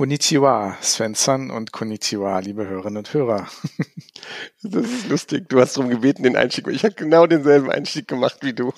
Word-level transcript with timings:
Konnichiwa, 0.00 0.78
Sven-san 0.80 1.50
und 1.50 1.72
Konnichiwa, 1.72 2.38
liebe 2.38 2.66
Hörerinnen 2.66 2.96
und 2.96 3.12
Hörer. 3.12 3.46
Das 4.62 4.84
ist 4.84 5.08
lustig. 5.08 5.48
Du 5.48 5.60
hast 5.60 5.76
darum 5.76 5.90
gebeten, 5.90 6.22
den 6.22 6.36
Einstieg. 6.36 6.66
Ich 6.68 6.84
habe 6.84 6.94
genau 6.94 7.26
denselben 7.26 7.70
Einstieg 7.70 8.06
gemacht 8.06 8.38
wie 8.42 8.52
du. 8.52 8.72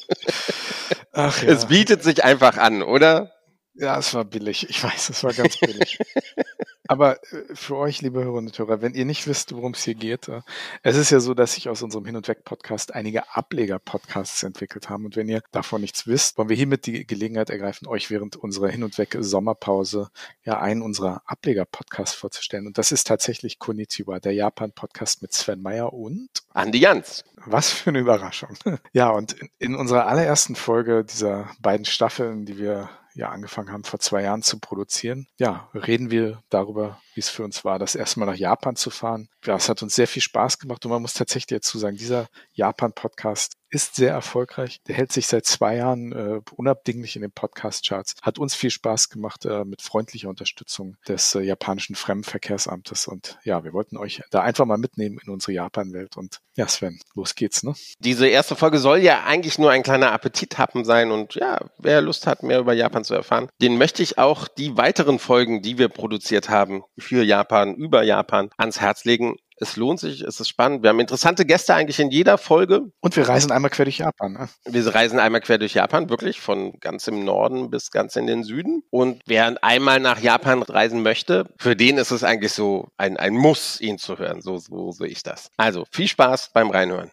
Ach 1.12 1.42
ja. 1.42 1.48
Es 1.48 1.66
bietet 1.66 2.02
sich 2.02 2.24
einfach 2.24 2.56
an, 2.58 2.82
oder? 2.82 3.32
Ja, 3.74 3.98
es 3.98 4.14
war 4.14 4.24
billig. 4.24 4.68
Ich 4.68 4.82
weiß, 4.82 5.10
es 5.10 5.22
war 5.24 5.32
ganz 5.32 5.58
billig. 5.58 5.98
Aber 6.92 7.22
äh, 7.32 7.54
für 7.54 7.76
euch, 7.76 8.02
liebe 8.02 8.22
Hörerinnen 8.22 8.48
und 8.48 8.58
Hörer, 8.58 8.82
wenn 8.82 8.92
ihr 8.92 9.06
nicht 9.06 9.26
wisst, 9.26 9.54
worum 9.54 9.72
es 9.72 9.82
hier 9.82 9.94
geht, 9.94 10.28
äh, 10.28 10.42
es 10.82 10.94
ist 10.94 11.08
ja 11.08 11.20
so, 11.20 11.32
dass 11.32 11.54
sich 11.54 11.70
aus 11.70 11.80
unserem 11.80 12.04
Hin- 12.04 12.16
und 12.16 12.28
Weg-Podcast 12.28 12.94
einige 12.94 13.34
Ableger-Podcasts 13.34 14.42
entwickelt 14.42 14.90
haben. 14.90 15.06
Und 15.06 15.16
wenn 15.16 15.26
ihr 15.26 15.42
davon 15.52 15.80
nichts 15.80 16.06
wisst, 16.06 16.36
wollen 16.36 16.50
wir 16.50 16.56
hiermit 16.56 16.84
die 16.84 17.06
Gelegenheit 17.06 17.48
ergreifen, 17.48 17.88
euch 17.88 18.10
während 18.10 18.36
unserer 18.36 18.68
Hin- 18.68 18.84
und 18.84 18.98
Weg-Sommerpause 18.98 20.10
ja 20.44 20.60
einen 20.60 20.82
unserer 20.82 21.22
Ableger-Podcasts 21.24 22.14
vorzustellen. 22.14 22.66
Und 22.66 22.76
das 22.76 22.92
ist 22.92 23.06
tatsächlich 23.06 23.58
Konnichiwa, 23.58 24.20
der 24.20 24.34
Japan-Podcast 24.34 25.22
mit 25.22 25.32
Sven 25.32 25.62
Meyer 25.62 25.94
und 25.94 26.28
Andi 26.50 26.78
Jans. 26.78 27.24
Was 27.46 27.70
für 27.70 27.88
eine 27.88 28.00
Überraschung. 28.00 28.50
Ja, 28.92 29.08
und 29.10 29.32
in, 29.32 29.48
in 29.58 29.74
unserer 29.74 30.06
allerersten 30.06 30.56
Folge 30.56 31.04
dieser 31.04 31.48
beiden 31.60 31.86
Staffeln, 31.86 32.44
die 32.44 32.58
wir 32.58 32.90
ja 33.14 33.30
angefangen 33.30 33.70
haben, 33.70 33.84
vor 33.84 34.00
zwei 34.00 34.22
Jahren 34.22 34.42
zu 34.42 34.58
produzieren. 34.58 35.26
Ja, 35.38 35.68
reden 35.74 36.10
wir 36.10 36.42
darüber, 36.50 37.00
wie 37.14 37.20
es 37.20 37.28
für 37.28 37.44
uns 37.44 37.64
war, 37.64 37.78
das 37.78 37.94
erste 37.94 38.20
Mal 38.20 38.26
nach 38.26 38.36
Japan 38.36 38.76
zu 38.76 38.90
fahren. 38.90 39.28
Ja, 39.44 39.56
es 39.56 39.68
hat 39.68 39.82
uns 39.82 39.94
sehr 39.94 40.08
viel 40.08 40.22
Spaß 40.22 40.58
gemacht 40.58 40.84
und 40.84 40.90
man 40.90 41.02
muss 41.02 41.14
tatsächlich 41.14 41.58
dazu 41.58 41.78
sagen, 41.78 41.96
dieser 41.96 42.28
Japan-Podcast 42.52 43.56
ist 43.72 43.96
sehr 43.96 44.12
erfolgreich. 44.12 44.80
Der 44.86 44.94
hält 44.94 45.12
sich 45.12 45.26
seit 45.26 45.46
zwei 45.46 45.76
Jahren 45.76 46.12
äh, 46.12 46.40
unabdinglich 46.56 47.16
in 47.16 47.22
den 47.22 47.32
Podcast-Charts. 47.32 48.16
Hat 48.20 48.38
uns 48.38 48.54
viel 48.54 48.70
Spaß 48.70 49.08
gemacht 49.08 49.46
äh, 49.46 49.64
mit 49.64 49.80
freundlicher 49.80 50.28
Unterstützung 50.28 50.96
des 51.08 51.34
äh, 51.34 51.40
japanischen 51.40 51.94
Fremdenverkehrsamtes. 51.94 53.08
Und 53.08 53.38
ja, 53.44 53.64
wir 53.64 53.72
wollten 53.72 53.96
euch 53.96 54.22
da 54.30 54.42
einfach 54.42 54.66
mal 54.66 54.76
mitnehmen 54.76 55.18
in 55.24 55.32
unsere 55.32 55.52
Japan-Welt. 55.52 56.18
Und 56.18 56.40
ja, 56.54 56.68
Sven, 56.68 57.00
los 57.14 57.34
geht's, 57.34 57.62
ne? 57.62 57.72
Diese 57.98 58.28
erste 58.28 58.56
Folge 58.56 58.78
soll 58.78 58.98
ja 58.98 59.24
eigentlich 59.24 59.58
nur 59.58 59.70
ein 59.70 59.82
kleiner 59.82 60.12
Appetithappen 60.12 60.84
sein. 60.84 61.10
Und 61.10 61.34
ja, 61.34 61.64
wer 61.78 62.02
Lust 62.02 62.26
hat, 62.26 62.42
mehr 62.42 62.58
über 62.58 62.74
Japan 62.74 63.04
zu 63.04 63.14
erfahren, 63.14 63.48
den 63.62 63.78
möchte 63.78 64.02
ich 64.02 64.18
auch 64.18 64.48
die 64.48 64.76
weiteren 64.76 65.18
Folgen, 65.18 65.62
die 65.62 65.78
wir 65.78 65.88
produziert 65.88 66.50
haben 66.50 66.82
für 66.98 67.24
Japan, 67.24 67.74
über 67.74 68.02
Japan, 68.02 68.50
ans 68.58 68.80
Herz 68.82 69.04
legen. 69.04 69.36
Es 69.62 69.76
lohnt 69.76 70.00
sich, 70.00 70.22
es 70.22 70.40
ist 70.40 70.48
spannend. 70.48 70.82
Wir 70.82 70.90
haben 70.90 70.98
interessante 70.98 71.46
Gäste 71.46 71.72
eigentlich 71.72 72.00
in 72.00 72.10
jeder 72.10 72.36
Folge. 72.36 72.90
Und 72.98 73.14
wir 73.14 73.28
reisen 73.28 73.52
einmal 73.52 73.70
quer 73.70 73.84
durch 73.84 73.98
Japan. 73.98 74.32
Ne? 74.32 74.48
Wir 74.64 74.92
reisen 74.92 75.20
einmal 75.20 75.40
quer 75.40 75.56
durch 75.58 75.74
Japan, 75.74 76.10
wirklich, 76.10 76.40
von 76.40 76.80
ganz 76.80 77.06
im 77.06 77.24
Norden 77.24 77.70
bis 77.70 77.92
ganz 77.92 78.16
in 78.16 78.26
den 78.26 78.42
Süden. 78.42 78.82
Und 78.90 79.22
wer 79.24 79.62
einmal 79.62 80.00
nach 80.00 80.18
Japan 80.18 80.64
reisen 80.64 81.04
möchte, 81.04 81.46
für 81.58 81.76
den 81.76 81.96
ist 81.96 82.10
es 82.10 82.24
eigentlich 82.24 82.52
so 82.52 82.88
ein, 82.96 83.16
ein 83.18 83.34
Muss, 83.34 83.80
ihn 83.80 83.98
zu 83.98 84.18
hören. 84.18 84.42
So, 84.42 84.58
so 84.58 84.90
sehe 84.90 85.06
ich 85.06 85.22
das. 85.22 85.52
Also 85.56 85.84
viel 85.92 86.08
Spaß 86.08 86.50
beim 86.52 86.68
Reinhören. 86.70 87.12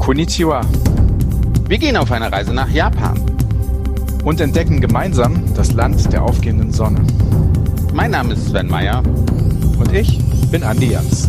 Konnichiwa. 0.00 0.60
Wir 1.66 1.78
gehen 1.78 1.96
auf 1.96 2.12
eine 2.12 2.30
Reise 2.30 2.52
nach 2.52 2.68
Japan. 2.68 3.18
Und 4.22 4.42
entdecken 4.42 4.82
gemeinsam 4.82 5.54
das 5.54 5.72
Land 5.72 6.12
der 6.12 6.22
aufgehenden 6.22 6.72
Sonne. 6.74 7.06
Mein 7.94 8.10
Name 8.10 8.34
ist 8.34 8.48
Sven 8.48 8.68
Meyer. 8.68 9.02
Und 9.78 9.92
ich 9.92 10.18
bin 10.50 10.62
Andi 10.62 10.92
Jans. 10.92 11.28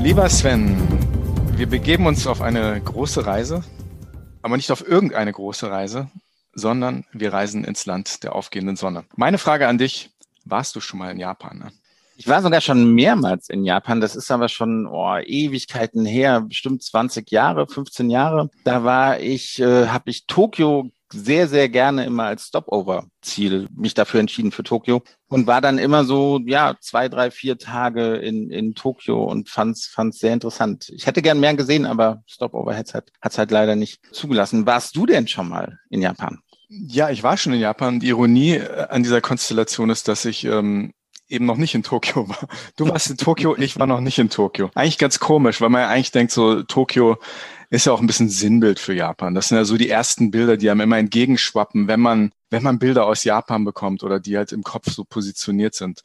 Lieber 0.00 0.28
Sven, 0.28 0.76
wir 1.56 1.68
begeben 1.68 2.06
uns 2.06 2.26
auf 2.26 2.40
eine 2.40 2.80
große 2.80 3.26
Reise, 3.26 3.62
aber 4.42 4.56
nicht 4.56 4.70
auf 4.70 4.86
irgendeine 4.86 5.32
große 5.32 5.70
Reise, 5.70 6.08
sondern 6.54 7.04
wir 7.12 7.32
reisen 7.32 7.64
ins 7.64 7.84
Land 7.86 8.22
der 8.22 8.34
aufgehenden 8.34 8.76
Sonne. 8.76 9.04
Meine 9.16 9.38
Frage 9.38 9.68
an 9.68 9.78
dich, 9.78 10.10
warst 10.44 10.76
du 10.76 10.80
schon 10.80 10.98
mal 10.98 11.10
in 11.10 11.18
Japan? 11.18 11.58
Ne? 11.58 11.72
Ich 12.20 12.26
war 12.26 12.42
sogar 12.42 12.60
schon 12.60 12.94
mehrmals 12.94 13.48
in 13.48 13.64
Japan. 13.64 14.00
Das 14.00 14.16
ist 14.16 14.32
aber 14.32 14.48
schon 14.48 14.88
oh, 14.88 15.16
Ewigkeiten 15.24 16.04
her, 16.04 16.40
bestimmt 16.40 16.82
20 16.82 17.30
Jahre, 17.30 17.68
15 17.68 18.10
Jahre. 18.10 18.50
Da 18.64 18.82
war 18.82 19.20
ich, 19.20 19.60
äh, 19.60 19.86
habe 19.86 20.10
ich 20.10 20.26
Tokio 20.26 20.90
sehr, 21.12 21.46
sehr 21.46 21.68
gerne 21.68 22.04
immer 22.04 22.24
als 22.24 22.48
Stopover-Ziel 22.48 23.68
mich 23.72 23.94
dafür 23.94 24.18
entschieden 24.18 24.50
für 24.50 24.64
Tokio 24.64 25.04
und 25.28 25.46
war 25.46 25.60
dann 25.60 25.78
immer 25.78 26.04
so, 26.04 26.40
ja, 26.44 26.74
zwei, 26.80 27.08
drei, 27.08 27.30
vier 27.30 27.56
Tage 27.56 28.16
in, 28.16 28.50
in 28.50 28.74
Tokio 28.74 29.22
und 29.22 29.48
fand's, 29.48 29.86
fand's 29.86 30.18
sehr 30.18 30.34
interessant. 30.34 30.88
Ich 30.88 31.06
hätte 31.06 31.22
gern 31.22 31.38
mehr 31.38 31.54
gesehen, 31.54 31.86
aber 31.86 32.24
Stopover 32.26 32.76
hat's 32.76 32.94
halt, 32.94 33.12
hat's 33.22 33.38
halt 33.38 33.52
leider 33.52 33.76
nicht 33.76 34.00
zugelassen. 34.12 34.66
Warst 34.66 34.96
du 34.96 35.06
denn 35.06 35.28
schon 35.28 35.48
mal 35.48 35.78
in 35.88 36.02
Japan? 36.02 36.40
Ja, 36.68 37.10
ich 37.10 37.22
war 37.22 37.36
schon 37.36 37.54
in 37.54 37.60
Japan. 37.60 38.00
Die 38.00 38.08
Ironie 38.08 38.56
äh, 38.56 38.88
an 38.90 39.04
dieser 39.04 39.20
Konstellation 39.20 39.88
ist, 39.88 40.08
dass 40.08 40.24
ich 40.24 40.44
ähm, 40.44 40.92
eben 41.28 41.46
noch 41.46 41.56
nicht 41.56 41.74
in 41.74 41.82
Tokio 41.82 42.28
war. 42.28 42.48
Du 42.76 42.88
warst 42.88 43.10
in 43.10 43.16
Tokio, 43.18 43.56
ich 43.56 43.78
war 43.78 43.86
noch 43.86 44.00
nicht 44.00 44.18
in 44.18 44.30
Tokio. 44.30 44.70
Eigentlich 44.74 44.98
ganz 44.98 45.18
komisch, 45.18 45.60
weil 45.60 45.68
man 45.68 45.82
ja 45.82 45.88
eigentlich 45.88 46.10
denkt, 46.10 46.32
so 46.32 46.62
Tokio 46.62 47.18
ist 47.70 47.86
ja 47.86 47.92
auch 47.92 48.00
ein 48.00 48.06
bisschen 48.06 48.30
Sinnbild 48.30 48.78
für 48.78 48.94
Japan. 48.94 49.34
Das 49.34 49.48
sind 49.48 49.58
ja 49.58 49.64
so 49.64 49.76
die 49.76 49.90
ersten 49.90 50.30
Bilder, 50.30 50.56
die 50.56 50.70
einem 50.70 50.80
immer 50.80 50.98
entgegenschwappen, 50.98 51.86
wenn 51.86 52.00
man, 52.00 52.32
wenn 52.50 52.62
man 52.62 52.78
Bilder 52.78 53.06
aus 53.06 53.24
Japan 53.24 53.64
bekommt 53.64 54.02
oder 54.02 54.20
die 54.20 54.36
halt 54.36 54.52
im 54.52 54.62
Kopf 54.62 54.90
so 54.90 55.04
positioniert 55.04 55.74
sind. 55.74 56.02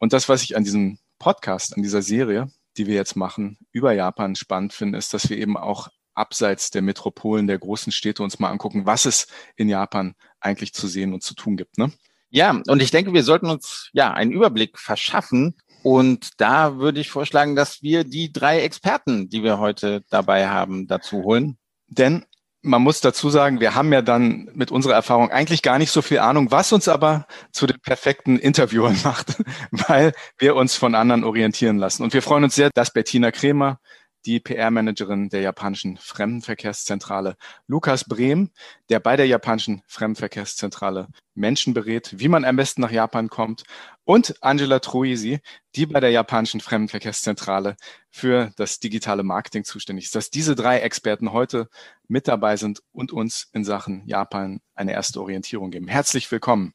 Und 0.00 0.12
das, 0.12 0.28
was 0.28 0.42
ich 0.42 0.56
an 0.56 0.64
diesem 0.64 0.98
Podcast, 1.18 1.76
an 1.76 1.82
dieser 1.82 2.02
Serie, 2.02 2.50
die 2.76 2.86
wir 2.86 2.94
jetzt 2.94 3.14
machen, 3.14 3.58
über 3.70 3.92
Japan 3.92 4.34
spannend 4.34 4.72
finde, 4.72 4.98
ist, 4.98 5.14
dass 5.14 5.30
wir 5.30 5.38
eben 5.38 5.56
auch 5.56 5.88
abseits 6.14 6.70
der 6.70 6.82
Metropolen, 6.82 7.46
der 7.46 7.58
großen 7.58 7.92
Städte 7.92 8.22
uns 8.22 8.38
mal 8.38 8.50
angucken, 8.50 8.86
was 8.86 9.04
es 9.04 9.26
in 9.56 9.68
Japan 9.68 10.14
eigentlich 10.40 10.74
zu 10.74 10.88
sehen 10.88 11.12
und 11.12 11.22
zu 11.22 11.34
tun 11.34 11.56
gibt. 11.56 11.78
Ne? 11.78 11.92
Ja, 12.34 12.60
und 12.66 12.82
ich 12.82 12.90
denke, 12.90 13.12
wir 13.12 13.22
sollten 13.22 13.46
uns 13.46 13.90
ja 13.92 14.12
einen 14.12 14.32
Überblick 14.32 14.76
verschaffen. 14.76 15.54
Und 15.84 16.40
da 16.40 16.78
würde 16.78 16.98
ich 16.98 17.08
vorschlagen, 17.08 17.54
dass 17.54 17.80
wir 17.80 18.02
die 18.02 18.32
drei 18.32 18.62
Experten, 18.62 19.28
die 19.28 19.44
wir 19.44 19.60
heute 19.60 20.02
dabei 20.10 20.48
haben, 20.48 20.88
dazu 20.88 21.22
holen. 21.22 21.58
Denn 21.86 22.24
man 22.60 22.82
muss 22.82 23.00
dazu 23.00 23.30
sagen, 23.30 23.60
wir 23.60 23.76
haben 23.76 23.92
ja 23.92 24.02
dann 24.02 24.50
mit 24.52 24.72
unserer 24.72 24.94
Erfahrung 24.94 25.30
eigentlich 25.30 25.62
gar 25.62 25.78
nicht 25.78 25.92
so 25.92 26.02
viel 26.02 26.18
Ahnung, 26.18 26.50
was 26.50 26.72
uns 26.72 26.88
aber 26.88 27.26
zu 27.52 27.68
den 27.68 27.78
perfekten 27.80 28.36
Interviewern 28.36 28.98
macht, 29.04 29.40
weil 29.70 30.12
wir 30.36 30.56
uns 30.56 30.74
von 30.74 30.96
anderen 30.96 31.22
orientieren 31.22 31.78
lassen. 31.78 32.02
Und 32.02 32.14
wir 32.14 32.22
freuen 32.22 32.42
uns 32.42 32.56
sehr, 32.56 32.70
dass 32.74 32.92
Bettina 32.92 33.30
Kremer, 33.30 33.78
die 34.26 34.40
PR-Managerin 34.40 35.28
der 35.28 35.40
japanischen 35.40 35.96
Fremdenverkehrszentrale, 35.96 37.36
Lukas 37.66 38.04
Brehm, 38.04 38.50
der 38.88 39.00
bei 39.00 39.16
der 39.16 39.26
japanischen 39.26 39.82
Fremdenverkehrszentrale 39.86 41.08
Menschen 41.34 41.74
berät, 41.74 42.14
wie 42.18 42.28
man 42.28 42.44
am 42.44 42.56
besten 42.56 42.80
nach 42.80 42.90
Japan 42.90 43.28
kommt, 43.28 43.64
und 44.04 44.34
Angela 44.42 44.80
Troisi, 44.80 45.40
die 45.74 45.86
bei 45.86 46.00
der 46.00 46.10
japanischen 46.10 46.60
Fremdenverkehrszentrale 46.60 47.76
für 48.10 48.50
das 48.56 48.78
digitale 48.80 49.22
Marketing 49.22 49.64
zuständig 49.64 50.06
ist, 50.06 50.14
dass 50.14 50.30
diese 50.30 50.54
drei 50.54 50.80
Experten 50.80 51.32
heute 51.32 51.68
mit 52.06 52.28
dabei 52.28 52.56
sind 52.56 52.82
und 52.92 53.12
uns 53.12 53.48
in 53.52 53.64
Sachen 53.64 54.06
Japan 54.06 54.60
eine 54.74 54.92
erste 54.92 55.20
Orientierung 55.20 55.70
geben. 55.70 55.88
Herzlich 55.88 56.30
willkommen. 56.30 56.74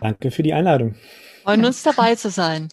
Danke 0.00 0.30
für 0.30 0.42
die 0.42 0.52
Einladung. 0.52 0.96
Freuen 1.42 1.64
uns 1.64 1.82
dabei 1.82 2.14
zu 2.14 2.30
sein. 2.30 2.68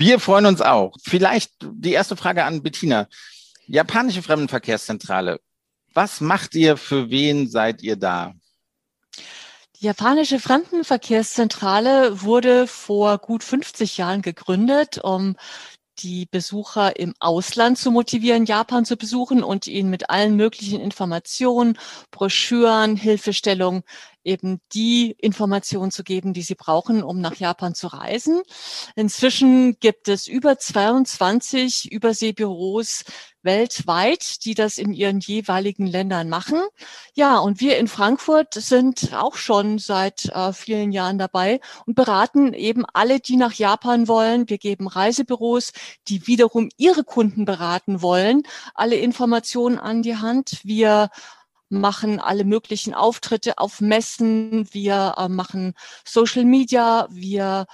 Wir 0.00 0.20
freuen 0.20 0.46
uns 0.46 0.60
auch. 0.60 0.94
Vielleicht 1.02 1.54
die 1.60 1.90
erste 1.90 2.14
Frage 2.14 2.44
an 2.44 2.62
Bettina. 2.62 3.08
Japanische 3.66 4.22
Fremdenverkehrszentrale. 4.22 5.40
Was 5.92 6.20
macht 6.20 6.54
ihr? 6.54 6.76
Für 6.76 7.10
wen 7.10 7.48
seid 7.48 7.82
ihr 7.82 7.96
da? 7.96 8.32
Die 9.80 9.86
japanische 9.86 10.38
Fremdenverkehrszentrale 10.38 12.22
wurde 12.22 12.68
vor 12.68 13.18
gut 13.18 13.42
50 13.42 13.98
Jahren 13.98 14.22
gegründet, 14.22 14.98
um 15.02 15.34
die 15.98 16.26
Besucher 16.26 16.96
im 16.96 17.14
Ausland 17.18 17.76
zu 17.76 17.90
motivieren, 17.90 18.44
Japan 18.44 18.84
zu 18.84 18.96
besuchen 18.96 19.42
und 19.42 19.66
ihnen 19.66 19.90
mit 19.90 20.10
allen 20.10 20.36
möglichen 20.36 20.80
Informationen, 20.80 21.76
Broschüren, 22.12 22.94
Hilfestellungen 22.94 23.82
eben 24.24 24.60
die 24.72 25.12
Informationen 25.12 25.90
zu 25.90 26.04
geben, 26.04 26.32
die 26.32 26.42
sie 26.42 26.54
brauchen, 26.54 27.02
um 27.02 27.20
nach 27.20 27.36
Japan 27.36 27.74
zu 27.74 27.88
reisen. 27.88 28.42
Inzwischen 28.96 29.78
gibt 29.80 30.08
es 30.08 30.28
über 30.28 30.58
22 30.58 31.90
Überseebüros 31.90 33.04
weltweit, 33.42 34.44
die 34.44 34.54
das 34.54 34.78
in 34.78 34.92
ihren 34.92 35.20
jeweiligen 35.20 35.86
Ländern 35.86 36.28
machen. 36.28 36.60
Ja, 37.14 37.38
und 37.38 37.60
wir 37.60 37.78
in 37.78 37.88
Frankfurt 37.88 38.54
sind 38.54 39.14
auch 39.14 39.36
schon 39.36 39.78
seit 39.78 40.26
äh, 40.26 40.52
vielen 40.52 40.92
Jahren 40.92 41.18
dabei 41.18 41.60
und 41.86 41.94
beraten 41.94 42.52
eben 42.52 42.84
alle, 42.92 43.20
die 43.20 43.36
nach 43.36 43.52
Japan 43.52 44.08
wollen. 44.08 44.48
Wir 44.48 44.58
geben 44.58 44.88
Reisebüros, 44.88 45.72
die 46.08 46.26
wiederum 46.26 46.68
ihre 46.76 47.04
Kunden 47.04 47.44
beraten 47.44 48.02
wollen, 48.02 48.42
alle 48.74 48.96
Informationen 48.96 49.78
an 49.78 50.02
die 50.02 50.16
Hand. 50.16 50.60
Wir 50.64 51.10
machen 51.68 52.20
alle 52.20 52.44
möglichen 52.44 52.94
Auftritte 52.94 53.58
auf 53.58 53.80
Messen, 53.80 54.68
wir 54.72 55.14
äh, 55.16 55.28
machen 55.28 55.74
Social 56.04 56.44
Media, 56.44 57.08
wir 57.10 57.66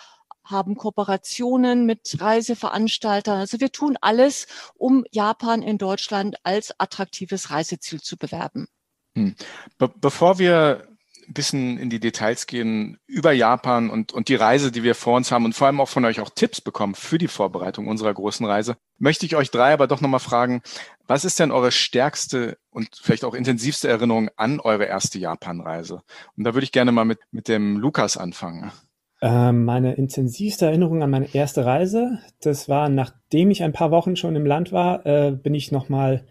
haben 0.44 0.76
Kooperationen 0.76 1.86
mit 1.86 2.16
Reiseveranstaltern. 2.20 3.38
Also 3.38 3.60
wir 3.60 3.72
tun 3.72 3.96
alles, 4.00 4.46
um 4.74 5.04
Japan 5.10 5.62
in 5.62 5.78
Deutschland 5.78 6.36
als 6.42 6.78
attraktives 6.78 7.50
Reiseziel 7.50 8.00
zu 8.00 8.16
bewerben. 8.16 8.68
Hm. 9.16 9.34
Be 9.78 9.88
bevor 9.88 10.38
wir 10.38 10.93
ein 11.28 11.34
bisschen 11.34 11.78
in 11.78 11.90
die 11.90 12.00
Details 12.00 12.46
gehen 12.46 12.98
über 13.06 13.32
Japan 13.32 13.90
und, 13.90 14.12
und 14.12 14.28
die 14.28 14.34
Reise, 14.34 14.72
die 14.72 14.82
wir 14.82 14.94
vor 14.94 15.16
uns 15.16 15.32
haben 15.32 15.44
und 15.44 15.54
vor 15.54 15.66
allem 15.66 15.80
auch 15.80 15.88
von 15.88 16.04
euch 16.04 16.20
auch 16.20 16.30
Tipps 16.30 16.60
bekommen 16.60 16.94
für 16.94 17.18
die 17.18 17.28
Vorbereitung 17.28 17.88
unserer 17.88 18.12
großen 18.12 18.44
Reise, 18.46 18.76
möchte 18.98 19.26
ich 19.26 19.36
euch 19.36 19.50
drei 19.50 19.72
aber 19.72 19.86
doch 19.86 20.00
nochmal 20.00 20.20
fragen, 20.20 20.62
was 21.06 21.24
ist 21.24 21.40
denn 21.40 21.50
eure 21.50 21.72
stärkste 21.72 22.56
und 22.70 22.88
vielleicht 23.02 23.24
auch 23.24 23.34
intensivste 23.34 23.88
Erinnerung 23.88 24.30
an 24.36 24.60
eure 24.60 24.84
erste 24.84 25.18
Japan-Reise? 25.18 26.02
Und 26.36 26.44
da 26.44 26.54
würde 26.54 26.64
ich 26.64 26.72
gerne 26.72 26.92
mal 26.92 27.04
mit, 27.04 27.18
mit 27.30 27.48
dem 27.48 27.76
Lukas 27.76 28.16
anfangen. 28.16 28.72
Ähm, 29.20 29.64
meine 29.64 29.94
intensivste 29.94 30.66
Erinnerung 30.66 31.02
an 31.02 31.10
meine 31.10 31.34
erste 31.34 31.64
Reise, 31.64 32.18
das 32.40 32.68
war, 32.68 32.88
nachdem 32.88 33.50
ich 33.50 33.62
ein 33.62 33.72
paar 33.72 33.90
Wochen 33.90 34.16
schon 34.16 34.36
im 34.36 34.46
Land 34.46 34.72
war, 34.72 35.06
äh, 35.06 35.32
bin 35.32 35.54
ich 35.54 35.72
nochmal 35.72 36.24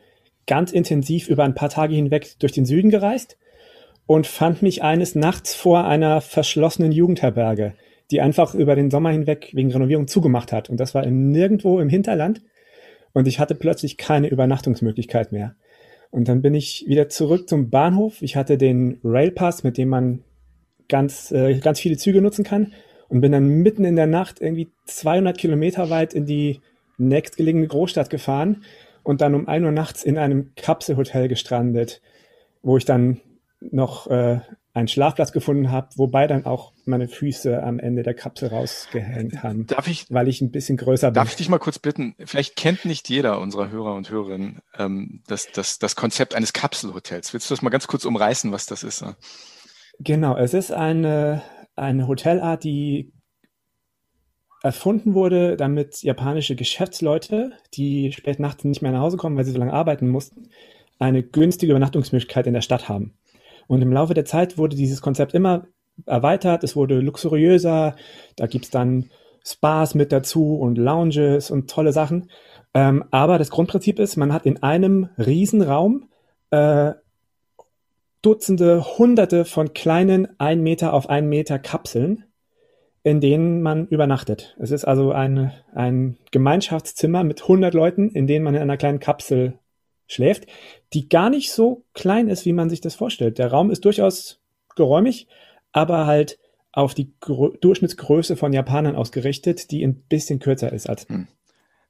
ganz 0.46 0.72
intensiv 0.72 1.30
über 1.30 1.44
ein 1.44 1.56
paar 1.56 1.69
Tage 1.69 1.96
hinweg 1.96 2.36
durch 2.39 2.51
den 2.51 2.66
Süden 2.66 2.89
gereist 2.89 3.38
und 4.06 4.28
fand 4.28 4.62
mich 4.62 4.84
eines 4.84 5.16
Nachts 5.16 5.56
vor 5.56 5.86
einer 5.86 6.22
verschlossenen 6.22 6.92
Jugendherberge, 6.92 7.74
die 8.12 8.22
einfach 8.22 8.54
über 8.54 8.76
den 8.76 8.92
Sommer 8.92 9.12
hinweg 9.12 9.52
wegen 9.54 9.72
Renovierung 9.72 10.08
zugemacht 10.08 10.52
hat. 10.52 10.70
Und 10.70 10.80
das 10.80 10.94
war 10.94 11.06
nirgendwo 11.06 11.80
im 11.80 11.90
Hinterland. 11.90 12.42
Und 13.14 13.28
ich 13.28 13.40
hatte 13.40 13.56
plötzlich 13.56 13.98
keine 13.98 14.28
Übernachtungsmöglichkeit 14.28 15.32
mehr. 15.32 15.56
Und 16.12 16.28
dann 16.28 16.42
bin 16.42 16.54
ich 16.54 16.86
wieder 16.88 17.10
zurück 17.10 17.48
zum 17.48 17.70
Bahnhof. 17.70 18.22
Ich 18.22 18.36
hatte 18.36 18.58
den 18.58 19.00
Railpass, 19.04 19.64
mit 19.64 19.78
dem 19.78 19.90
man 19.90 20.24
ganz, 20.90 21.32
äh, 21.32 21.60
ganz 21.60 21.80
viele 21.80 21.98
Züge 21.98 22.22
nutzen 22.22 22.44
kann. 22.44 22.74
Und 23.08 23.22
bin 23.22 23.32
dann 23.32 23.48
mitten 23.48 23.86
in 23.86 23.96
der 23.96 24.08
Nacht 24.08 24.42
irgendwie 24.42 24.72
200 24.86 25.38
Kilometer 25.38 25.90
weit 25.90 26.14
in 26.14 26.26
die 26.26 26.62
nächstgelegene 26.98 27.68
Großstadt 27.68 28.10
gefahren 28.10 28.64
und 29.04 29.22
dann 29.22 29.36
um 29.36 29.48
ein 29.48 29.64
Uhr 29.66 29.72
nachts 29.72 30.04
in 30.04 30.18
einem 30.18 30.52
Kapselhotel 30.56 31.28
gestrandet, 31.28 32.02
wo 32.62 32.78
ich 32.78 32.86
dann 32.86 33.20
noch 33.71 34.07
äh, 34.07 34.39
einen 34.74 34.88
Schlafplatz 34.88 35.31
gefunden 35.31 35.71
habe, 35.71 35.89
wobei 35.95 36.25
dann 36.25 36.45
auch 36.45 36.74
meine 36.86 37.07
Füße 37.07 37.62
am 37.62 37.80
Ende 37.80 38.01
der 38.01 38.15
Kapsel 38.15 38.50
rausgehängt 38.50 39.44
haben. 39.44 39.68
Darf 39.68 39.88
ich, 39.88 40.07
weil 40.10 40.27
ich 40.27 40.42
ein 40.42 40.51
bisschen 40.51 40.77
größer 40.77 41.10
bin. 41.10 41.13
Darf 41.13 41.30
ich 41.30 41.36
dich 41.36 41.50
mal 41.50 41.60
kurz 41.60 41.77
bitten? 41.77 42.15
Vielleicht 42.25 42.56
kennt 42.56 42.83
nicht 42.86 43.07
jeder 43.07 43.39
unserer 43.39 43.69
Hörer 43.69 43.94
und 43.94 44.10
Hörerinnen 44.10 44.62
ähm, 44.77 45.21
das, 45.27 45.51
das, 45.54 45.77
das 45.77 45.95
Konzept 45.95 46.33
eines 46.33 46.54
Kapselhotels. 46.54 47.33
Willst 47.33 47.50
du 47.50 47.54
das 47.54 47.62
mal 47.62 47.69
ganz 47.69 47.88
kurz 47.88 48.06
umreißen, 48.06 48.51
was 48.51 48.65
das 48.65 48.83
ist? 48.83 49.06
Genau, 50.00 50.36
es 50.36 50.56
ist 50.56 50.71
eine, 50.71 51.44
eine 51.75 52.07
Hotelart, 52.07 52.63
die 52.63 53.13
erfunden 54.63 55.13
wurde, 55.13 55.57
damit 55.57 56.01
japanische 56.01 56.56
Geschäftsleute, 56.56 57.51
die 57.75 58.12
spät 58.12 58.39
nachts 58.39 58.63
nicht 58.63 58.81
mehr 58.81 58.94
nach 58.94 59.01
Hause 59.01 59.18
kommen, 59.18 59.38
weil 59.38 59.44
sie 59.44 59.51
so 59.51 59.60
lange 59.60 59.74
arbeiten 59.74 60.07
mussten, 60.07 60.50
eine 61.00 61.21
günstige 61.21 61.74
Übernachtungsmöglichkeit 61.74 62.48
in 62.48 62.54
der 62.54 62.62
Stadt 62.62 62.88
haben. 62.88 63.13
Und 63.68 63.81
im 63.81 63.92
Laufe 63.92 64.13
der 64.13 64.25
Zeit 64.25 64.57
wurde 64.57 64.75
dieses 64.75 65.01
Konzept 65.01 65.33
immer 65.33 65.68
erweitert, 66.06 66.63
es 66.63 66.75
wurde 66.75 67.00
luxuriöser, 67.00 67.95
da 68.36 68.48
gibt's 68.48 68.69
dann 68.69 69.10
Spas 69.45 69.94
mit 69.94 70.12
dazu 70.12 70.56
und 70.56 70.77
Lounges 70.77 71.51
und 71.51 71.69
tolle 71.69 71.92
Sachen. 71.92 72.30
Ähm, 72.74 73.04
aber 73.12 73.38
das 73.38 73.51
Grundprinzip 73.51 74.00
ist, 74.00 74.15
man 74.15 74.33
hat 74.33 74.45
in 74.45 74.63
einem 74.63 75.10
Riesenraum 75.18 76.10
äh, 76.50 76.94
Dutzende, 78.21 78.98
Hunderte 78.98 79.44
von 79.44 79.74
kleinen 79.74 80.39
ein 80.39 80.62
Meter 80.63 80.94
auf 80.94 81.10
ein 81.10 81.27
Meter 81.27 81.60
Kapseln, 81.60 82.24
in 83.04 83.19
denen 83.19 83.62
man 83.62 83.86
übernachtet. 83.88 84.56
Es 84.60 84.71
ist 84.71 84.86
also 84.86 85.12
ein, 85.12 85.51
ein 85.75 86.18
Gemeinschaftszimmer 86.31 87.25
mit 87.25 87.42
100 87.42 87.74
Leuten, 87.74 88.10
in 88.12 88.25
denen 88.25 88.45
man 88.45 88.56
in 88.56 88.62
einer 88.62 88.77
kleinen 88.77 89.00
Kapsel 89.01 89.60
schläft, 90.08 90.48
die 90.94 91.10
gar 91.10 91.30
nicht 91.30 91.52
so 91.52 91.86
klein 91.94 92.28
ist, 92.28 92.46
wie 92.46 92.54
man 92.54 92.70
sich 92.70 92.82
das 92.82 92.96
vorstellt. 92.96 93.38
Der 93.38 93.52
Raum 93.52 93.72
ist 93.72 93.86
durchaus 93.86 94.40
geräumig, 94.76 95.28
aber 95.72 96.06
halt 96.06 96.40
auf 96.72 96.94
die 96.94 97.14
Gro 97.20 97.50
Durchschnittsgröße 97.50 98.36
von 98.36 98.52
Japanern 98.52 98.96
ausgerichtet, 98.96 99.72
die 99.72 99.84
ein 99.84 99.96
bisschen 100.04 100.40
kürzer 100.40 100.74
ist 100.74 100.90
als 100.90 101.08
hm. 101.08 101.28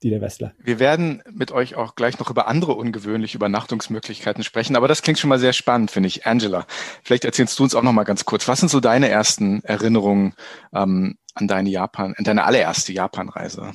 die 0.03 0.09
der 0.09 0.21
Westler. 0.21 0.53
Wir 0.59 0.79
werden 0.79 1.23
mit 1.31 1.51
euch 1.51 1.75
auch 1.75 1.95
gleich 1.95 2.19
noch 2.19 2.29
über 2.29 2.47
andere 2.47 2.75
ungewöhnliche 2.75 3.37
Übernachtungsmöglichkeiten 3.37 4.43
sprechen, 4.43 4.75
aber 4.75 4.89
das 4.89 5.01
klingt 5.01 5.19
schon 5.19 5.29
mal 5.29 5.39
sehr 5.39 5.53
spannend, 5.53 5.89
finde 5.89 6.07
ich. 6.07 6.25
Angela, 6.25 6.67
vielleicht 7.01 7.23
erzählst 7.23 7.57
du 7.57 7.63
uns 7.63 7.75
auch 7.75 7.81
noch 7.81 7.93
mal 7.93 8.03
ganz 8.03 8.25
kurz, 8.25 8.47
was 8.47 8.59
sind 8.59 8.69
so 8.69 8.81
deine 8.81 9.07
ersten 9.07 9.63
Erinnerungen 9.63 10.33
ähm, 10.73 11.17
an 11.33 11.47
deine 11.47 11.69
Japan, 11.69 12.13
an 12.17 12.25
deine 12.25 12.43
allererste 12.43 12.91
Japanreise? 12.91 13.71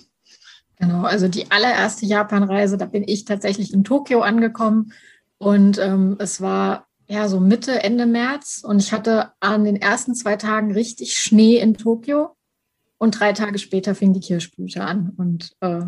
Genau, 0.79 1.03
also 1.03 1.29
die 1.29 1.51
allererste 1.51 2.07
Japanreise, 2.07 2.79
da 2.79 2.87
bin 2.87 3.05
ich 3.07 3.25
tatsächlich 3.25 3.73
in 3.73 3.85
Tokio 3.85 4.21
angekommen 4.21 4.93
und 5.39 5.79
ähm, 5.79 6.17
es 6.21 6.41
war 6.41 6.87
ja 7.09 7.29
so 7.29 7.41
Mitte, 7.41 7.83
Ende 7.83 8.07
März 8.07 8.63
und 8.65 8.81
ich 8.81 8.93
hatte 8.93 9.33
an 9.41 9.65
den 9.65 9.77
ersten 9.77 10.15
zwei 10.15 10.37
Tagen 10.37 10.73
richtig 10.73 11.19
Schnee 11.19 11.59
in 11.59 11.75
Tokio 11.75 12.37
und 12.99 13.19
drei 13.19 13.33
Tage 13.33 13.59
später 13.59 13.95
fing 13.95 14.13
die 14.13 14.21
Kirschblüte 14.21 14.85
an 14.85 15.13
und 15.17 15.57
äh, 15.61 15.87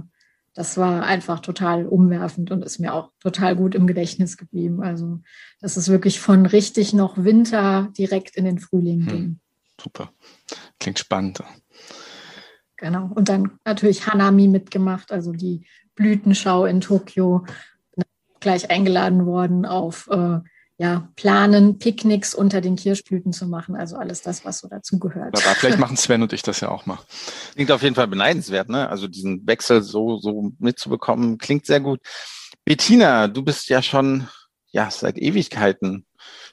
das 0.54 0.76
war 0.76 1.04
einfach 1.04 1.40
total 1.40 1.86
umwerfend 1.86 2.50
und 2.50 2.64
ist 2.64 2.80
mir 2.80 2.92
auch 2.92 3.12
total 3.20 3.54
gut 3.54 3.76
im 3.76 3.86
Gedächtnis 3.86 4.36
geblieben. 4.36 4.82
Also 4.82 5.20
das 5.60 5.76
ist 5.76 5.88
wirklich 5.88 6.18
von 6.18 6.44
richtig 6.46 6.92
noch 6.92 7.16
Winter 7.16 7.92
direkt 7.96 8.36
in 8.36 8.44
den 8.44 8.58
Frühling 8.58 9.00
hm, 9.00 9.08
ging. 9.08 9.40
Super, 9.80 10.10
klingt 10.80 10.98
spannend. 10.98 11.40
Genau. 12.80 13.10
Und 13.14 13.28
dann 13.28 13.58
natürlich 13.64 14.06
Hanami 14.06 14.48
mitgemacht, 14.48 15.12
also 15.12 15.32
die 15.32 15.66
Blütenschau 15.94 16.64
in 16.64 16.80
Tokio. 16.80 17.44
Gleich 18.40 18.70
eingeladen 18.70 19.26
worden 19.26 19.66
auf 19.66 20.08
äh, 20.10 20.38
ja, 20.78 21.10
planen, 21.14 21.78
Picknicks 21.78 22.34
unter 22.34 22.62
den 22.62 22.76
Kirschblüten 22.76 23.34
zu 23.34 23.46
machen. 23.46 23.76
Also 23.76 23.96
alles 23.96 24.22
das, 24.22 24.46
was 24.46 24.60
so 24.60 24.68
dazugehört. 24.68 25.36
Aber 25.36 25.54
vielleicht 25.54 25.78
machen 25.78 25.98
Sven 25.98 26.22
und 26.22 26.32
ich 26.32 26.40
das 26.40 26.60
ja 26.60 26.70
auch 26.70 26.86
mal. 26.86 26.98
Klingt 27.52 27.70
auf 27.70 27.82
jeden 27.82 27.94
Fall 27.94 28.08
beneidenswert, 28.08 28.70
ne? 28.70 28.88
Also 28.88 29.06
diesen 29.06 29.46
Wechsel 29.46 29.82
so, 29.82 30.16
so 30.16 30.52
mitzubekommen, 30.58 31.36
klingt 31.36 31.66
sehr 31.66 31.80
gut. 31.80 32.00
Bettina, 32.64 33.28
du 33.28 33.42
bist 33.42 33.68
ja 33.68 33.82
schon 33.82 34.26
ja 34.72 34.90
seit 34.90 35.18
Ewigkeiten 35.18 36.06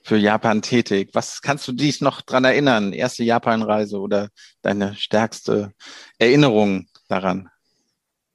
für 0.04 0.18
Japan 0.18 0.62
tätig. 0.62 1.10
Was 1.14 1.42
kannst 1.42 1.68
du 1.68 1.72
dich 1.72 2.02
noch 2.02 2.22
dran 2.22 2.46
erinnern? 2.46 2.94
Erste 2.94 3.24
Japanreise 3.24 4.00
oder 4.00 4.30
deine 4.62 4.96
stärkste 4.96 5.74
Erinnerung 6.18 6.88
daran? 7.08 7.50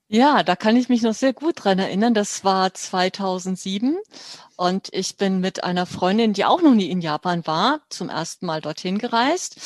Ja, 0.08 0.42
da 0.42 0.56
kann 0.56 0.76
ich 0.76 0.90
mich 0.90 1.00
noch 1.00 1.14
sehr 1.14 1.32
gut 1.32 1.64
dran 1.64 1.78
erinnern. 1.78 2.12
Das 2.12 2.44
war 2.44 2.74
2007 2.74 3.96
und 4.56 4.90
ich 4.92 5.16
bin 5.16 5.40
mit 5.40 5.64
einer 5.64 5.86
Freundin, 5.86 6.34
die 6.34 6.44
auch 6.44 6.60
noch 6.60 6.74
nie 6.74 6.90
in 6.90 7.00
Japan 7.00 7.46
war, 7.46 7.80
zum 7.88 8.10
ersten 8.10 8.44
Mal 8.44 8.60
dorthin 8.60 8.98
gereist. 8.98 9.56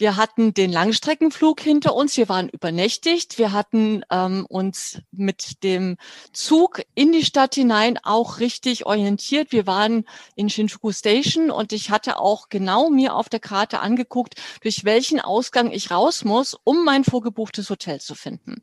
Wir 0.00 0.16
hatten 0.16 0.54
den 0.54 0.72
Langstreckenflug 0.72 1.60
hinter 1.60 1.94
uns. 1.94 2.16
Wir 2.16 2.30
waren 2.30 2.48
übernächtigt. 2.48 3.36
Wir 3.36 3.52
hatten 3.52 4.02
ähm, 4.10 4.46
uns 4.48 5.02
mit 5.10 5.62
dem 5.62 5.98
Zug 6.32 6.80
in 6.94 7.12
die 7.12 7.22
Stadt 7.22 7.54
hinein 7.54 7.98
auch 8.02 8.40
richtig 8.40 8.86
orientiert. 8.86 9.52
Wir 9.52 9.66
waren 9.66 10.06
in 10.36 10.48
Shinjuku 10.48 10.90
Station 10.90 11.50
und 11.50 11.74
ich 11.74 11.90
hatte 11.90 12.18
auch 12.18 12.48
genau 12.48 12.88
mir 12.88 13.14
auf 13.14 13.28
der 13.28 13.40
Karte 13.40 13.80
angeguckt, 13.80 14.36
durch 14.62 14.86
welchen 14.86 15.20
Ausgang 15.20 15.70
ich 15.70 15.90
raus 15.90 16.24
muss, 16.24 16.56
um 16.64 16.82
mein 16.82 17.04
vorgebuchtes 17.04 17.68
Hotel 17.68 18.00
zu 18.00 18.14
finden. 18.14 18.62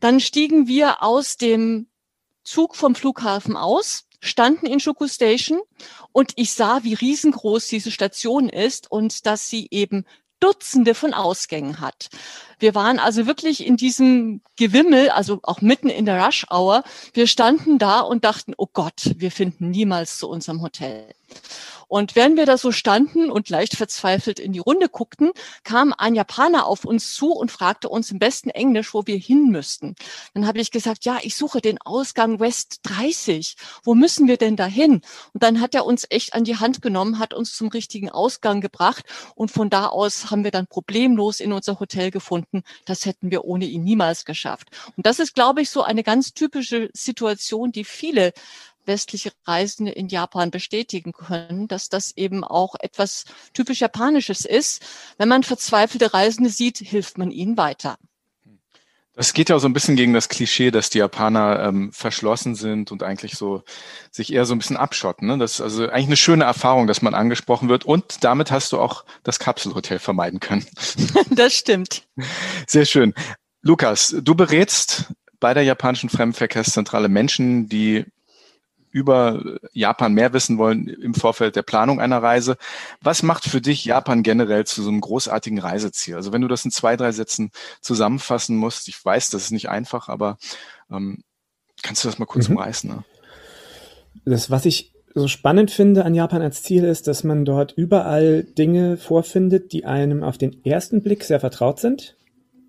Dann 0.00 0.18
stiegen 0.18 0.66
wir 0.66 1.02
aus 1.02 1.36
dem 1.36 1.88
Zug 2.42 2.74
vom 2.74 2.94
Flughafen 2.94 3.58
aus 3.58 4.06
standen 4.24 4.66
in 4.66 4.80
Shuku 4.80 5.06
Station 5.06 5.60
und 6.12 6.32
ich 6.36 6.54
sah, 6.54 6.82
wie 6.82 6.94
riesengroß 6.94 7.68
diese 7.68 7.90
Station 7.90 8.48
ist 8.48 8.90
und 8.90 9.26
dass 9.26 9.48
sie 9.48 9.68
eben 9.70 10.06
Dutzende 10.40 10.94
von 10.94 11.14
Ausgängen 11.14 11.80
hat. 11.80 12.08
Wir 12.64 12.74
waren 12.74 12.98
also 12.98 13.26
wirklich 13.26 13.66
in 13.66 13.76
diesem 13.76 14.40
Gewimmel, 14.56 15.10
also 15.10 15.38
auch 15.42 15.60
mitten 15.60 15.90
in 15.90 16.06
der 16.06 16.24
Rush 16.24 16.46
Hour. 16.50 16.82
Wir 17.12 17.26
standen 17.26 17.76
da 17.76 18.00
und 18.00 18.24
dachten, 18.24 18.54
oh 18.56 18.68
Gott, 18.72 19.12
wir 19.16 19.30
finden 19.30 19.68
niemals 19.70 20.16
zu 20.16 20.30
unserem 20.30 20.62
Hotel. 20.62 21.14
Und 21.88 22.16
während 22.16 22.36
wir 22.36 22.46
da 22.46 22.56
so 22.56 22.72
standen 22.72 23.30
und 23.30 23.48
leicht 23.48 23.76
verzweifelt 23.76 24.38
in 24.38 24.52
die 24.52 24.58
Runde 24.58 24.88
guckten, 24.88 25.32
kam 25.62 25.94
ein 25.96 26.14
Japaner 26.14 26.66
auf 26.66 26.84
uns 26.84 27.14
zu 27.14 27.32
und 27.32 27.52
fragte 27.52 27.88
uns 27.88 28.10
im 28.10 28.18
besten 28.18 28.50
Englisch, 28.50 28.94
wo 28.94 29.06
wir 29.06 29.16
hin 29.16 29.48
müssten. 29.50 29.94
Dann 30.32 30.46
habe 30.46 30.60
ich 30.60 30.70
gesagt, 30.70 31.04
ja, 31.04 31.18
ich 31.22 31.36
suche 31.36 31.60
den 31.60 31.80
Ausgang 31.80 32.40
West 32.40 32.80
30. 32.84 33.56
Wo 33.82 33.94
müssen 33.94 34.26
wir 34.26 34.36
denn 34.36 34.56
da 34.56 34.66
hin? 34.66 35.02
Und 35.32 35.42
dann 35.42 35.60
hat 35.60 35.74
er 35.74 35.84
uns 35.84 36.06
echt 36.08 36.34
an 36.34 36.44
die 36.44 36.56
Hand 36.56 36.82
genommen, 36.82 37.18
hat 37.18 37.34
uns 37.34 37.54
zum 37.54 37.68
richtigen 37.68 38.10
Ausgang 38.10 38.60
gebracht 38.60 39.04
und 39.34 39.50
von 39.50 39.70
da 39.70 39.86
aus 39.86 40.30
haben 40.30 40.44
wir 40.44 40.50
dann 40.50 40.66
problemlos 40.66 41.40
in 41.40 41.52
unser 41.52 41.78
Hotel 41.80 42.10
gefunden. 42.10 42.53
Das 42.84 43.06
hätten 43.06 43.30
wir 43.30 43.44
ohne 43.44 43.64
ihn 43.64 43.82
niemals 43.82 44.24
geschafft. 44.24 44.68
Und 44.96 45.06
das 45.06 45.18
ist, 45.18 45.34
glaube 45.34 45.62
ich, 45.62 45.70
so 45.70 45.82
eine 45.82 46.02
ganz 46.02 46.34
typische 46.34 46.90
Situation, 46.92 47.72
die 47.72 47.84
viele 47.84 48.32
westliche 48.86 49.32
Reisende 49.46 49.92
in 49.92 50.08
Japan 50.08 50.50
bestätigen 50.50 51.12
können, 51.12 51.68
dass 51.68 51.88
das 51.88 52.16
eben 52.16 52.44
auch 52.44 52.74
etwas 52.78 53.24
typisch 53.52 53.80
Japanisches 53.80 54.44
ist. 54.44 54.82
Wenn 55.16 55.28
man 55.28 55.42
verzweifelte 55.42 56.12
Reisende 56.12 56.50
sieht, 56.50 56.78
hilft 56.78 57.18
man 57.18 57.30
ihnen 57.30 57.56
weiter. 57.56 57.96
Das 59.16 59.32
geht 59.32 59.48
ja 59.48 59.56
auch 59.56 59.60
so 59.60 59.68
ein 59.68 59.72
bisschen 59.72 59.96
gegen 59.96 60.12
das 60.12 60.28
Klischee, 60.28 60.70
dass 60.70 60.90
die 60.90 60.98
Japaner 60.98 61.62
ähm, 61.62 61.92
verschlossen 61.92 62.54
sind 62.54 62.90
und 62.90 63.02
eigentlich 63.02 63.36
so 63.36 63.62
sich 64.10 64.32
eher 64.32 64.44
so 64.44 64.54
ein 64.54 64.58
bisschen 64.58 64.76
abschotten. 64.76 65.28
Ne? 65.28 65.38
Das 65.38 65.54
ist 65.54 65.60
also 65.60 65.88
eigentlich 65.88 66.06
eine 66.06 66.16
schöne 66.16 66.44
Erfahrung, 66.44 66.86
dass 66.86 67.02
man 67.02 67.14
angesprochen 67.14 67.68
wird 67.68 67.84
und 67.84 68.24
damit 68.24 68.50
hast 68.50 68.72
du 68.72 68.80
auch 68.80 69.04
das 69.22 69.38
Kapselhotel 69.38 69.98
vermeiden 69.98 70.40
können. 70.40 70.66
Das 71.30 71.54
stimmt. 71.54 72.06
Sehr 72.66 72.84
schön. 72.84 73.14
Lukas, 73.62 74.14
du 74.22 74.34
berätst 74.34 75.12
bei 75.40 75.54
der 75.54 75.62
japanischen 75.62 76.10
Fremdenverkehrszentrale 76.10 77.08
Menschen, 77.08 77.68
die 77.68 78.04
über 78.94 79.58
Japan 79.72 80.14
mehr 80.14 80.32
wissen 80.32 80.56
wollen 80.56 80.86
im 80.86 81.14
Vorfeld 81.14 81.56
der 81.56 81.62
Planung 81.62 82.00
einer 82.00 82.22
Reise. 82.22 82.56
Was 83.02 83.24
macht 83.24 83.42
für 83.44 83.60
dich 83.60 83.84
Japan 83.84 84.22
generell 84.22 84.66
zu 84.66 84.84
so 84.84 84.88
einem 84.88 85.00
großartigen 85.00 85.58
Reiseziel? 85.58 86.14
Also 86.14 86.32
wenn 86.32 86.42
du 86.42 86.46
das 86.46 86.64
in 86.64 86.70
zwei, 86.70 86.96
drei 86.96 87.10
Sätzen 87.10 87.50
zusammenfassen 87.80 88.56
musst, 88.56 88.86
ich 88.86 89.04
weiß, 89.04 89.30
das 89.30 89.46
ist 89.46 89.50
nicht 89.50 89.68
einfach, 89.68 90.08
aber 90.08 90.38
ähm, 90.92 91.24
kannst 91.82 92.04
du 92.04 92.08
das 92.08 92.20
mal 92.20 92.26
kurz 92.26 92.48
mhm. 92.48 92.56
umreißen? 92.56 92.88
Ne? 92.88 93.04
Das, 94.24 94.48
was 94.48 94.64
ich 94.64 94.92
so 95.12 95.26
spannend 95.26 95.72
finde 95.72 96.04
an 96.04 96.14
Japan 96.14 96.42
als 96.42 96.62
Ziel 96.62 96.84
ist, 96.84 97.08
dass 97.08 97.24
man 97.24 97.44
dort 97.44 97.72
überall 97.72 98.44
Dinge 98.44 98.96
vorfindet, 98.96 99.72
die 99.72 99.86
einem 99.86 100.22
auf 100.22 100.38
den 100.38 100.64
ersten 100.64 101.02
Blick 101.02 101.24
sehr 101.24 101.40
vertraut 101.40 101.80
sind 101.80 102.16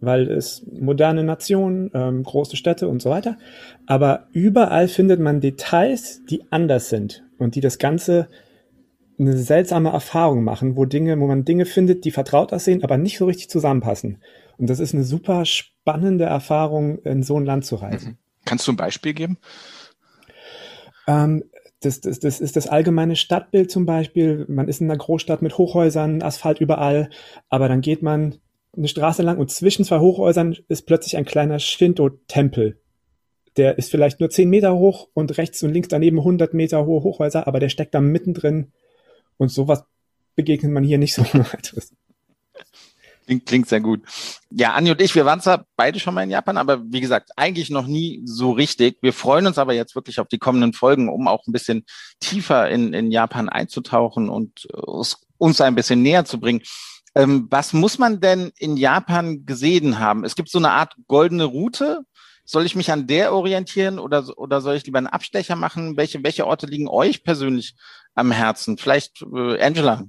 weil 0.05 0.29
es 0.29 0.65
moderne 0.71 1.23
Nationen, 1.23 1.91
ähm, 1.93 2.23
große 2.23 2.55
Städte 2.55 2.87
und 2.87 3.01
so 3.01 3.09
weiter. 3.09 3.37
Aber 3.85 4.27
überall 4.31 4.87
findet 4.87 5.19
man 5.19 5.41
Details, 5.41 6.23
die 6.29 6.43
anders 6.51 6.89
sind 6.89 7.23
und 7.37 7.55
die 7.55 7.61
das 7.61 7.77
Ganze 7.77 8.27
eine 9.17 9.37
seltsame 9.37 9.89
Erfahrung 9.89 10.43
machen, 10.43 10.75
wo 10.75 10.85
Dinge, 10.85 11.19
wo 11.19 11.27
man 11.27 11.45
Dinge 11.45 11.65
findet, 11.65 12.05
die 12.05 12.11
vertraut 12.11 12.51
aussehen, 12.51 12.83
aber 12.83 12.97
nicht 12.97 13.17
so 13.17 13.25
richtig 13.25 13.49
zusammenpassen. 13.49 14.21
Und 14.57 14.69
das 14.69 14.79
ist 14.79 14.93
eine 14.93 15.03
super 15.03 15.45
spannende 15.45 16.25
Erfahrung, 16.25 16.99
in 16.99 17.23
so 17.23 17.37
ein 17.37 17.45
Land 17.45 17.65
zu 17.65 17.75
reisen. 17.75 18.11
Mhm. 18.11 18.17
Kannst 18.45 18.67
du 18.67 18.73
ein 18.73 18.77
Beispiel 18.77 19.13
geben? 19.13 19.37
Ähm, 21.07 21.43
das, 21.81 22.01
das, 22.01 22.19
das 22.19 22.39
ist 22.39 22.55
das 22.55 22.67
allgemeine 22.67 23.15
Stadtbild 23.15 23.71
zum 23.71 23.85
Beispiel. 23.85 24.45
Man 24.47 24.67
ist 24.67 24.81
in 24.81 24.89
einer 24.89 24.97
Großstadt 24.97 25.41
mit 25.41 25.57
Hochhäusern, 25.57 26.21
Asphalt 26.21 26.59
überall, 26.59 27.09
aber 27.49 27.67
dann 27.67 27.81
geht 27.81 28.01
man 28.01 28.35
eine 28.77 28.87
Straße 28.87 29.21
lang 29.21 29.37
und 29.37 29.51
zwischen 29.51 29.85
zwei 29.85 29.99
Hochhäusern 29.99 30.55
ist 30.67 30.85
plötzlich 30.85 31.17
ein 31.17 31.25
kleiner 31.25 31.59
Shinto-Tempel. 31.59 32.79
Der 33.57 33.77
ist 33.77 33.89
vielleicht 33.89 34.19
nur 34.19 34.29
zehn 34.29 34.49
Meter 34.49 34.75
hoch 34.75 35.07
und 35.13 35.37
rechts 35.37 35.63
und 35.63 35.71
links 35.71 35.87
daneben 35.87 36.19
100 36.19 36.53
Meter 36.53 36.85
hohe 36.85 37.03
Hochhäuser, 37.03 37.47
aber 37.47 37.59
der 37.59 37.69
steckt 37.69 37.93
da 37.95 38.01
mittendrin 38.01 38.71
und 39.37 39.49
sowas 39.49 39.83
begegnet 40.35 40.71
man 40.71 40.83
hier 40.83 40.97
nicht 40.97 41.13
so 41.13 41.23
weiteres. 41.33 41.93
Klingt, 43.25 43.45
klingt 43.47 43.67
sehr 43.67 43.81
gut. 43.81 44.01
Ja, 44.51 44.73
Anni 44.73 44.91
und 44.91 45.01
ich, 45.01 45.15
wir 45.15 45.25
waren 45.25 45.41
zwar 45.41 45.65
beide 45.75 45.99
schon 45.99 46.13
mal 46.13 46.23
in 46.23 46.29
Japan, 46.29 46.57
aber 46.57 46.83
wie 46.91 47.01
gesagt, 47.01 47.31
eigentlich 47.35 47.71
noch 47.71 47.87
nie 47.87 48.21
so 48.25 48.51
richtig. 48.51 48.97
Wir 49.01 49.13
freuen 49.13 49.47
uns 49.47 49.57
aber 49.57 49.73
jetzt 49.73 49.95
wirklich 49.95 50.19
auf 50.19 50.27
die 50.27 50.37
kommenden 50.37 50.73
Folgen, 50.73 51.09
um 51.09 51.27
auch 51.27 51.47
ein 51.47 51.51
bisschen 51.51 51.85
tiefer 52.19 52.69
in, 52.69 52.93
in 52.93 53.11
Japan 53.11 53.49
einzutauchen 53.49 54.29
und 54.29 54.65
uns 54.67 55.59
ein 55.59 55.75
bisschen 55.75 56.03
näher 56.03 56.25
zu 56.25 56.39
bringen. 56.39 56.61
Ähm, 57.15 57.47
was 57.49 57.73
muss 57.73 57.97
man 57.97 58.19
denn 58.19 58.51
in 58.57 58.75
Japan 58.75 59.45
gesehen 59.45 59.99
haben? 59.99 60.25
Es 60.25 60.35
gibt 60.35 60.49
so 60.49 60.57
eine 60.57 60.71
Art 60.71 60.95
goldene 61.07 61.45
Route. 61.45 62.01
Soll 62.43 62.65
ich 62.65 62.75
mich 62.75 62.91
an 62.91 63.07
der 63.07 63.33
orientieren 63.33 63.97
oder, 63.97 64.37
oder 64.37 64.61
soll 64.61 64.75
ich 64.75 64.85
lieber 64.85 64.99
einen 64.99 65.07
Abstecher 65.07 65.55
machen? 65.55 65.97
Welche, 65.97 66.23
welche 66.23 66.45
Orte 66.45 66.67
liegen 66.67 66.87
euch 66.87 67.23
persönlich 67.23 67.75
am 68.13 68.31
Herzen? 68.31 68.77
Vielleicht 68.77 69.23
äh, 69.23 69.59
Angela. 69.61 70.03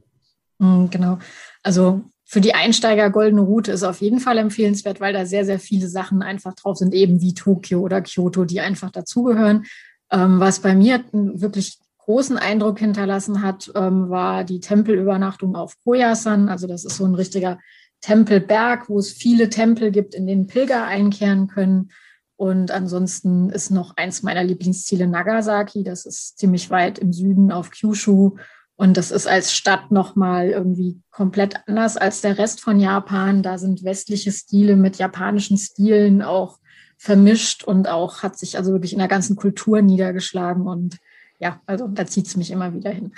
Mm, 0.59 0.87
genau. 0.91 1.19
Also 1.63 2.03
für 2.25 2.41
die 2.41 2.55
Einsteiger 2.55 3.09
goldene 3.11 3.43
Route 3.43 3.71
ist 3.71 3.85
auf 3.85 4.01
jeden 4.01 4.19
Fall 4.19 4.39
empfehlenswert, 4.39 5.01
weil 5.01 5.13
da 5.13 5.25
sehr, 5.25 5.45
sehr 5.45 5.61
viele 5.61 5.89
Sachen 5.89 6.23
einfach 6.23 6.55
drauf 6.55 6.77
sind, 6.77 6.93
eben 6.93 7.21
wie 7.21 7.35
Tokio 7.35 7.81
oder 7.81 8.03
Kyoto, 8.03 8.45
die 8.45 8.61
einfach 8.61 8.91
dazugehören. 8.91 9.65
Ähm, 10.11 10.41
was 10.41 10.61
bei 10.61 10.75
mir 10.75 11.05
wirklich 11.13 11.79
großen 12.07 12.39
Eindruck 12.39 12.79
hinterlassen 12.79 13.43
hat, 13.43 13.71
ähm, 13.75 14.09
war 14.09 14.45
die 14.45 14.61
Tempelübernachtung 14.61 15.57
auf 15.57 15.75
Koyasan. 15.85 16.49
Also 16.49 16.67
das 16.67 16.85
ist 16.85 16.97
so 16.97 17.05
ein 17.05 17.15
richtiger 17.15 17.59
Tempelberg, 18.01 18.89
wo 18.89 18.99
es 18.99 19.11
viele 19.11 19.51
Tempel 19.51 19.91
gibt, 19.91 20.15
in 20.15 20.27
denen 20.27 20.47
Pilger 20.47 20.85
einkehren 20.85 21.49
können. 21.49 21.91
Und 22.37 22.71
ansonsten 22.71 23.51
ist 23.51 23.71
noch 23.71 23.97
eins 23.97 24.23
meiner 24.23 24.45
Lieblingsziele 24.45 25.09
Nagasaki. 25.09 25.83
Das 25.83 26.07
ist 26.07 26.39
ziemlich 26.39 26.71
weit 26.71 26.99
im 26.99 27.13
Süden 27.13 27.51
auf 27.51 27.71
Kyushu. 27.71 28.37
Und 28.77 28.97
das 28.97 29.11
ist 29.11 29.27
als 29.27 29.53
Stadt 29.53 29.91
nochmal 29.91 30.51
irgendwie 30.51 31.01
komplett 31.11 31.67
anders 31.67 31.97
als 31.97 32.21
der 32.21 32.39
Rest 32.39 32.61
von 32.61 32.79
Japan. 32.79 33.43
Da 33.43 33.59
sind 33.59 33.85
westliche 33.85 34.31
Stile 34.31 34.77
mit 34.77 34.99
japanischen 34.99 35.57
Stilen 35.57 36.23
auch 36.23 36.59
vermischt 36.99 37.65
und 37.65 37.89
auch 37.89 38.23
hat 38.23 38.39
sich 38.39 38.57
also 38.57 38.73
wirklich 38.73 38.93
in 38.93 38.99
der 38.99 39.09
ganzen 39.09 39.35
Kultur 39.35 39.83
niedergeschlagen. 39.83 40.67
Und 40.67 40.99
ja, 41.39 41.61
also 41.67 41.89
da 41.89 42.07
zieht 42.07 42.27
es 42.27 42.37
mich 42.37 42.51
immer 42.51 42.73
wieder 42.75 42.91
hin. 42.91 43.13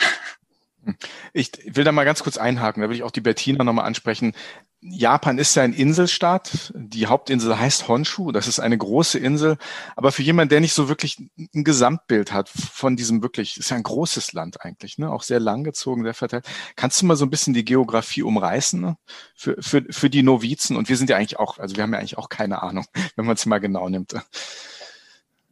Ich 1.32 1.52
will 1.66 1.84
da 1.84 1.92
mal 1.92 2.04
ganz 2.04 2.22
kurz 2.22 2.38
einhaken, 2.38 2.82
da 2.82 2.88
will 2.88 2.96
ich 2.96 3.02
auch 3.02 3.10
die 3.10 3.20
Bettina 3.20 3.64
nochmal 3.64 3.84
ansprechen. 3.84 4.32
Japan 4.80 5.38
ist 5.38 5.56
ja 5.56 5.64
ein 5.64 5.72
Inselstaat. 5.72 6.72
Die 6.74 7.08
Hauptinsel 7.08 7.58
heißt 7.58 7.88
Honshu. 7.88 8.30
Das 8.30 8.46
ist 8.46 8.60
eine 8.60 8.78
große 8.78 9.18
Insel. 9.18 9.58
Aber 9.96 10.12
für 10.12 10.22
jemanden, 10.22 10.50
der 10.50 10.60
nicht 10.60 10.72
so 10.72 10.88
wirklich 10.88 11.18
ein 11.18 11.64
Gesamtbild 11.64 12.32
hat 12.32 12.48
von 12.48 12.96
diesem 12.96 13.20
wirklich, 13.20 13.56
ist 13.56 13.70
ja 13.70 13.76
ein 13.76 13.82
großes 13.82 14.34
Land 14.34 14.64
eigentlich, 14.64 14.96
ne? 14.98 15.10
auch 15.10 15.24
sehr 15.24 15.40
langgezogen, 15.40 16.04
sehr 16.04 16.14
verteilt. 16.14 16.46
Kannst 16.76 17.02
du 17.02 17.06
mal 17.06 17.16
so 17.16 17.26
ein 17.26 17.30
bisschen 17.30 17.54
die 17.54 17.64
Geografie 17.64 18.22
umreißen 18.22 18.80
ne? 18.80 18.96
für, 19.34 19.56
für, 19.60 19.84
für 19.90 20.10
die 20.10 20.22
Novizen? 20.22 20.76
Und 20.76 20.88
wir 20.88 20.96
sind 20.96 21.10
ja 21.10 21.16
eigentlich 21.16 21.40
auch, 21.40 21.58
also 21.58 21.74
wir 21.74 21.82
haben 21.82 21.92
ja 21.92 21.98
eigentlich 21.98 22.18
auch 22.18 22.28
keine 22.28 22.62
Ahnung, 22.62 22.86
wenn 23.16 23.26
man 23.26 23.34
es 23.34 23.46
mal 23.46 23.58
genau 23.58 23.88
nimmt. 23.88 24.14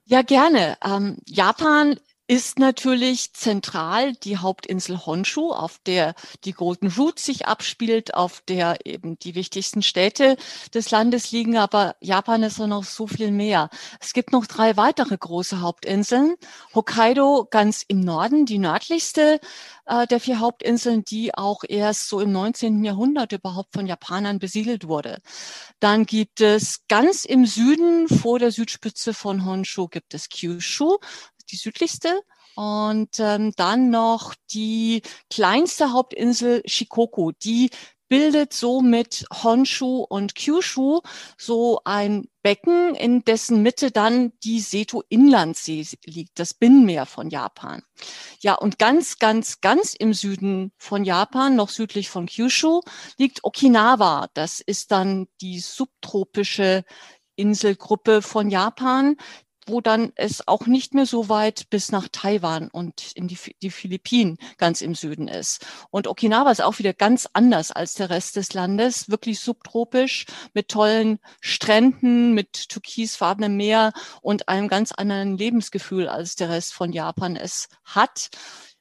Ja, 0.05 0.23
gerne. 0.23 0.79
Ähm, 0.85 1.19
Japan 1.27 1.99
ist 2.29 2.59
natürlich 2.59 3.33
zentral 3.35 4.15
die 4.15 4.39
Hauptinsel 4.39 5.07
Honshu, 5.07 5.53
auf 5.53 5.79
der 5.87 6.15
die 6.45 6.53
Golden 6.53 6.89
Route 6.89 7.23
sich 7.23 7.47
abspielt, 7.47 8.15
auf 8.15 8.43
der 8.49 8.85
eben 8.85 9.19
die 9.19 9.35
wichtigsten 9.37 9.83
Städte 9.83 10.37
des 10.75 10.91
Landes 10.91 11.31
liegen. 11.31 11.57
Aber 11.57 11.95
Japan 12.01 12.43
ist 12.43 12.59
ja 12.59 12.67
noch 12.67 12.85
so 12.85 13.07
viel 13.07 13.31
mehr. 13.31 13.71
Es 14.01 14.13
gibt 14.13 14.33
noch 14.33 14.47
drei 14.47 14.77
weitere 14.77 15.17
große 15.17 15.61
Hauptinseln. 15.61 16.35
Hokkaido 16.75 17.47
ganz 17.51 17.85
im 17.87 18.01
Norden, 18.01 18.45
die 18.45 18.59
nördlichste 18.59 19.41
äh, 19.87 20.07
der 20.09 20.19
vier 20.19 20.41
Hauptinseln, 20.41 21.05
die 21.05 21.33
auch 21.35 21.63
erst 21.67 22.09
so 22.09 22.21
im 22.21 22.33
19. 22.33 22.85
Jahrhundert 22.85 23.33
überhaupt 23.33 23.73
von 23.73 23.87
Japanern 23.87 24.41
besiedelt 24.41 24.89
wurde. 24.89 25.19
Dann 25.79 26.07
gibt 26.07 26.41
es 26.41 26.87
ganz 26.89 27.25
im 27.25 27.47
Süden 27.47 28.09
vor 28.09 28.41
der 28.41 28.51
Südspitze 28.51 29.15
von 29.15 29.45
Honshu 29.45 29.87
gibt 29.89 30.15
es 30.15 30.29
Kyushu, 30.29 30.99
die 31.47 31.57
südlichste. 31.57 32.23
Und 32.55 33.21
ähm, 33.21 33.53
dann 33.57 33.91
noch 33.91 34.35
die 34.51 35.03
kleinste 35.31 35.93
Hauptinsel 35.93 36.63
Shikoku, 36.65 37.33
die 37.33 37.71
bildet 38.09 38.53
so 38.53 38.81
mit 38.81 39.27
Honshu 39.43 40.07
und 40.09 40.35
Kyushu 40.35 41.01
so 41.39 41.81
ein 41.85 42.29
Becken, 42.43 42.95
in 42.95 43.25
dessen 43.25 43.63
Mitte 43.63 43.91
dann 43.91 44.33
die 44.45 44.61
Seto-Inlandsee 44.61 45.85
liegt, 46.05 46.39
das 46.39 46.55
Binnenmeer 46.55 47.07
von 47.07 47.29
Japan. 47.29 47.83
Ja, 48.41 48.55
und 48.55 48.79
ganz, 48.79 49.19
ganz, 49.19 49.61
ganz 49.61 49.95
im 49.95 50.15
Süden 50.15 50.73
von 50.79 51.05
Japan, 51.05 51.57
noch 51.57 51.71
südlich 51.71 52.09
von 52.09 52.27
Kyushu, 52.27 52.83
liegt 53.19 53.43
Okinawa. 53.43 54.29
Das 54.35 54.61
ist 54.61 54.93
dann 54.93 55.27
die 55.41 55.59
subtropische 55.59 56.85
Inselgruppe 57.35 58.23
von 58.23 58.49
Japan, 58.49 59.17
wo 59.67 59.81
dann 59.81 60.13
es 60.15 60.47
auch 60.47 60.67
nicht 60.67 60.95
mehr 60.95 61.07
so 61.07 61.29
weit 61.29 61.69
bis 61.71 61.93
nach 61.93 62.09
Taiwan 62.11 62.69
und 62.69 63.13
in 63.15 63.29
die, 63.29 63.39
die 63.63 63.71
Philippinen 63.71 64.39
ganz 64.59 64.81
im 64.81 64.95
Süden 64.95 65.29
ist. 65.29 65.67
Und 65.91 66.07
Okinawa 66.07 66.51
ist 66.51 66.63
auch 66.63 66.79
wieder 66.79 66.93
ganz 66.93 67.29
anders 67.33 67.73
als 67.73 67.95
der 67.95 68.11
Rest 68.11 68.37
des 68.37 68.55
Landes, 68.55 69.11
wirklich 69.11 69.41
subtropisch 69.41 70.27
mit 70.55 70.69
tollen 70.69 71.19
Stränden, 71.41 72.33
mit 72.33 72.69
türkisfarbenem 72.69 73.57
Meer 73.57 73.93
und 74.23 74.49
einem 74.49 74.69
ganz 74.69 74.93
anderen 74.93 75.37
Lebensgefühl, 75.37 76.09
als 76.09 76.37
der 76.37 76.51
Rest 76.51 76.75
von 76.75 76.93
Japan 76.93 77.37
es 77.37 77.69
hat. 77.85 78.31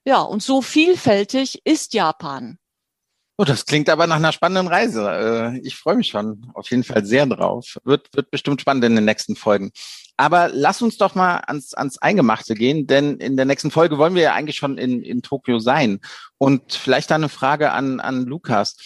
Ja, 0.05 0.21
und 0.21 0.43
so 0.43 0.61
vielfältig 0.61 1.61
ist 1.65 1.93
Japan. 1.93 2.59
Oh, 3.37 3.43
das 3.43 3.65
klingt 3.65 3.89
aber 3.89 4.07
nach 4.07 4.15
einer 4.15 4.31
spannenden 4.31 4.67
Reise. 4.67 5.09
Äh, 5.09 5.59
ich 5.59 5.75
freue 5.75 5.97
mich 5.97 6.07
schon 6.07 6.49
auf 6.53 6.69
jeden 6.71 6.85
Fall 6.85 7.05
sehr 7.05 7.25
drauf. 7.25 7.77
Wird, 7.83 8.07
wird 8.15 8.31
bestimmt 8.31 8.61
spannend 8.61 8.85
in 8.85 8.95
den 8.95 9.03
nächsten 9.03 9.35
Folgen. 9.35 9.71
Aber 10.17 10.49
lass 10.51 10.81
uns 10.81 10.97
doch 10.97 11.13
mal 11.15 11.41
ans, 11.47 11.73
ans 11.73 11.97
Eingemachte 11.97 12.55
gehen, 12.55 12.87
denn 12.87 13.17
in 13.17 13.35
der 13.35 13.45
nächsten 13.45 13.71
Folge 13.71 13.97
wollen 13.97 14.15
wir 14.15 14.21
ja 14.21 14.33
eigentlich 14.33 14.55
schon 14.55 14.77
in, 14.77 15.01
in 15.01 15.21
Tokio 15.21 15.59
sein. 15.59 15.99
Und 16.37 16.73
vielleicht 16.73 17.11
da 17.11 17.15
eine 17.15 17.29
Frage 17.29 17.71
an, 17.71 17.99
an 17.99 18.23
Lukas. 18.25 18.77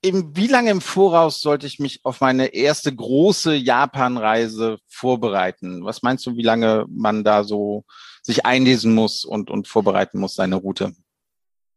im, 0.00 0.36
wie 0.36 0.46
lange 0.46 0.70
im 0.70 0.80
Voraus 0.80 1.40
sollte 1.40 1.66
ich 1.66 1.80
mich 1.80 2.04
auf 2.04 2.20
meine 2.20 2.54
erste 2.54 2.94
große 2.94 3.54
Japan-Reise 3.54 4.78
vorbereiten? 4.86 5.84
Was 5.84 6.02
meinst 6.02 6.24
du, 6.26 6.36
wie 6.36 6.42
lange 6.42 6.86
man 6.88 7.24
da 7.24 7.42
so 7.42 7.84
sich 8.22 8.46
einlesen 8.46 8.94
muss 8.94 9.24
und, 9.24 9.50
und 9.50 9.66
vorbereiten 9.66 10.20
muss, 10.20 10.34
seine 10.34 10.56
Route? 10.56 10.94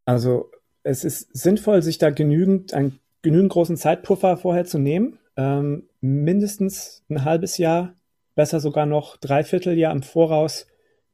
Also 0.05 0.51
es 0.83 1.03
ist 1.03 1.29
sinnvoll, 1.35 1.81
sich 1.81 1.97
da 1.97 2.09
genügend, 2.11 2.73
einen 2.73 2.99
genügend 3.21 3.51
großen 3.51 3.77
Zeitpuffer 3.77 4.37
vorher 4.37 4.65
zu 4.65 4.77
nehmen. 4.77 5.19
Ähm, 5.35 5.89
mindestens 6.01 7.03
ein 7.09 7.23
halbes 7.23 7.57
Jahr, 7.57 7.93
besser 8.39 8.61
sogar 8.61 8.85
noch 8.85 9.17
dreiviertel 9.17 9.77
Jahr 9.77 9.91
im 9.91 10.01
Voraus 10.01 10.65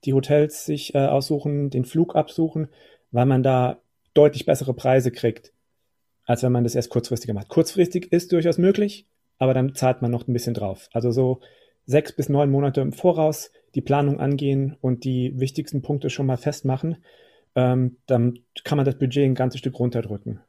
die 0.03 0.13
Hotels 0.13 0.63
sich 0.63 0.93
äh, 0.93 0.99
aussuchen, 0.99 1.71
den 1.71 1.83
Flug 1.83 2.15
absuchen, 2.15 2.67
weil 3.09 3.25
man 3.25 3.41
da 3.41 3.79
deutlich 4.13 4.45
bessere 4.45 4.75
Preise 4.75 5.09
kriegt, 5.09 5.51
als 6.25 6.43
wenn 6.43 6.51
man 6.51 6.63
das 6.63 6.75
erst 6.75 6.91
kurzfristiger 6.91 7.33
macht. 7.33 7.49
Kurzfristig 7.49 8.11
ist 8.11 8.31
durchaus 8.31 8.59
möglich, 8.59 9.07
aber 9.39 9.55
dann 9.55 9.73
zahlt 9.73 10.03
man 10.03 10.11
noch 10.11 10.27
ein 10.27 10.33
bisschen 10.33 10.53
drauf. 10.53 10.87
Also 10.93 11.09
so 11.09 11.39
sechs 11.87 12.11
bis 12.11 12.29
neun 12.29 12.51
Monate 12.51 12.81
im 12.81 12.93
Voraus 12.93 13.49
die 13.73 13.81
Planung 13.81 14.19
angehen 14.19 14.77
und 14.79 15.03
die 15.03 15.33
wichtigsten 15.35 15.81
Punkte 15.81 16.11
schon 16.11 16.27
mal 16.27 16.37
festmachen, 16.37 16.97
ähm, 17.55 17.97
dann 18.05 18.37
kann 18.63 18.75
man 18.75 18.85
das 18.85 18.99
Budget 18.99 19.25
ein 19.25 19.33
ganzes 19.33 19.61
Stück 19.61 19.79
runterdrücken. 19.79 20.41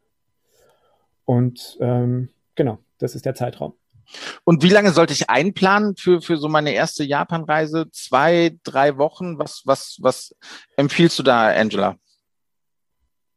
Und 1.25 1.78
ähm, 1.80 2.28
genau, 2.54 2.80
das 2.99 3.14
ist 3.14 3.25
der 3.25 3.35
Zeitraum. 3.35 3.73
Und 4.44 4.62
wie 4.62 4.68
lange 4.68 4.92
sollte 4.92 5.12
ich 5.12 5.30
einplanen 5.30 5.96
für, 5.96 6.20
für 6.20 6.36
so 6.36 6.48
meine 6.48 6.72
erste 6.72 7.04
Japanreise? 7.04 7.86
Zwei, 7.92 8.56
drei 8.62 8.96
Wochen? 8.98 9.38
Was, 9.38 9.62
was, 9.64 9.96
was 10.00 10.34
empfiehlst 10.76 11.18
du 11.18 11.22
da, 11.22 11.48
Angela? 11.48 11.96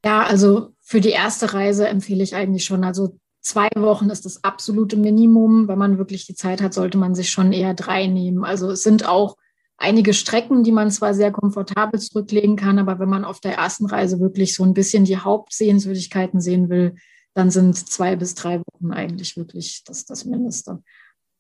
Ja, 0.06 0.24
also 0.24 0.74
für 0.82 1.02
die 1.02 1.10
erste 1.10 1.54
Reise 1.54 1.88
empfehle 1.88 2.24
ich 2.24 2.36
eigentlich 2.36 2.66
schon. 2.66 2.84
Also 2.84 3.18
zwei 3.42 3.70
Wochen 3.76 4.10
ist 4.10 4.26
das 4.26 4.44
absolute 4.44 4.98
Minimum. 4.98 5.68
Wenn 5.68 5.78
man 5.78 5.98
wirklich 5.98 6.26
die 6.26 6.36
Zeit 6.36 6.62
hat, 6.62 6.74
sollte 6.74 6.98
man 6.98 7.16
sich 7.16 7.30
schon 7.30 7.52
eher 7.52 7.74
drei 7.74 8.08
nehmen. 8.08 8.44
Also 8.46 8.72
es 8.72 8.84
sind 8.84 9.08
auch 9.08 9.36
einige 9.78 10.14
Strecken, 10.14 10.64
die 10.64 10.72
man 10.72 10.92
zwar 10.92 11.14
sehr 11.14 11.32
komfortabel 11.32 12.00
zurücklegen 12.00 12.56
kann, 12.56 12.80
aber 12.80 13.00
wenn 13.00 13.10
man 13.10 13.26
auf 13.26 13.40
der 13.40 13.56
ersten 13.56 13.86
Reise 13.86 14.20
wirklich 14.20 14.56
so 14.56 14.64
ein 14.64 14.74
bisschen 14.74 15.06
die 15.06 15.18
Hauptsehenswürdigkeiten 15.18 16.42
sehen 16.42 16.70
will, 16.70 16.96
dann 17.34 17.52
sind 17.52 17.76
zwei 17.76 18.16
bis 18.16 18.36
drei 18.36 18.60
Wochen 18.60 18.92
eigentlich 18.92 19.38
wirklich 19.38 19.84
das, 19.86 20.06
das 20.06 20.26
Mindeste. 20.26 20.82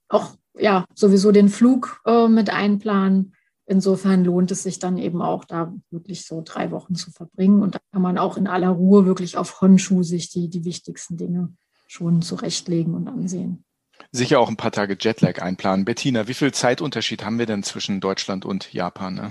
Auch 0.07 0.35
ja, 0.57 0.85
sowieso 0.93 1.31
den 1.31 1.49
Flug 1.49 2.01
äh, 2.05 2.27
mit 2.27 2.49
einplanen. 2.49 3.35
Insofern 3.65 4.23
lohnt 4.23 4.51
es 4.51 4.63
sich 4.63 4.79
dann 4.79 4.97
eben 4.97 5.21
auch, 5.21 5.45
da 5.45 5.73
wirklich 5.91 6.25
so 6.25 6.41
drei 6.43 6.71
Wochen 6.71 6.95
zu 6.95 7.11
verbringen. 7.11 7.61
Und 7.61 7.75
da 7.75 7.79
kann 7.91 8.01
man 8.01 8.17
auch 8.17 8.35
in 8.37 8.47
aller 8.47 8.69
Ruhe 8.69 9.05
wirklich 9.05 9.37
auf 9.37 9.61
Honshu 9.61 10.01
sich 10.03 10.29
die, 10.29 10.49
die 10.49 10.65
wichtigsten 10.65 11.17
Dinge 11.17 11.53
schon 11.87 12.21
zurechtlegen 12.21 12.93
und 12.95 13.07
ansehen. 13.07 13.63
Sicher 14.11 14.39
auch 14.39 14.49
ein 14.49 14.57
paar 14.57 14.71
Tage 14.71 14.97
Jetlag 14.99 15.41
einplanen. 15.41 15.85
Bettina, 15.85 16.27
wie 16.27 16.33
viel 16.33 16.51
Zeitunterschied 16.51 17.23
haben 17.23 17.37
wir 17.37 17.45
denn 17.45 17.63
zwischen 17.63 17.99
Deutschland 17.99 18.45
und 18.45 18.73
Japan? 18.73 19.15
Ne? 19.15 19.29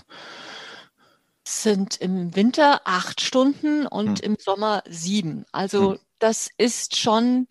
Sind 1.44 1.96
im 1.96 2.36
Winter 2.36 2.82
acht 2.84 3.20
Stunden 3.20 3.86
und 3.86 4.20
hm. 4.20 4.32
im 4.32 4.36
Sommer 4.38 4.82
sieben. 4.88 5.46
Also 5.50 5.92
hm. 5.92 5.98
Das 6.18 6.50
ist 6.58 6.96
schon 6.96 7.46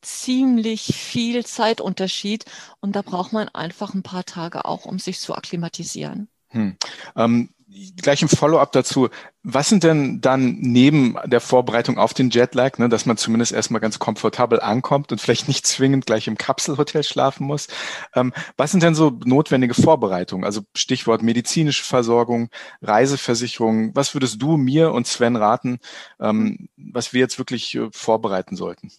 ziemlich 0.00 0.94
viel 0.96 1.46
Zeitunterschied 1.46 2.44
und 2.80 2.96
da 2.96 3.02
braucht 3.02 3.32
man 3.32 3.48
einfach 3.48 3.94
ein 3.94 4.02
paar 4.02 4.24
Tage 4.24 4.64
auch, 4.64 4.84
um 4.84 4.98
sich 4.98 5.20
zu 5.20 5.34
akklimatisieren. 5.34 6.28
Hm. 6.48 6.76
Ähm, 7.16 7.50
gleich 8.00 8.22
im 8.22 8.28
Follow-up 8.28 8.72
dazu. 8.72 9.08
Was 9.42 9.68
sind 9.68 9.84
denn 9.84 10.20
dann 10.20 10.58
neben 10.60 11.16
der 11.24 11.40
Vorbereitung 11.40 11.98
auf 11.98 12.14
den 12.14 12.30
Jetlag, 12.30 12.78
ne, 12.78 12.88
dass 12.88 13.06
man 13.06 13.16
zumindest 13.16 13.52
erstmal 13.52 13.80
ganz 13.80 13.98
komfortabel 13.98 14.60
ankommt 14.60 15.12
und 15.12 15.20
vielleicht 15.20 15.48
nicht 15.48 15.66
zwingend 15.66 16.06
gleich 16.06 16.28
im 16.28 16.38
Kapselhotel 16.38 17.02
schlafen 17.02 17.46
muss? 17.46 17.68
Ähm, 18.14 18.32
was 18.56 18.70
sind 18.70 18.82
denn 18.82 18.94
so 18.94 19.18
notwendige 19.24 19.74
Vorbereitungen? 19.74 20.44
Also 20.44 20.62
Stichwort 20.76 21.22
medizinische 21.22 21.84
Versorgung, 21.84 22.50
Reiseversicherung. 22.82 23.94
Was 23.94 24.14
würdest 24.14 24.40
du 24.40 24.56
mir 24.56 24.92
und 24.92 25.06
Sven 25.06 25.36
raten, 25.36 25.78
ähm, 26.20 26.68
was 26.76 27.12
wir 27.12 27.20
jetzt 27.20 27.38
wirklich 27.38 27.74
äh, 27.74 27.88
vorbereiten 27.92 28.56
sollten? 28.56 28.92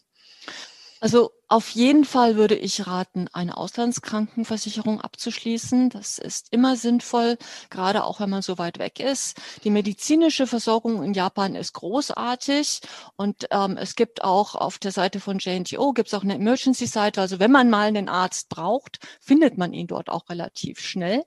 Also 1.00 1.32
auf 1.53 1.69
jeden 1.69 2.03
Fall 2.03 2.36
würde 2.36 2.55
ich 2.55 2.88
raten, 2.88 3.27
eine 3.31 3.57
Auslandskrankenversicherung 3.57 5.00
abzuschließen. 5.00 5.91
Das 5.91 6.17
ist 6.17 6.48
immer 6.50 6.75
sinnvoll, 6.75 7.38
gerade 7.69 8.05
auch 8.05 8.19
wenn 8.19 8.31
man 8.31 8.41
so 8.41 8.57
weit 8.57 8.79
weg 8.79 9.00
ist. 9.00 9.38
Die 9.63 9.69
medizinische 9.69 10.48
Versorgung 10.48 11.03
in 11.03 11.13
Japan 11.13 11.53
ist 11.53 11.74
großartig 11.74 12.81
und 13.18 13.46
ähm, 13.51 13.77
es 13.77 13.94
gibt 13.94 14.24
auch 14.24 14.55
auf 14.55 14.79
der 14.79 14.92
Seite 14.92 15.20
von 15.20 15.37
JNTO 15.37 15.94
gibt 15.94 16.07
es 16.07 16.16
auch 16.16 16.24
eine 16.24 16.33
Emergency-Seite. 16.33 17.22
Also 17.22 17.37
wenn 17.37 17.51
man 17.51 17.70
mal 17.70 17.85
einen 17.85 18.09
Arzt 18.09 18.50
braucht, 18.50 18.98
findet 19.22 19.55
man 19.59 19.74
ihn 19.74 19.85
dort 19.85 20.09
auch 20.09 20.29
relativ 20.29 20.79
schnell. 20.79 21.24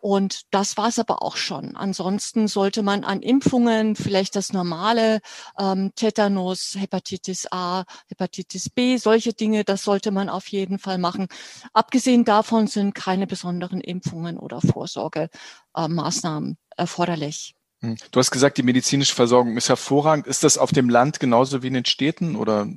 Und 0.00 0.42
das 0.52 0.76
war 0.76 0.88
es 0.88 0.98
aber 0.98 1.22
auch 1.22 1.36
schon. 1.36 1.76
Ansonsten 1.76 2.46
sollte 2.46 2.82
man 2.82 3.04
an 3.04 3.20
Impfungen 3.20 3.96
vielleicht 3.96 4.36
das 4.36 4.52
normale 4.52 5.20
ähm, 5.58 5.92
Tetanus, 5.96 6.76
Hepatitis 6.78 7.46
A, 7.50 7.84
Hepatitis 8.08 8.70
B, 8.70 8.96
solche 8.96 9.32
Dinge, 9.32 9.64
das 9.64 9.82
sollte 9.82 10.10
man 10.10 10.28
auf 10.28 10.48
jeden 10.48 10.78
Fall 10.78 10.98
machen. 10.98 11.26
Abgesehen 11.72 12.24
davon 12.24 12.66
sind 12.68 12.94
keine 12.94 13.26
besonderen 13.26 13.80
Impfungen 13.80 14.38
oder 14.38 14.60
Vorsorgemaßnahmen 14.60 16.58
erforderlich. 16.76 17.54
Hm. 17.80 17.96
Du 18.10 18.20
hast 18.20 18.30
gesagt, 18.30 18.58
die 18.58 18.62
medizinische 18.62 19.14
Versorgung 19.14 19.56
ist 19.56 19.68
hervorragend. 19.68 20.26
Ist 20.26 20.44
das 20.44 20.58
auf 20.58 20.72
dem 20.72 20.88
Land 20.88 21.20
genauso 21.20 21.62
wie 21.62 21.68
in 21.68 21.74
den 21.74 21.84
Städten 21.84 22.36
oder, 22.36 22.68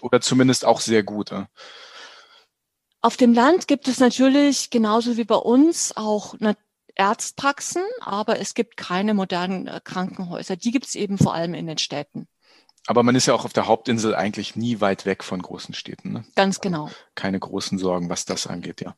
oder 0.00 0.20
zumindest 0.20 0.64
auch 0.64 0.80
sehr 0.80 1.02
gut? 1.02 1.32
Äh? 1.32 1.44
Auf 3.00 3.16
dem 3.16 3.34
Land 3.34 3.68
gibt 3.68 3.88
es 3.88 4.00
natürlich 4.00 4.70
genauso 4.70 5.16
wie 5.16 5.24
bei 5.24 5.36
uns 5.36 5.96
auch 5.96 6.34
Arztpraxen, 6.98 7.82
aber 8.00 8.40
es 8.40 8.54
gibt 8.54 8.76
keine 8.76 9.14
modernen 9.14 9.66
äh, 9.66 9.80
Krankenhäuser. 9.82 10.56
Die 10.56 10.70
gibt 10.70 10.86
es 10.86 10.94
eben 10.94 11.18
vor 11.18 11.34
allem 11.34 11.54
in 11.54 11.66
den 11.66 11.78
Städten. 11.78 12.26
Aber 12.86 13.02
man 13.02 13.16
ist 13.16 13.26
ja 13.26 13.34
auch 13.34 13.44
auf 13.44 13.52
der 13.52 13.66
Hauptinsel 13.66 14.14
eigentlich 14.14 14.56
nie 14.56 14.80
weit 14.80 15.06
weg 15.06 15.24
von 15.24 15.42
großen 15.42 15.74
Städten. 15.74 16.12
Ne? 16.12 16.24
Ganz 16.36 16.60
genau. 16.60 16.90
Keine 17.14 17.38
großen 17.38 17.78
Sorgen, 17.78 18.08
was 18.08 18.24
das 18.24 18.46
angeht, 18.46 18.80
ja. 18.80 18.94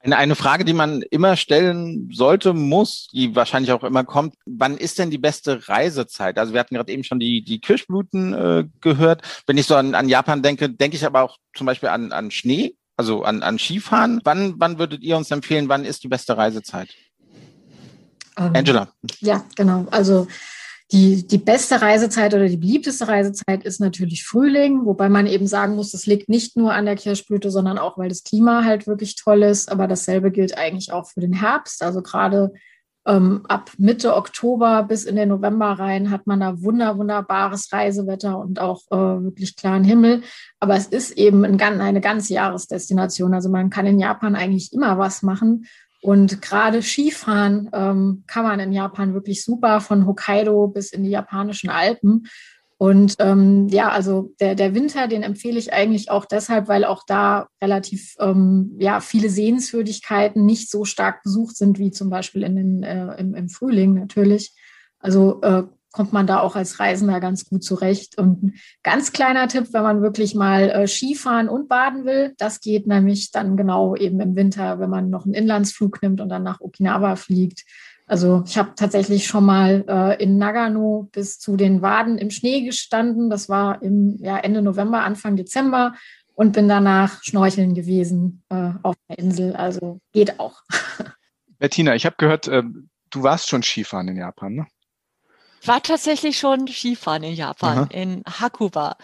Eine, 0.00 0.18
eine 0.18 0.34
Frage, 0.34 0.66
die 0.66 0.74
man 0.74 1.00
immer 1.00 1.34
stellen 1.34 2.10
sollte, 2.12 2.52
muss, 2.52 3.08
die 3.14 3.34
wahrscheinlich 3.34 3.72
auch 3.72 3.82
immer 3.84 4.04
kommt, 4.04 4.34
wann 4.44 4.76
ist 4.76 4.98
denn 4.98 5.10
die 5.10 5.16
beste 5.16 5.66
Reisezeit? 5.66 6.38
Also 6.38 6.52
wir 6.52 6.60
hatten 6.60 6.74
gerade 6.74 6.92
eben 6.92 7.04
schon 7.04 7.18
die, 7.18 7.42
die 7.42 7.58
Kirschblüten 7.58 8.34
äh, 8.34 8.64
gehört. 8.82 9.22
Wenn 9.46 9.56
ich 9.56 9.66
so 9.66 9.76
an, 9.76 9.94
an 9.94 10.10
Japan 10.10 10.42
denke, 10.42 10.68
denke 10.68 10.98
ich 10.98 11.06
aber 11.06 11.22
auch 11.22 11.38
zum 11.54 11.66
Beispiel 11.66 11.88
an, 11.88 12.12
an 12.12 12.30
Schnee 12.30 12.76
also 12.96 13.22
an, 13.22 13.42
an 13.42 13.58
Skifahren. 13.58 14.20
Wann, 14.24 14.54
wann 14.58 14.78
würdet 14.78 15.02
ihr 15.02 15.16
uns 15.16 15.30
empfehlen, 15.30 15.68
wann 15.68 15.84
ist 15.84 16.04
die 16.04 16.08
beste 16.08 16.36
Reisezeit? 16.36 16.88
Ähm, 18.36 18.52
Angela. 18.54 18.88
Ja, 19.20 19.44
genau. 19.56 19.86
Also 19.90 20.26
die, 20.92 21.26
die 21.26 21.38
beste 21.38 21.80
Reisezeit 21.80 22.34
oder 22.34 22.46
die 22.46 22.56
beliebteste 22.56 23.08
Reisezeit 23.08 23.64
ist 23.64 23.80
natürlich 23.80 24.24
Frühling, 24.24 24.84
wobei 24.84 25.08
man 25.08 25.26
eben 25.26 25.46
sagen 25.46 25.76
muss, 25.76 25.92
das 25.92 26.06
liegt 26.06 26.28
nicht 26.28 26.56
nur 26.56 26.72
an 26.72 26.84
der 26.84 26.96
Kirschblüte, 26.96 27.50
sondern 27.50 27.78
auch, 27.78 27.96
weil 27.96 28.10
das 28.10 28.22
Klima 28.22 28.64
halt 28.64 28.86
wirklich 28.86 29.16
toll 29.16 29.42
ist. 29.42 29.72
Aber 29.72 29.88
dasselbe 29.88 30.30
gilt 30.30 30.56
eigentlich 30.56 30.92
auch 30.92 31.08
für 31.08 31.20
den 31.20 31.32
Herbst. 31.32 31.82
Also 31.82 32.02
gerade 32.02 32.52
ähm, 33.06 33.42
ab 33.48 33.70
Mitte 33.76 34.14
Oktober 34.16 34.82
bis 34.82 35.04
in 35.04 35.16
den 35.16 35.28
November 35.28 35.72
rein 35.72 36.10
hat 36.10 36.26
man 36.26 36.40
da 36.40 36.62
wunder, 36.62 36.96
wunderbares 36.96 37.72
Reisewetter 37.72 38.38
und 38.38 38.60
auch 38.60 38.82
äh, 38.90 38.96
wirklich 38.96 39.56
klaren 39.56 39.84
Himmel. 39.84 40.22
Aber 40.58 40.76
es 40.76 40.86
ist 40.86 41.12
eben 41.12 41.44
ein, 41.44 41.60
eine 41.60 42.00
ganze 42.00 42.32
Jahresdestination. 42.34 43.34
Also 43.34 43.50
man 43.50 43.70
kann 43.70 43.86
in 43.86 43.98
Japan 43.98 44.34
eigentlich 44.34 44.72
immer 44.72 44.98
was 44.98 45.22
machen. 45.22 45.66
Und 46.00 46.42
gerade 46.42 46.82
Skifahren 46.82 47.70
ähm, 47.72 48.24
kann 48.26 48.44
man 48.44 48.60
in 48.60 48.72
Japan 48.72 49.14
wirklich 49.14 49.42
super 49.42 49.80
von 49.80 50.06
Hokkaido 50.06 50.68
bis 50.68 50.92
in 50.92 51.02
die 51.02 51.10
japanischen 51.10 51.70
Alpen. 51.70 52.26
Und 52.84 53.14
ähm, 53.18 53.68
ja, 53.68 53.88
also 53.88 54.34
der, 54.40 54.54
der 54.54 54.74
Winter, 54.74 55.08
den 55.08 55.22
empfehle 55.22 55.58
ich 55.58 55.72
eigentlich 55.72 56.10
auch 56.10 56.26
deshalb, 56.26 56.68
weil 56.68 56.84
auch 56.84 57.02
da 57.06 57.48
relativ 57.62 58.14
ähm, 58.20 58.76
ja, 58.78 59.00
viele 59.00 59.30
Sehenswürdigkeiten 59.30 60.44
nicht 60.44 60.70
so 60.70 60.84
stark 60.84 61.22
besucht 61.22 61.56
sind 61.56 61.78
wie 61.78 61.92
zum 61.92 62.10
Beispiel 62.10 62.42
in 62.42 62.56
den, 62.56 62.82
äh, 62.82 63.14
im, 63.14 63.34
im 63.34 63.48
Frühling 63.48 63.94
natürlich. 63.94 64.54
Also 64.98 65.40
äh, 65.40 65.62
kommt 65.92 66.12
man 66.12 66.26
da 66.26 66.40
auch 66.40 66.56
als 66.56 66.78
Reisender 66.78 67.20
ganz 67.20 67.46
gut 67.46 67.64
zurecht. 67.64 68.18
Und 68.18 68.42
ein 68.42 68.54
ganz 68.82 69.12
kleiner 69.12 69.48
Tipp, 69.48 69.68
wenn 69.72 69.82
man 69.82 70.02
wirklich 70.02 70.34
mal 70.34 70.68
äh, 70.68 70.86
Skifahren 70.86 71.48
und 71.48 71.70
baden 71.70 72.04
will, 72.04 72.34
das 72.36 72.60
geht 72.60 72.86
nämlich 72.86 73.30
dann 73.30 73.56
genau 73.56 73.96
eben 73.96 74.20
im 74.20 74.36
Winter, 74.36 74.78
wenn 74.78 74.90
man 74.90 75.08
noch 75.08 75.24
einen 75.24 75.32
Inlandsflug 75.32 76.02
nimmt 76.02 76.20
und 76.20 76.28
dann 76.28 76.42
nach 76.42 76.60
Okinawa 76.60 77.16
fliegt 77.16 77.64
also 78.06 78.42
ich 78.46 78.58
habe 78.58 78.72
tatsächlich 78.76 79.26
schon 79.26 79.44
mal 79.44 79.84
äh, 79.88 80.22
in 80.22 80.36
Nagano 80.36 81.08
bis 81.12 81.38
zu 81.38 81.56
den 81.56 81.80
Waden 81.80 82.18
im 82.18 82.30
Schnee 82.30 82.62
gestanden. 82.62 83.30
Das 83.30 83.48
war 83.48 83.82
im 83.82 84.18
ja, 84.20 84.36
Ende 84.38 84.62
November, 84.62 85.02
Anfang 85.02 85.36
Dezember 85.36 85.94
und 86.34 86.52
bin 86.52 86.68
danach 86.68 87.22
schnorcheln 87.22 87.74
gewesen 87.74 88.42
äh, 88.50 88.72
auf 88.82 88.96
der 89.08 89.18
Insel. 89.18 89.56
Also 89.56 90.00
geht 90.12 90.38
auch. 90.38 90.62
Bettina, 91.58 91.94
ich 91.94 92.04
habe 92.04 92.16
gehört, 92.18 92.46
äh, 92.48 92.62
du 93.10 93.22
warst 93.22 93.48
schon 93.48 93.62
Skifahren 93.62 94.08
in 94.08 94.16
Japan, 94.16 94.54
ne? 94.54 94.66
war 95.66 95.82
tatsächlich 95.82 96.38
schon 96.38 96.68
Skifahren 96.68 97.22
in 97.22 97.34
Japan, 97.34 97.78
Aha. 97.78 97.88
in 97.90 98.22
Hakuba, 98.28 98.96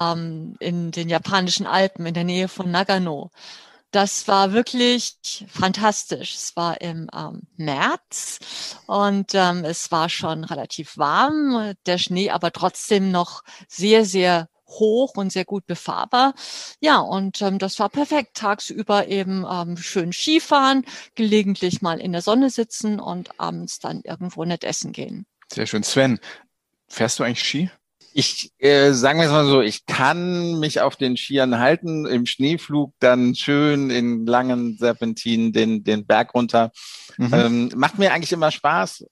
ähm, 0.00 0.54
in 0.60 0.90
den 0.90 1.08
japanischen 1.08 1.66
Alpen 1.66 2.06
in 2.06 2.14
der 2.14 2.24
Nähe 2.24 2.48
von 2.48 2.70
Nagano. 2.70 3.30
Das 3.90 4.28
war 4.28 4.52
wirklich 4.52 5.46
fantastisch. 5.48 6.34
Es 6.34 6.56
war 6.56 6.80
im 6.80 7.08
ähm, 7.14 7.42
März 7.56 8.38
und 8.86 9.34
ähm, 9.34 9.64
es 9.64 9.90
war 9.90 10.08
schon 10.08 10.44
relativ 10.44 10.98
warm, 10.98 11.74
der 11.86 11.98
Schnee 11.98 12.30
aber 12.30 12.52
trotzdem 12.52 13.10
noch 13.10 13.42
sehr, 13.68 14.04
sehr 14.04 14.48
hoch 14.68 15.16
und 15.16 15.32
sehr 15.32 15.44
gut 15.44 15.66
befahrbar. 15.66 16.34
Ja, 16.80 16.98
und 16.98 17.40
ähm, 17.42 17.58
das 17.58 17.78
war 17.78 17.88
perfekt. 17.88 18.36
Tagsüber 18.36 19.08
eben 19.08 19.46
ähm, 19.48 19.76
schön 19.76 20.12
Skifahren, 20.12 20.84
gelegentlich 21.14 21.82
mal 21.82 22.00
in 22.00 22.12
der 22.12 22.22
Sonne 22.22 22.50
sitzen 22.50 23.00
und 23.00 23.38
abends 23.40 23.78
dann 23.78 24.02
irgendwo 24.02 24.44
nett 24.44 24.64
essen 24.64 24.92
gehen. 24.92 25.26
Sehr 25.52 25.66
schön. 25.66 25.82
Sven, 25.82 26.18
fährst 26.88 27.18
du 27.18 27.24
eigentlich 27.24 27.44
Ski? 27.44 27.70
Ich 28.18 28.50
äh, 28.60 28.92
sagen 28.92 29.18
wir 29.18 29.26
es 29.26 29.30
mal 29.30 29.44
so, 29.44 29.60
ich 29.60 29.84
kann 29.84 30.58
mich 30.58 30.80
auf 30.80 30.96
den 30.96 31.18
Skiern 31.18 31.58
halten, 31.58 32.06
im 32.06 32.24
Schneeflug 32.24 32.94
dann 32.98 33.34
schön 33.34 33.90
in 33.90 34.24
langen 34.24 34.78
Serpentinen 34.78 35.52
den, 35.52 35.84
den 35.84 36.06
Berg 36.06 36.34
runter. 36.34 36.72
Mhm. 37.18 37.34
Ähm, 37.34 37.70
macht 37.76 37.98
mir 37.98 38.14
eigentlich 38.14 38.32
immer 38.32 38.50
Spaß. 38.50 39.04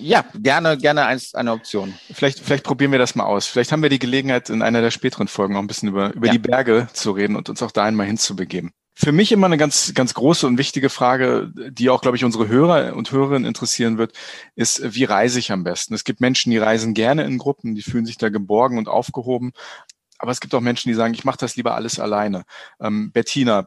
Ja, 0.00 0.24
gerne, 0.34 0.76
gerne 0.76 1.06
als 1.06 1.34
eine 1.34 1.52
Option. 1.52 1.94
Vielleicht, 2.12 2.40
vielleicht 2.40 2.64
probieren 2.64 2.90
wir 2.90 2.98
das 2.98 3.14
mal 3.14 3.26
aus. 3.26 3.46
Vielleicht 3.46 3.70
haben 3.70 3.82
wir 3.82 3.90
die 3.90 4.00
Gelegenheit, 4.00 4.50
in 4.50 4.62
einer 4.62 4.80
der 4.80 4.90
späteren 4.90 5.28
Folgen 5.28 5.54
auch 5.54 5.60
ein 5.60 5.68
bisschen 5.68 5.90
über, 5.90 6.12
über 6.12 6.26
ja. 6.26 6.32
die 6.32 6.40
Berge 6.40 6.88
zu 6.92 7.12
reden 7.12 7.36
und 7.36 7.48
uns 7.48 7.62
auch 7.62 7.70
da 7.70 7.84
einmal 7.84 8.06
hinzubegeben. 8.06 8.72
Für 8.94 9.12
mich 9.12 9.32
immer 9.32 9.46
eine 9.46 9.56
ganz, 9.56 9.94
ganz 9.94 10.12
große 10.12 10.46
und 10.46 10.58
wichtige 10.58 10.90
Frage, 10.90 11.50
die 11.70 11.88
auch, 11.88 12.02
glaube 12.02 12.16
ich, 12.16 12.24
unsere 12.24 12.48
Hörer 12.48 12.94
und 12.94 13.10
Hörerinnen 13.10 13.46
interessieren 13.46 13.96
wird, 13.96 14.12
ist, 14.54 14.94
wie 14.94 15.04
reise 15.04 15.38
ich 15.38 15.50
am 15.50 15.64
besten? 15.64 15.94
Es 15.94 16.04
gibt 16.04 16.20
Menschen, 16.20 16.50
die 16.50 16.58
reisen 16.58 16.92
gerne 16.92 17.24
in 17.24 17.38
Gruppen, 17.38 17.74
die 17.74 17.82
fühlen 17.82 18.04
sich 18.04 18.18
da 18.18 18.28
geborgen 18.28 18.76
und 18.76 18.88
aufgehoben. 18.88 19.52
Aber 20.18 20.30
es 20.30 20.40
gibt 20.40 20.54
auch 20.54 20.60
Menschen, 20.60 20.88
die 20.88 20.94
sagen, 20.94 21.14
ich 21.14 21.24
mache 21.24 21.38
das 21.38 21.56
lieber 21.56 21.74
alles 21.74 21.98
alleine. 21.98 22.44
Ähm, 22.80 23.12
Bettina, 23.12 23.66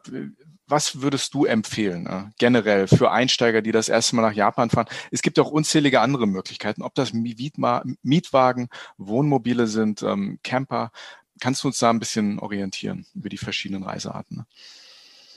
was 0.68 1.02
würdest 1.02 1.34
du 1.34 1.44
empfehlen, 1.44 2.06
äh, 2.06 2.24
generell 2.38 2.88
für 2.88 3.10
Einsteiger, 3.10 3.62
die 3.62 3.72
das 3.72 3.88
erste 3.88 4.16
Mal 4.16 4.22
nach 4.22 4.32
Japan 4.32 4.70
fahren? 4.70 4.88
Es 5.10 5.22
gibt 5.22 5.38
auch 5.38 5.50
unzählige 5.50 6.00
andere 6.00 6.26
Möglichkeiten, 6.26 6.82
ob 6.82 6.94
das 6.94 7.12
Mietwagen, 7.12 8.68
Wohnmobile 8.96 9.66
sind, 9.66 10.02
ähm, 10.02 10.38
Camper. 10.42 10.92
Kannst 11.40 11.62
du 11.62 11.68
uns 11.68 11.78
da 11.78 11.90
ein 11.90 11.98
bisschen 11.98 12.38
orientieren 12.38 13.06
über 13.14 13.28
die 13.28 13.38
verschiedenen 13.38 13.82
Reisearten? 13.82 14.38
Ne? 14.38 14.46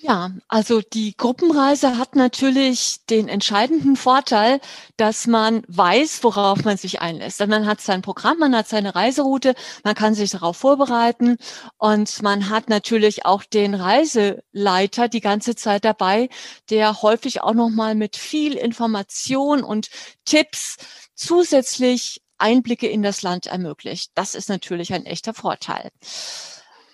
Ja, 0.02 0.32
also 0.48 0.80
die 0.82 1.18
Gruppenreise 1.18 1.98
hat 1.98 2.16
natürlich 2.16 3.06
den 3.10 3.28
entscheidenden 3.28 3.98
Vorteil, 3.98 4.62
dass 4.96 5.28
man 5.28 5.64
weiß, 5.68 6.24
worauf 6.24 6.64
man 6.64 6.78
sich 6.78 7.02
einlässt. 7.02 7.46
Man 7.46 7.66
hat 7.66 7.82
sein 7.82 8.02
Programm, 8.02 8.40
man 8.40 8.56
hat 8.56 8.70
seine 8.70 8.96
Reiseroute, 8.96 9.56
man 9.84 9.96
kann 9.96 10.16
sich 10.16 10.32
darauf 10.32 10.56
vorbereiten 10.56 11.38
und 11.78 12.22
man 12.22 12.50
hat 12.50 12.70
natürlich 12.70 13.26
auch 13.26 13.44
den 13.44 13.76
Reiseleiter 13.76 15.10
die 15.10 15.20
ganze 15.20 15.56
Zeit 15.56 15.84
dabei, 15.84 16.30
der 16.70 17.02
häufig 17.02 17.42
auch 17.42 17.54
noch 17.54 17.70
mal 17.70 17.94
mit 17.94 18.16
viel 18.16 18.54
Information 18.54 19.64
und 19.64 19.90
Tipps 20.24 20.78
zusätzlich 21.14 22.22
Einblicke 22.38 22.88
in 22.88 23.04
das 23.04 23.22
Land 23.22 23.48
ermöglicht. 23.48 24.12
Das 24.16 24.34
ist 24.34 24.48
natürlich 24.48 24.94
ein 24.94 25.06
echter 25.06 25.34
Vorteil. 25.34 25.92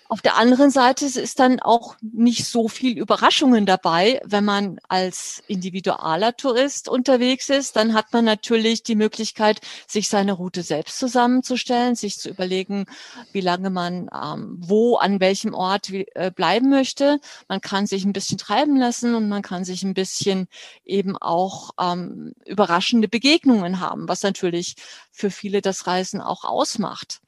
Auf 0.08 0.22
der 0.22 0.36
anderen 0.36 0.70
Seite 0.70 1.06
ist 1.06 1.40
dann 1.40 1.60
auch 1.60 1.96
nicht 2.00 2.46
so 2.46 2.68
viel 2.68 2.96
Überraschungen 2.96 3.66
dabei, 3.66 4.20
wenn 4.24 4.44
man 4.44 4.78
als 4.88 5.42
individualer 5.48 6.36
Tourist 6.36 6.88
unterwegs 6.88 7.48
ist. 7.48 7.76
Dann 7.76 7.94
hat 7.94 8.12
man 8.12 8.24
natürlich 8.24 8.82
die 8.82 8.94
Möglichkeit, 8.94 9.60
sich 9.88 10.08
seine 10.08 10.32
Route 10.32 10.62
selbst 10.62 10.98
zusammenzustellen, 10.98 11.96
sich 11.96 12.18
zu 12.18 12.28
überlegen, 12.28 12.86
wie 13.32 13.40
lange 13.40 13.70
man 13.70 14.08
ähm, 14.14 14.56
wo, 14.60 14.96
an 14.96 15.18
welchem 15.18 15.54
Ort 15.54 15.90
äh, 15.90 16.30
bleiben 16.30 16.70
möchte. 16.70 17.18
Man 17.48 17.60
kann 17.60 17.86
sich 17.86 18.04
ein 18.04 18.12
bisschen 18.12 18.38
treiben 18.38 18.76
lassen 18.76 19.14
und 19.14 19.28
man 19.28 19.42
kann 19.42 19.64
sich 19.64 19.82
ein 19.82 19.94
bisschen 19.94 20.46
eben 20.84 21.16
auch 21.16 21.70
ähm, 21.80 22.32
überraschende 22.44 23.08
Begegnungen 23.08 23.80
haben, 23.80 24.08
was 24.08 24.22
natürlich 24.22 24.76
für 25.10 25.30
viele 25.30 25.60
das 25.62 25.86
Reisen 25.86 26.20
auch 26.20 26.44
ausmacht. 26.44 27.20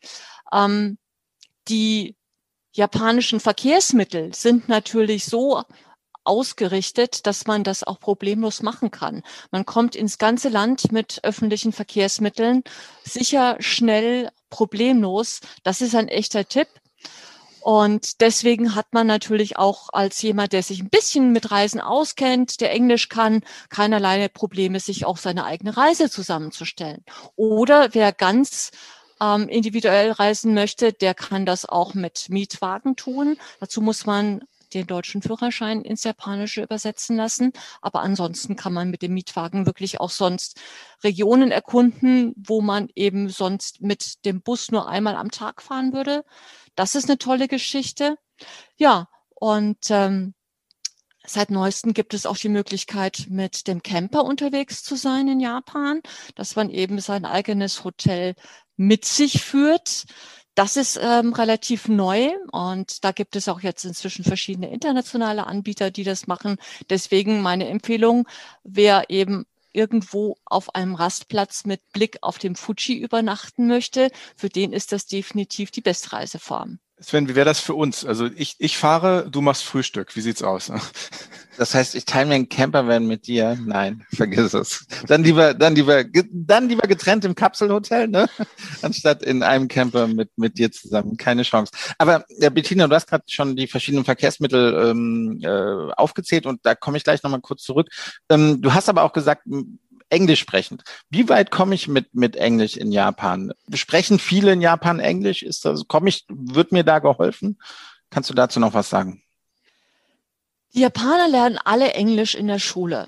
Ähm, 0.52 0.98
die 1.68 2.17
japanischen 2.72 3.40
Verkehrsmittel 3.40 4.35
sind 4.35 4.68
natürlich 4.68 5.24
so 5.24 5.62
ausgerichtet, 6.24 7.26
dass 7.26 7.46
man 7.46 7.64
das 7.64 7.83
auch 7.83 8.00
problemlos 8.00 8.62
machen 8.62 8.90
kann. 8.90 9.22
Man 9.50 9.64
kommt 9.64 9.96
ins 9.96 10.18
ganze 10.18 10.50
Land 10.50 10.92
mit 10.92 11.20
öffentlichen 11.22 11.72
Verkehrsmitteln 11.72 12.62
sicher, 13.02 13.57
schnell, 13.61 14.31
problemlos. 14.50 15.40
Das 15.62 15.81
ist 15.81 15.94
ein 15.94 16.09
echter 16.09 16.46
Tipp. 16.46 16.68
Und 17.61 18.20
deswegen 18.20 18.74
hat 18.74 18.87
man 18.92 19.07
natürlich 19.07 19.57
auch 19.59 19.88
als 19.92 20.22
jemand, 20.22 20.52
der 20.52 20.62
sich 20.62 20.81
ein 20.81 20.90
bisschen 20.90 21.33
mit 21.33 21.50
Reisen 21.50 21.81
auskennt, 21.81 22.61
der 22.61 22.72
Englisch 22.72 23.09
kann, 23.09 23.42
keinerlei 23.68 24.28
Probleme, 24.28 24.81
sich 24.81 25.04
auch 25.04 25.16
seine 25.16 25.44
eigene 25.44 25.76
Reise 25.76 26.09
zusammenzustellen. 26.09 27.04
Oder 27.37 27.94
wer 27.94 28.12
ganz 28.12 28.70
ähm, 29.20 29.48
individuell 29.48 30.12
reisen 30.12 30.54
möchte, 30.54 30.92
der 30.92 31.14
kann 31.14 31.46
das 31.46 31.64
auch 31.66 31.94
mit 31.94 32.28
Mietwagen 32.28 32.96
tun. 32.96 33.37
Dazu 33.61 33.81
muss 33.81 34.07
man 34.07 34.42
den 34.74 34.87
deutschen 34.87 35.22
Führerschein 35.22 35.83
ins 35.83 36.04
Japanische 36.04 36.62
übersetzen 36.62 37.16
lassen. 37.16 37.52
Aber 37.81 38.00
ansonsten 38.02 38.57
kann 38.57 38.72
man 38.72 38.90
mit 38.90 39.02
dem 39.02 39.14
Mietwagen 39.14 39.66
wirklich 39.66 40.00
auch 40.00 40.11
sonst 40.11 40.61
Regionen 41.02 41.50
erkunden, 41.50 42.35
wo 42.37 42.61
man 42.61 42.88
eben 42.94 43.28
sonst 43.28 43.81
mit 43.81 44.24
dem 44.24 44.42
Bus 44.42 44.70
nur 44.70 44.88
einmal 44.88 45.16
am 45.16 45.31
Tag 45.31 45.62
fahren 45.62 45.92
würde. 45.92 46.24
Das 46.74 46.94
ist 46.94 47.09
eine 47.09 47.18
tolle 47.18 47.48
Geschichte. 47.48 48.16
Ja, 48.76 49.09
und 49.35 49.78
ähm, 49.90 50.35
Seit 51.31 51.50
neuestem 51.50 51.92
gibt 51.92 52.14
es 52.14 52.24
auch 52.24 52.38
die 52.38 52.48
Möglichkeit, 52.48 53.26
mit 53.28 53.68
dem 53.68 53.83
Camper 53.83 54.24
unterwegs 54.24 54.83
zu 54.83 54.96
sein 54.96 55.28
in 55.28 55.40
Japan, 55.40 56.00
dass 56.37 56.57
man 56.57 56.70
eben 56.70 57.00
sein 57.00 57.26
eigenes 57.26 57.85
Hotel 57.85 58.35
mit 58.78 59.04
sich 59.04 59.42
führt. 59.42 60.06
Das 60.54 60.76
ist 60.76 60.98
ähm, 61.00 61.34
relativ 61.34 61.86
neu 61.86 62.30
und 62.50 63.04
da 63.04 63.12
gibt 63.12 63.36
es 63.36 63.48
auch 63.48 63.60
jetzt 63.60 63.84
inzwischen 63.84 64.24
verschiedene 64.24 64.70
internationale 64.70 65.46
Anbieter, 65.46 65.90
die 65.90 66.02
das 66.04 66.26
machen. 66.26 66.56
Deswegen 66.88 67.42
meine 67.42 67.68
Empfehlung, 67.68 68.26
wer 68.64 69.10
eben 69.10 69.46
irgendwo 69.72 70.36
auf 70.44 70.74
einem 70.74 70.94
Rastplatz 70.94 71.64
mit 71.64 71.80
Blick 71.92 72.18
auf 72.22 72.38
dem 72.38 72.56
Fuji 72.56 72.96
übernachten 72.96 73.66
möchte, 73.68 74.10
für 74.34 74.48
den 74.48 74.72
ist 74.72 74.92
das 74.92 75.06
definitiv 75.06 75.70
die 75.70 75.82
beste 75.82 76.12
Reiseform. 76.12 76.80
Sven, 77.00 77.28
wie 77.28 77.34
wäre 77.34 77.44
das 77.44 77.61
für 77.61 77.74
uns? 77.74 78.04
Also 78.04 78.26
ich, 78.37 78.56
ich 78.58 78.76
fahre, 78.76 79.30
du 79.30 79.40
machst 79.40 79.64
Frühstück. 79.64 80.16
Wie 80.16 80.20
sieht's 80.20 80.42
aus? 80.42 80.72
Das 81.58 81.74
heißt, 81.74 81.96
ich 81.96 82.04
teile 82.04 82.26
mir 82.26 82.34
einen 82.37 82.48
Campervan 82.48 83.06
mit 83.08 83.26
dir? 83.26 83.58
Nein, 83.66 84.04
vergiss 84.14 84.54
es. 84.54 84.87
Dann 85.08 85.24
lieber, 85.24 85.54
dann 85.54 85.74
lieber, 85.74 86.04
dann 86.30 86.68
lieber 86.68 86.87
getrennt 86.87 87.24
im 87.24 87.34
Kapselhotel, 87.34 88.06
ne? 88.06 88.28
Anstatt 88.82 89.24
in 89.24 89.42
einem 89.42 89.66
Camper 89.66 90.06
mit, 90.06 90.30
mit 90.37 90.56
dir 90.56 90.70
zusammen. 90.70 91.16
Keine 91.16 91.42
Chance. 91.42 91.72
Aber 91.98 92.24
ja, 92.38 92.50
Bettina, 92.50 92.87
du 92.87 92.94
hast 92.94 93.08
gerade 93.08 93.24
schon 93.26 93.56
die 93.56 93.66
verschiedenen 93.66 94.04
Verkehrsmittel 94.04 94.88
ähm, 94.88 95.40
äh, 95.42 95.92
aufgezählt 95.94 96.46
und 96.46 96.61
da 96.64 96.76
komme 96.76 96.96
ich 96.96 97.02
gleich 97.02 97.24
nochmal 97.24 97.40
kurz 97.40 97.64
zurück. 97.64 97.88
Ähm, 98.28 98.62
du 98.62 98.72
hast 98.72 98.88
aber 98.88 99.02
auch 99.02 99.12
gesagt, 99.12 99.42
Englisch 100.11 100.40
sprechend. 100.40 100.83
Wie 101.11 101.29
weit 101.29 101.51
komme 101.51 101.75
ich 101.75 101.88
mit, 101.88 102.14
mit 102.14 102.37
Englisch 102.37 102.77
in 102.77 102.92
Japan? 102.92 103.53
Sprechen 103.75 104.18
viele 104.18 104.53
in 104.53 104.61
Japan 104.61 105.01
Englisch? 105.01 105.42
Ist 105.42 105.64
das, 105.64 105.87
komme 105.87 106.09
ich, 106.09 106.25
wird 106.29 106.73
mir 106.73 106.85
da 106.85 106.99
geholfen? 106.99 107.59
Kannst 108.11 108.31
du 108.31 108.35
dazu 108.35 108.61
noch 108.61 108.75
was 108.75 108.88
sagen? 108.88 109.23
Die 110.75 110.81
Japaner 110.81 111.29
lernen 111.29 111.59
alle 111.64 111.92
Englisch 111.92 112.35
in 112.35 112.47
der 112.47 112.59
Schule. 112.59 113.07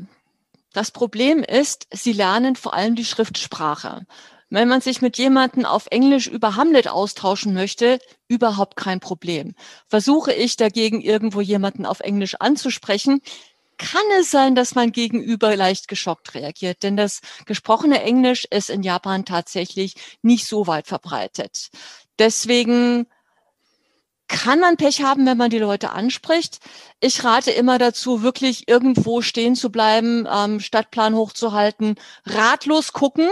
Das 0.73 0.91
Problem 0.91 1.43
ist, 1.43 1.89
sie 1.93 2.13
lernen 2.13 2.57
vor 2.57 2.75
allem 2.75 2.95
die 2.95 3.05
Schriftsprache. 3.05 4.07
Wenn 4.53 4.69
man 4.69 4.81
sich 4.81 5.01
mit 5.01 5.17
jemandem 5.17 5.65
auf 5.65 5.87
Englisch 5.91 6.27
über 6.27 6.57
Hamlet 6.57 6.89
austauschen 6.89 7.55
möchte, 7.55 8.01
überhaupt 8.27 8.77
kein 8.77 8.99
Problem. 8.99 9.55
Versuche 9.87 10.33
ich 10.33 10.57
dagegen 10.57 11.01
irgendwo 11.01 11.41
jemanden 11.41 11.87
auf 11.87 12.01
Englisch 12.01 12.35
anzusprechen, 12.41 13.21
kann 13.81 14.05
es 14.21 14.31
sein, 14.31 14.55
dass 14.55 14.75
man 14.75 14.93
gegenüber 14.93 15.57
leicht 15.57 15.89
geschockt 15.89 16.35
reagiert, 16.35 16.83
denn 16.83 16.99
das 16.99 17.21
gesprochene 17.47 18.03
Englisch 18.03 18.45
ist 18.51 18.69
in 18.69 18.83
Japan 18.83 19.25
tatsächlich 19.25 19.95
nicht 20.21 20.47
so 20.47 20.67
weit 20.67 20.87
verbreitet. 20.87 21.71
Deswegen 22.19 23.07
kann 24.29 24.61
man 24.61 24.77
Pech 24.77 25.03
haben, 25.03 25.25
wenn 25.25 25.39
man 25.39 25.51
die 25.51 25.59
Leute 25.59 25.91
anspricht. 25.91 26.59
Ich 27.01 27.25
rate 27.25 27.53
immer 27.53 27.79
dazu, 27.79 28.23
wirklich 28.23 28.69
irgendwo 28.69 29.23
stehen 29.23 29.57
zu 29.57 29.71
bleiben, 29.71 30.29
ähm, 30.31 30.61
Stadtplan 30.61 31.15
hochzuhalten, 31.15 31.97
ratlos 32.27 32.93
gucken 32.93 33.31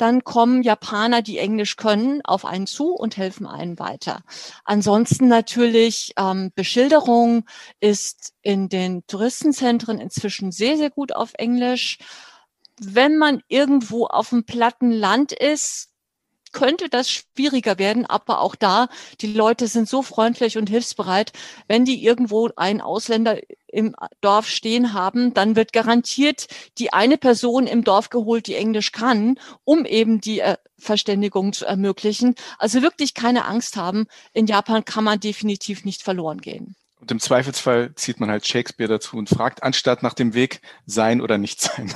dann 0.00 0.24
kommen 0.24 0.62
Japaner, 0.62 1.22
die 1.22 1.38
Englisch 1.38 1.76
können, 1.76 2.20
auf 2.24 2.44
einen 2.44 2.66
zu 2.66 2.94
und 2.94 3.16
helfen 3.16 3.46
einen 3.46 3.78
weiter. 3.78 4.22
Ansonsten 4.64 5.28
natürlich 5.28 6.12
ähm, 6.16 6.52
Beschilderung 6.54 7.44
ist 7.80 8.32
in 8.42 8.68
den 8.68 9.06
Touristenzentren 9.06 9.98
inzwischen 9.98 10.52
sehr, 10.52 10.76
sehr 10.76 10.90
gut 10.90 11.14
auf 11.14 11.32
Englisch. 11.34 11.98
Wenn 12.80 13.18
man 13.18 13.42
irgendwo 13.48 14.06
auf 14.06 14.30
dem 14.30 14.44
platten 14.44 14.90
Land 14.90 15.32
ist, 15.32 15.89
könnte 16.52 16.88
das 16.88 17.10
schwieriger 17.10 17.78
werden, 17.78 18.06
aber 18.06 18.40
auch 18.40 18.54
da, 18.54 18.88
die 19.20 19.32
Leute 19.32 19.66
sind 19.66 19.88
so 19.88 20.02
freundlich 20.02 20.58
und 20.58 20.68
hilfsbereit. 20.68 21.32
Wenn 21.68 21.84
die 21.84 22.04
irgendwo 22.04 22.50
einen 22.56 22.80
Ausländer 22.80 23.38
im 23.68 23.94
Dorf 24.20 24.48
stehen 24.48 24.92
haben, 24.92 25.32
dann 25.34 25.56
wird 25.56 25.72
garantiert 25.72 26.48
die 26.78 26.92
eine 26.92 27.16
Person 27.16 27.66
im 27.66 27.84
Dorf 27.84 28.10
geholt, 28.10 28.46
die 28.46 28.56
Englisch 28.56 28.92
kann, 28.92 29.38
um 29.64 29.84
eben 29.84 30.20
die 30.20 30.40
äh, 30.40 30.56
Verständigung 30.78 31.52
zu 31.52 31.66
ermöglichen. 31.66 32.34
Also 32.58 32.82
wirklich 32.82 33.14
keine 33.14 33.44
Angst 33.44 33.76
haben. 33.76 34.06
In 34.32 34.46
Japan 34.46 34.84
kann 34.84 35.04
man 35.04 35.20
definitiv 35.20 35.84
nicht 35.84 36.02
verloren 36.02 36.40
gehen. 36.40 36.74
Und 37.00 37.10
im 37.10 37.20
Zweifelsfall 37.20 37.94
zieht 37.94 38.20
man 38.20 38.30
halt 38.30 38.46
Shakespeare 38.46 38.88
dazu 38.88 39.16
und 39.16 39.28
fragt, 39.28 39.62
anstatt 39.62 40.02
nach 40.02 40.14
dem 40.14 40.34
Weg 40.34 40.60
sein 40.86 41.20
oder 41.20 41.38
nicht 41.38 41.60
sein. 41.60 41.94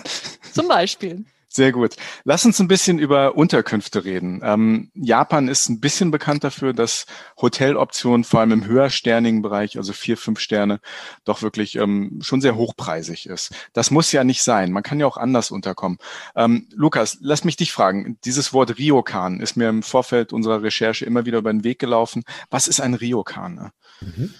Zum 0.52 0.66
Beispiel. 0.66 1.26
Sehr 1.56 1.70
gut. 1.70 1.94
Lass 2.24 2.44
uns 2.44 2.58
ein 2.58 2.66
bisschen 2.66 2.98
über 2.98 3.36
Unterkünfte 3.36 4.04
reden. 4.04 4.40
Ähm, 4.42 4.90
Japan 4.92 5.46
ist 5.46 5.68
ein 5.68 5.78
bisschen 5.78 6.10
bekannt 6.10 6.42
dafür, 6.42 6.72
dass 6.72 7.06
Hoteloptionen 7.40 8.24
vor 8.24 8.40
allem 8.40 8.50
im 8.50 8.66
höhersternigen 8.66 9.40
Bereich, 9.40 9.76
also 9.76 9.92
vier, 9.92 10.16
fünf 10.16 10.40
Sterne, 10.40 10.80
doch 11.24 11.42
wirklich 11.42 11.76
ähm, 11.76 12.18
schon 12.22 12.40
sehr 12.40 12.56
hochpreisig 12.56 13.26
ist. 13.26 13.54
Das 13.72 13.92
muss 13.92 14.10
ja 14.10 14.24
nicht 14.24 14.42
sein. 14.42 14.72
Man 14.72 14.82
kann 14.82 14.98
ja 14.98 15.06
auch 15.06 15.16
anders 15.16 15.52
unterkommen. 15.52 15.98
Ähm, 16.34 16.66
Lukas, 16.74 17.18
lass 17.20 17.44
mich 17.44 17.54
dich 17.54 17.70
fragen. 17.70 18.18
Dieses 18.24 18.52
Wort 18.52 18.76
Ryokan 18.76 19.38
ist 19.38 19.56
mir 19.56 19.68
im 19.68 19.84
Vorfeld 19.84 20.32
unserer 20.32 20.60
Recherche 20.60 21.04
immer 21.04 21.24
wieder 21.24 21.38
über 21.38 21.52
den 21.52 21.62
Weg 21.62 21.78
gelaufen. 21.78 22.24
Was 22.50 22.66
ist 22.66 22.80
ein 22.80 22.94
Ryokan? 22.94 23.70
Mhm. 24.00 24.34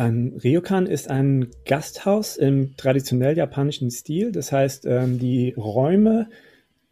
Ein 0.00 0.40
Ryokan 0.42 0.86
ist 0.86 1.10
ein 1.10 1.48
Gasthaus 1.66 2.38
im 2.38 2.74
traditionell 2.78 3.36
japanischen 3.36 3.90
Stil. 3.90 4.32
Das 4.32 4.50
heißt, 4.50 4.86
ähm, 4.86 5.18
die 5.18 5.52
Räume 5.54 6.30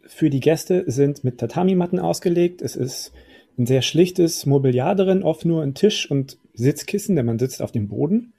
für 0.05 0.29
die 0.29 0.39
Gäste 0.39 0.83
sind 0.85 1.23
mit 1.23 1.39
Tatami-Matten 1.39 1.97
ausgelegt. 1.97 2.61
Es 2.61 2.75
ist 2.75 3.11
ein 3.57 3.65
sehr 3.65 3.81
schlichtes 3.81 4.45
Mobiliar 4.45 4.93
drin, 4.93 5.23
oft 5.23 5.43
nur 5.43 5.63
ein 5.63 5.73
Tisch 5.73 6.11
und 6.11 6.37
Sitzkissen, 6.53 7.15
denn 7.15 7.25
man 7.25 7.39
sitzt 7.39 7.63
auf 7.63 7.71
dem 7.71 7.87
Boden. 7.87 8.33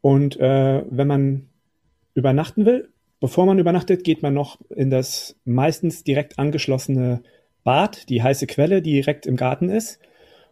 Und 0.00 0.36
äh, 0.40 0.82
wenn 0.90 1.06
man 1.06 1.46
übernachten 2.14 2.66
will, 2.66 2.88
bevor 3.20 3.46
man 3.46 3.60
übernachtet, 3.60 4.02
geht 4.02 4.20
man 4.20 4.34
noch 4.34 4.58
in 4.74 4.90
das 4.90 5.36
meistens 5.44 6.02
direkt 6.02 6.40
angeschlossene 6.40 7.22
Bad, 7.62 8.08
die 8.08 8.20
heiße 8.20 8.48
Quelle, 8.48 8.82
die 8.82 8.94
direkt 8.94 9.26
im 9.26 9.36
Garten 9.36 9.68
ist. 9.68 10.00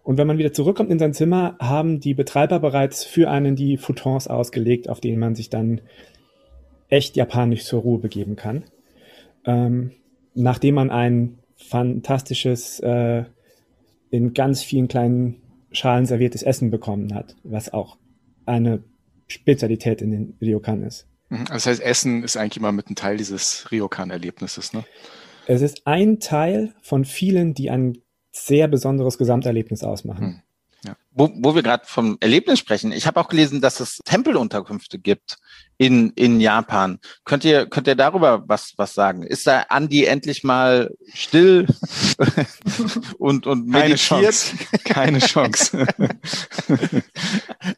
Und 0.07 0.19
wenn 0.19 0.29
man 0.29 0.39
wieder 0.39 0.53
zurückkommt 0.53 0.93
in 0.93 1.01
sein 1.01 1.15
Zimmer, 1.15 1.57
haben 1.59 1.99
die 1.99 2.15
Betreiber 2.15 2.61
bereits 2.61 3.03
für 3.03 3.29
einen 3.29 3.57
die 3.57 3.77
Futons 3.77 4.29
ausgelegt, 4.29 4.89
auf 4.89 5.01
denen 5.01 5.19
man 5.19 5.35
sich 5.35 5.51
dann 5.51 5.81
echt 6.89 7.17
japanisch 7.17 7.65
zur 7.65 7.81
Ruhe 7.81 7.99
begeben 7.99 8.37
kann. 8.37 8.63
Ähm, 9.45 9.91
nachdem 10.33 10.77
man 10.77 10.93
ein 10.93 11.41
fantastisches, 11.57 12.79
äh, 12.79 13.25
in 14.11 14.33
ganz 14.33 14.63
vielen 14.63 14.87
kleinen 14.87 15.43
Schalen 15.73 16.07
serviertes 16.07 16.45
Essen 16.45 16.71
bekommen 16.71 17.13
hat, 17.13 17.35
was 17.43 17.73
auch 17.73 17.99
eine 18.45 18.85
Spezialität 19.27 20.03
in 20.03 20.13
den 20.13 20.37
Ryokan 20.41 20.85
ist. 20.85 21.09
Mhm. 21.31 21.47
Das 21.47 21.67
heißt, 21.67 21.83
Essen 21.83 22.23
ist 22.23 22.37
eigentlich 22.37 22.59
immer 22.59 22.71
mit 22.71 22.89
ein 22.89 22.95
Teil 22.95 23.17
dieses 23.17 23.73
Ryokan-Erlebnisses, 23.73 24.73
ne? 24.73 24.85
Es 25.49 25.63
ist 25.63 25.85
ein 25.85 26.21
Teil 26.21 26.75
von 26.81 27.05
vielen, 27.05 27.55
die 27.55 27.71
einen 27.71 28.06
sehr 28.45 28.69
besonderes 28.69 29.19
Gesamterlebnis 29.19 29.83
ausmachen. 29.83 30.27
Hm. 30.27 30.43
Ja. 30.85 30.97
Wo, 31.11 31.31
wo 31.37 31.55
wir 31.55 31.63
gerade 31.63 31.85
vom 31.87 32.17
Erlebnis 32.21 32.59
sprechen, 32.59 32.93
ich 32.93 33.07
habe 33.07 33.19
auch 33.19 33.29
gelesen, 33.29 33.61
dass 33.61 33.81
es 33.81 33.99
Tempelunterkünfte 34.05 34.99
gibt 34.99 35.39
in, 35.79 36.11
in 36.11 36.41
Japan. 36.41 37.01
Könnt 37.25 37.45
ihr, 37.45 37.67
könnt 37.67 37.89
ihr 37.89 37.97
darüber 37.97 38.45
was, 38.47 38.75
was 38.77 38.95
sagen? 38.95 39.23
Ist 39.23 39.47
da 39.47 39.63
Andi 39.69 40.05
endlich 40.05 40.45
mal 40.45 40.95
still 41.13 41.67
und, 43.19 43.47
und 43.47 43.67
meditiert? 43.67 43.99
Keine 44.05 44.29
Chance. 44.29 44.57
Keine 44.85 45.19
Chance. 45.19 45.87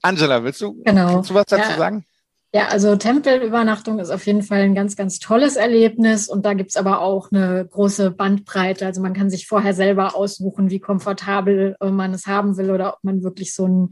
Angela, 0.03 0.45
willst 0.45 0.61
du, 0.61 0.83
genau. 0.85 1.15
kannst 1.15 1.31
du 1.31 1.35
was 1.35 1.47
dazu 1.47 1.71
ja. 1.71 1.77
sagen? 1.77 2.05
Ja, 2.55 2.69
also 2.69 2.97
Tempelübernachtung 2.97 3.99
ist 3.99 4.11
auf 4.11 4.27
jeden 4.27 4.43
Fall 4.43 4.61
ein 4.61 4.75
ganz, 4.75 4.97
ganz 4.97 5.19
tolles 5.19 5.57
Erlebnis 5.57 6.29
und 6.29 6.47
da 6.47 6.55
gibt's 6.55 6.79
aber 6.79 7.03
auch 7.03 7.31
eine 7.31 7.67
große 7.71 8.11
Bandbreite. 8.11 8.87
Also 8.87 9.03
man 9.03 9.13
kann 9.13 9.29
sich 9.29 9.47
vorher 9.47 9.75
selber 9.75 10.17
aussuchen, 10.17 10.71
wie 10.71 10.81
komfortabel 10.81 11.77
äh, 11.79 11.91
man 11.91 12.15
es 12.15 12.27
haben 12.27 12.57
will 12.57 12.71
oder 12.71 12.95
ob 12.95 13.05
man 13.05 13.23
wirklich 13.23 13.55
so 13.55 13.67
ein 13.67 13.91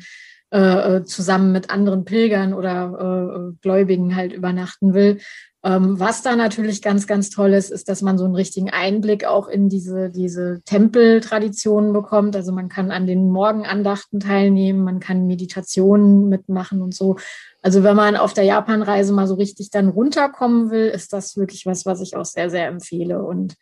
äh, 0.53 0.97
äh 0.97 1.05
zusammen 1.05 1.53
mit 1.53 1.69
anderen 1.69 2.07
Pilgern 2.07 2.55
oder 2.55 3.51
äh, 3.53 3.59
Gläubigen 3.61 4.17
halt 4.17 4.33
übernachten 4.33 4.95
will. 4.95 5.19
Ähm, 5.67 5.99
was 5.99 6.23
da 6.23 6.37
natürlich 6.37 6.81
ganz, 6.81 7.09
ganz 7.09 7.29
toll 7.29 7.53
ist, 7.53 7.73
ist, 7.73 7.89
dass 7.89 8.01
man 8.01 8.19
so 8.19 8.25
einen 8.25 8.37
richtigen 8.37 8.71
Einblick 8.71 9.25
auch 9.25 9.49
in 9.49 9.69
diese, 9.69 10.11
diese 10.11 10.61
Tempeltraditionen 10.65 11.93
bekommt. 11.93 12.37
Also 12.37 12.53
man 12.53 12.69
kann 12.69 12.93
an 12.93 13.09
den 13.09 13.33
Morgenandachten 13.33 14.21
teilnehmen, 14.21 14.85
man 14.85 15.01
kann 15.01 15.27
Meditationen 15.27 16.29
mitmachen 16.29 16.83
und 16.83 16.95
so. 16.95 17.17
Also 17.63 17.83
wenn 17.83 17.97
man 17.97 18.15
auf 18.15 18.33
der 18.33 18.45
Japanreise 18.45 19.13
mal 19.13 19.27
so 19.27 19.35
richtig 19.35 19.71
dann 19.71 19.89
runterkommen 19.89 20.71
will, 20.71 20.87
ist 20.87 21.13
das 21.13 21.37
wirklich 21.37 21.67
was, 21.67 21.85
was 21.85 22.01
ich 22.01 22.17
auch 22.17 22.27
sehr, 22.27 22.49
sehr 22.49 22.69
empfehle. 22.69 23.25
Und 23.25 23.57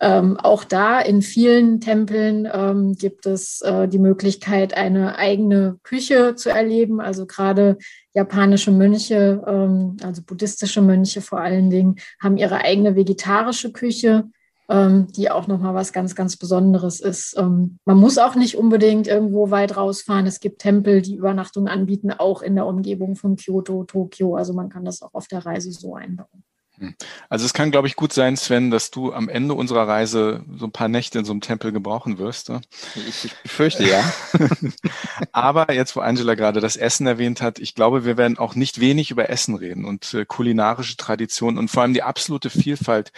ähm, 0.00 0.36
auch 0.36 0.62
da 0.62 1.00
in 1.00 1.22
vielen 1.22 1.80
Tempeln 1.80 2.48
ähm, 2.52 2.94
gibt 2.94 3.26
es 3.26 3.60
äh, 3.62 3.88
die 3.88 3.98
Möglichkeit, 3.98 4.74
eine 4.74 5.18
eigene 5.18 5.78
Küche 5.82 6.36
zu 6.36 6.50
erleben. 6.50 7.00
Also 7.00 7.26
gerade 7.26 7.78
japanische 8.14 8.70
Mönche, 8.70 9.42
ähm, 9.44 9.96
also 10.02 10.22
buddhistische 10.22 10.82
Mönche 10.82 11.20
vor 11.20 11.40
allen 11.40 11.68
Dingen, 11.68 11.96
haben 12.22 12.36
ihre 12.36 12.58
eigene 12.58 12.94
vegetarische 12.94 13.72
Küche, 13.72 14.30
ähm, 14.68 15.08
die 15.16 15.32
auch 15.32 15.48
nochmal 15.48 15.74
was 15.74 15.92
ganz, 15.92 16.14
ganz 16.14 16.36
Besonderes 16.36 17.00
ist. 17.00 17.36
Ähm, 17.36 17.78
man 17.84 17.96
muss 17.96 18.18
auch 18.18 18.36
nicht 18.36 18.56
unbedingt 18.56 19.08
irgendwo 19.08 19.50
weit 19.50 19.76
rausfahren. 19.76 20.26
Es 20.26 20.38
gibt 20.38 20.60
Tempel, 20.60 21.02
die 21.02 21.16
Übernachtung 21.16 21.66
anbieten, 21.66 22.12
auch 22.12 22.42
in 22.42 22.54
der 22.54 22.66
Umgebung 22.66 23.16
von 23.16 23.34
Kyoto, 23.34 23.82
Tokio. 23.82 24.36
Also 24.36 24.52
man 24.52 24.68
kann 24.68 24.84
das 24.84 25.02
auch 25.02 25.14
auf 25.14 25.26
der 25.26 25.44
Reise 25.44 25.72
so 25.72 25.96
einbauen. 25.96 26.44
Hm. 26.78 26.94
Also 27.28 27.44
es 27.44 27.54
kann, 27.54 27.70
glaube 27.70 27.88
ich, 27.88 27.96
gut 27.96 28.12
sein, 28.12 28.36
Sven, 28.36 28.70
dass 28.70 28.90
du 28.90 29.12
am 29.12 29.28
Ende 29.28 29.54
unserer 29.54 29.88
Reise 29.88 30.44
so 30.56 30.66
ein 30.66 30.72
paar 30.72 30.88
Nächte 30.88 31.18
in 31.18 31.24
so 31.24 31.32
einem 31.32 31.40
Tempel 31.40 31.72
gebrauchen 31.72 32.18
wirst. 32.18 32.50
Ne? 32.50 32.60
Ich, 33.08 33.30
ich 33.44 33.50
fürchte 33.50 33.84
ja. 33.88 34.04
Aber 35.32 35.72
jetzt, 35.72 35.96
wo 35.96 36.00
Angela 36.00 36.34
gerade 36.34 36.60
das 36.60 36.76
Essen 36.76 37.06
erwähnt 37.06 37.42
hat, 37.42 37.58
ich 37.58 37.74
glaube, 37.74 38.04
wir 38.04 38.16
werden 38.16 38.38
auch 38.38 38.54
nicht 38.54 38.80
wenig 38.80 39.10
über 39.10 39.28
Essen 39.28 39.56
reden 39.56 39.84
und 39.84 40.14
äh, 40.14 40.24
kulinarische 40.24 40.96
Traditionen 40.96 41.58
und 41.58 41.68
vor 41.68 41.82
allem 41.82 41.94
die 41.94 42.02
absolute 42.02 42.50
Vielfalt, 42.50 43.12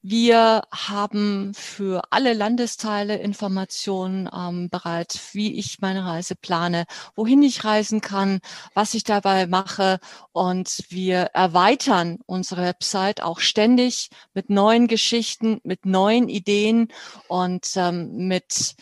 Wir 0.00 0.62
haben 0.72 1.52
für 1.52 2.00
alle 2.08 2.32
Landesteile 2.32 3.18
Informationen 3.18 4.30
ähm, 4.34 4.70
bereit, 4.70 5.20
wie 5.32 5.58
ich 5.58 5.82
meine 5.82 6.06
Reise 6.06 6.36
plane, 6.36 6.86
wohin 7.16 7.42
ich 7.42 7.64
reisen 7.64 8.00
kann, 8.00 8.40
was 8.72 8.94
ich 8.94 9.04
dabei 9.04 9.46
mache. 9.46 9.98
Und 10.32 10.84
wir 10.88 11.24
erweitern 11.34 12.20
unsere 12.24 12.62
Website 12.62 13.22
auch 13.22 13.40
ständig 13.40 14.08
mit 14.32 14.48
neuen 14.48 14.88
Geschichten, 14.88 15.60
mit 15.64 15.84
neuen 15.84 16.30
Ideen 16.30 16.88
und 17.28 17.72
ähm, 17.76 18.26
mit 18.26 18.74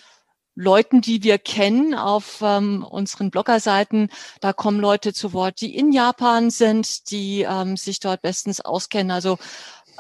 Leuten, 0.59 1.01
die 1.01 1.23
wir 1.23 1.39
kennen 1.39 1.95
auf 1.95 2.41
ähm, 2.43 2.83
unseren 2.83 3.31
Bloggerseiten. 3.31 4.11
Da 4.41 4.53
kommen 4.53 4.81
Leute 4.81 5.13
zu 5.13 5.33
Wort, 5.33 5.61
die 5.61 5.77
in 5.77 5.93
Japan 5.93 6.51
sind, 6.51 7.11
die 7.13 7.43
ähm, 7.49 7.77
sich 7.77 8.01
dort 8.01 8.23
bestens 8.23 8.61
auskennen. 8.61 9.13
Also 9.13 9.39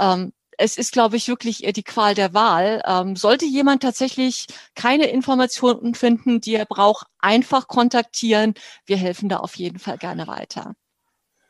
ähm, 0.01 0.33
es 0.59 0.77
ist, 0.77 0.92
glaube 0.92 1.16
ich, 1.16 1.29
wirklich 1.29 1.59
die 1.59 1.83
Qual 1.85 2.16
der 2.16 2.35
Wahl. 2.35 2.83
Ähm, 2.85 3.14
sollte 3.14 3.44
jemand 3.44 3.83
tatsächlich 3.83 4.49
keine 4.75 5.07
Informationen 5.07 5.94
finden, 5.94 6.40
die 6.40 6.57
er 6.57 6.66
braucht, 6.66 7.07
einfach 7.21 7.68
kontaktieren. 7.68 8.55
Wir 8.85 8.97
helfen 8.97 9.29
da 9.29 9.37
auf 9.37 9.55
jeden 9.55 9.79
Fall 9.79 9.97
gerne 9.97 10.27
weiter. 10.27 10.75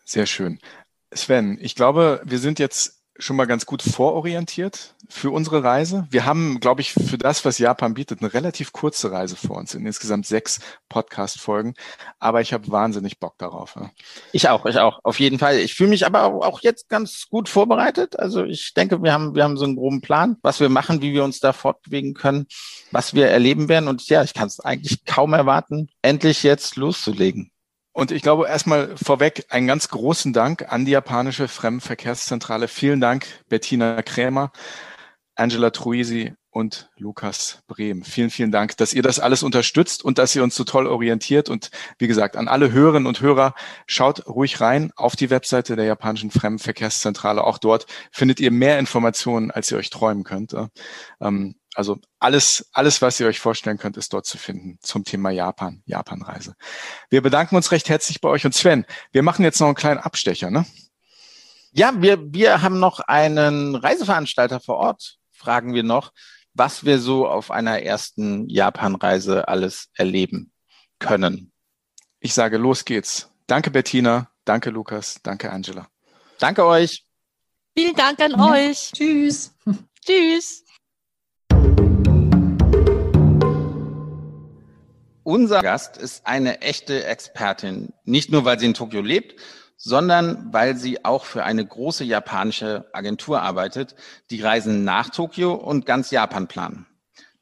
Sehr 0.04 0.26
schön. 0.26 0.58
Sven, 1.14 1.56
ich 1.58 1.74
glaube, 1.74 2.20
wir 2.24 2.38
sind 2.38 2.58
jetzt 2.58 2.97
schon 3.18 3.36
mal 3.36 3.46
ganz 3.46 3.66
gut 3.66 3.82
vororientiert 3.82 4.94
für 5.08 5.30
unsere 5.30 5.64
Reise. 5.64 6.06
Wir 6.10 6.24
haben, 6.24 6.60
glaube 6.60 6.80
ich, 6.80 6.92
für 6.92 7.18
das, 7.18 7.44
was 7.44 7.58
Japan 7.58 7.94
bietet, 7.94 8.20
eine 8.20 8.32
relativ 8.32 8.72
kurze 8.72 9.10
Reise 9.10 9.34
vor 9.36 9.56
uns 9.56 9.74
in 9.74 9.84
insgesamt 9.84 10.26
sechs 10.26 10.60
Podcast-Folgen. 10.88 11.74
Aber 12.20 12.40
ich 12.40 12.52
habe 12.52 12.70
wahnsinnig 12.70 13.18
Bock 13.18 13.36
darauf. 13.38 13.74
Ja. 13.76 13.90
Ich 14.32 14.48
auch, 14.48 14.66
ich 14.66 14.78
auch, 14.78 15.00
auf 15.02 15.18
jeden 15.18 15.38
Fall. 15.38 15.58
Ich 15.58 15.74
fühle 15.74 15.90
mich 15.90 16.06
aber 16.06 16.24
auch 16.24 16.60
jetzt 16.60 16.88
ganz 16.88 17.26
gut 17.28 17.48
vorbereitet. 17.48 18.18
Also 18.18 18.44
ich 18.44 18.74
denke, 18.74 19.02
wir 19.02 19.12
haben, 19.12 19.34
wir 19.34 19.42
haben 19.44 19.56
so 19.56 19.64
einen 19.64 19.76
groben 19.76 20.00
Plan, 20.00 20.36
was 20.42 20.60
wir 20.60 20.68
machen, 20.68 21.02
wie 21.02 21.12
wir 21.12 21.24
uns 21.24 21.40
da 21.40 21.52
fortbewegen 21.52 22.14
können, 22.14 22.46
was 22.92 23.14
wir 23.14 23.28
erleben 23.28 23.68
werden. 23.68 23.88
Und 23.88 24.08
ja, 24.08 24.22
ich 24.22 24.34
kann 24.34 24.46
es 24.46 24.60
eigentlich 24.60 25.04
kaum 25.04 25.32
erwarten, 25.32 25.88
endlich 26.02 26.44
jetzt 26.44 26.76
loszulegen. 26.76 27.50
Und 27.98 28.12
ich 28.12 28.22
glaube 28.22 28.46
erstmal 28.46 28.96
vorweg 28.96 29.46
einen 29.48 29.66
ganz 29.66 29.88
großen 29.88 30.32
Dank 30.32 30.70
an 30.72 30.84
die 30.84 30.92
japanische 30.92 31.48
Fremdenverkehrszentrale. 31.48 32.68
Vielen 32.68 33.00
Dank, 33.00 33.26
Bettina 33.48 34.02
Krämer, 34.02 34.52
Angela 35.34 35.70
Truisi 35.70 36.32
und 36.50 36.90
Lukas 36.96 37.64
Brehm. 37.66 38.04
Vielen, 38.04 38.30
vielen 38.30 38.52
Dank, 38.52 38.76
dass 38.76 38.92
ihr 38.92 39.02
das 39.02 39.18
alles 39.18 39.42
unterstützt 39.42 40.04
und 40.04 40.18
dass 40.18 40.36
ihr 40.36 40.44
uns 40.44 40.54
so 40.54 40.62
toll 40.62 40.86
orientiert. 40.86 41.48
Und 41.48 41.72
wie 41.98 42.06
gesagt, 42.06 42.36
an 42.36 42.46
alle 42.46 42.70
Hörerinnen 42.70 43.08
und 43.08 43.20
Hörer, 43.20 43.54
schaut 43.88 44.28
ruhig 44.28 44.60
rein 44.60 44.92
auf 44.94 45.16
die 45.16 45.30
Webseite 45.30 45.74
der 45.74 45.86
japanischen 45.86 46.30
Fremdenverkehrszentrale. 46.30 47.42
Auch 47.42 47.58
dort 47.58 47.86
findet 48.12 48.38
ihr 48.38 48.52
mehr 48.52 48.78
Informationen, 48.78 49.50
als 49.50 49.72
ihr 49.72 49.76
euch 49.76 49.90
träumen 49.90 50.22
könnt. 50.22 50.54
Ähm, 51.20 51.56
also 51.74 51.98
alles, 52.18 52.68
alles, 52.72 53.02
was 53.02 53.20
ihr 53.20 53.26
euch 53.26 53.40
vorstellen 53.40 53.78
könnt, 53.78 53.96
ist 53.96 54.12
dort 54.12 54.26
zu 54.26 54.38
finden 54.38 54.78
zum 54.82 55.04
Thema 55.04 55.30
Japan, 55.30 55.82
Japanreise. 55.86 56.54
Wir 57.10 57.22
bedanken 57.22 57.56
uns 57.56 57.70
recht 57.72 57.88
herzlich 57.88 58.20
bei 58.20 58.28
euch. 58.28 58.44
Und 58.44 58.54
Sven, 58.54 58.84
wir 59.12 59.22
machen 59.22 59.44
jetzt 59.44 59.60
noch 59.60 59.68
einen 59.68 59.76
kleinen 59.76 60.00
Abstecher, 60.00 60.50
ne? 60.50 60.66
Ja, 61.72 61.92
wir, 62.00 62.32
wir 62.32 62.62
haben 62.62 62.80
noch 62.80 63.00
einen 63.00 63.76
Reiseveranstalter 63.76 64.58
vor 64.58 64.76
Ort, 64.76 65.18
fragen 65.30 65.74
wir 65.74 65.82
noch 65.82 66.12
was 66.58 66.84
wir 66.84 66.98
so 66.98 67.28
auf 67.28 67.50
einer 67.50 67.82
ersten 67.82 68.48
Japanreise 68.48 69.48
alles 69.48 69.88
erleben 69.94 70.52
können. 70.98 71.52
Ich 72.20 72.34
sage, 72.34 72.58
los 72.58 72.84
geht's. 72.84 73.30
Danke, 73.46 73.70
Bettina. 73.70 74.30
Danke, 74.44 74.70
Lukas. 74.70 75.20
Danke, 75.22 75.50
Angela. 75.50 75.88
Danke 76.38 76.66
euch. 76.66 77.04
Vielen 77.76 77.94
Dank 77.94 78.20
an 78.20 78.32
ja. 78.32 78.50
euch. 78.50 78.90
Tschüss. 78.92 79.54
Tschüss. 80.04 80.64
Unser 85.28 85.60
Gast 85.60 85.98
ist 85.98 86.26
eine 86.26 86.62
echte 86.62 87.04
Expertin. 87.04 87.92
Nicht 88.04 88.32
nur, 88.32 88.46
weil 88.46 88.58
sie 88.58 88.64
in 88.64 88.72
Tokio 88.72 89.02
lebt, 89.02 89.38
sondern 89.76 90.54
weil 90.54 90.74
sie 90.74 91.04
auch 91.04 91.26
für 91.26 91.44
eine 91.44 91.66
große 91.66 92.02
japanische 92.02 92.86
Agentur 92.94 93.42
arbeitet, 93.42 93.94
die 94.30 94.40
Reisen 94.40 94.84
nach 94.84 95.10
Tokio 95.10 95.52
und 95.52 95.84
ganz 95.84 96.10
Japan 96.10 96.48
planen. 96.48 96.86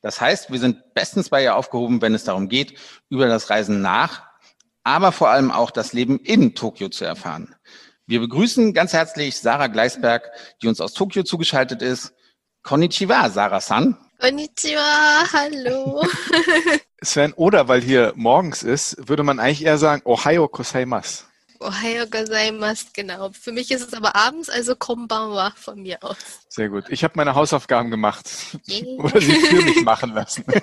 Das 0.03 0.21
heißt, 0.21 0.51
wir 0.51 0.59
sind 0.59 0.95
bestens 0.95 1.29
bei 1.29 1.45
ihr 1.45 1.55
aufgehoben, 1.55 2.03
wenn 2.03 2.13
es 2.13 2.25
darum 2.25 2.49
geht, 2.49 2.77
über 3.09 3.29
das 3.29 3.51
Reisen 3.51 3.83
nach, 3.83 4.25
aber 4.83 5.13
vor 5.13 5.31
allem 5.31 5.53
auch 5.53 5.71
das 5.71 5.93
Leben 5.93 6.19
in 6.19 6.57
Tokio 6.57 6.89
zu 6.89 7.05
erfahren. 7.05 7.55
Wir 8.07 8.19
begrüßen 8.19 8.75
ganz 8.75 8.95
herzlich 8.95 9.39
Sarah 9.39 9.69
Gleisberg, 9.69 10.31
die 10.61 10.67
uns 10.67 10.81
aus 10.81 10.93
Tokio 10.93 11.23
zugeschaltet 11.23 11.83
ist. 11.83 12.15
Konnichiwa, 12.67 13.31
Sarah-san. 13.31 13.97
Konnichiwa, 14.21 15.33
hallo. 15.33 16.05
Sven, 17.01 17.33
oder 17.35 17.69
weil 17.69 17.81
hier 17.81 18.13
morgens 18.17 18.65
ist, 18.65 18.97
würde 19.09 19.23
man 19.23 19.39
eigentlich 19.39 19.65
eher 19.65 19.79
sagen, 19.79 20.03
Ohayo 20.05 20.49
gozaimasu. 20.49 21.23
Ohayo 21.61 22.07
gozaimasu, 22.11 22.87
genau. 22.93 23.31
Für 23.31 23.53
mich 23.53 23.71
ist 23.71 23.87
es 23.87 23.95
aber 23.95 24.17
abends, 24.17 24.49
also 24.49 24.75
konbanwa 24.75 25.53
von 25.55 25.81
mir 25.81 26.03
aus. 26.03 26.17
Sehr 26.49 26.69
gut. 26.69 26.87
Ich 26.89 27.05
habe 27.05 27.15
meine 27.15 27.37
Hausaufgaben 27.37 27.89
gemacht. 27.93 28.29
Yeah. 28.69 28.99
Oder 28.99 29.21
sie 29.21 29.33
für 29.33 29.63
mich 29.63 29.85
machen 29.85 30.13
lassen. 30.13 30.45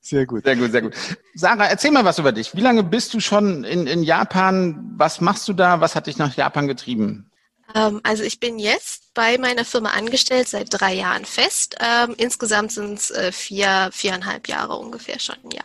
Sehr 0.00 0.24
gut. 0.26 0.44
Sehr 0.44 0.56
gut, 0.56 0.72
sehr 0.72 0.82
gut. 0.82 0.94
Sarah, 1.34 1.66
erzähl 1.66 1.92
mal 1.92 2.04
was 2.04 2.18
über 2.18 2.32
dich. 2.32 2.56
Wie 2.56 2.60
lange 2.60 2.82
bist 2.82 3.14
du 3.14 3.20
schon 3.20 3.62
in, 3.62 3.86
in 3.86 4.02
Japan? 4.02 4.94
Was 4.96 5.20
machst 5.20 5.46
du 5.46 5.52
da? 5.52 5.80
Was 5.80 5.94
hat 5.94 6.08
dich 6.08 6.18
nach 6.18 6.34
Japan 6.34 6.66
getrieben? 6.66 7.29
Ähm, 7.74 8.00
also 8.02 8.22
ich 8.22 8.40
bin 8.40 8.58
jetzt 8.58 9.12
bei 9.14 9.38
meiner 9.38 9.64
Firma 9.64 9.90
angestellt, 9.90 10.48
seit 10.48 10.68
drei 10.70 10.94
Jahren 10.94 11.24
fest. 11.24 11.76
Ähm, 11.80 12.14
insgesamt 12.16 12.72
sind 12.72 12.98
es 12.98 13.10
äh, 13.10 13.32
vier, 13.32 13.90
viereinhalb 13.92 14.48
Jahre 14.48 14.76
ungefähr 14.76 15.18
schon, 15.18 15.38
ja. 15.52 15.62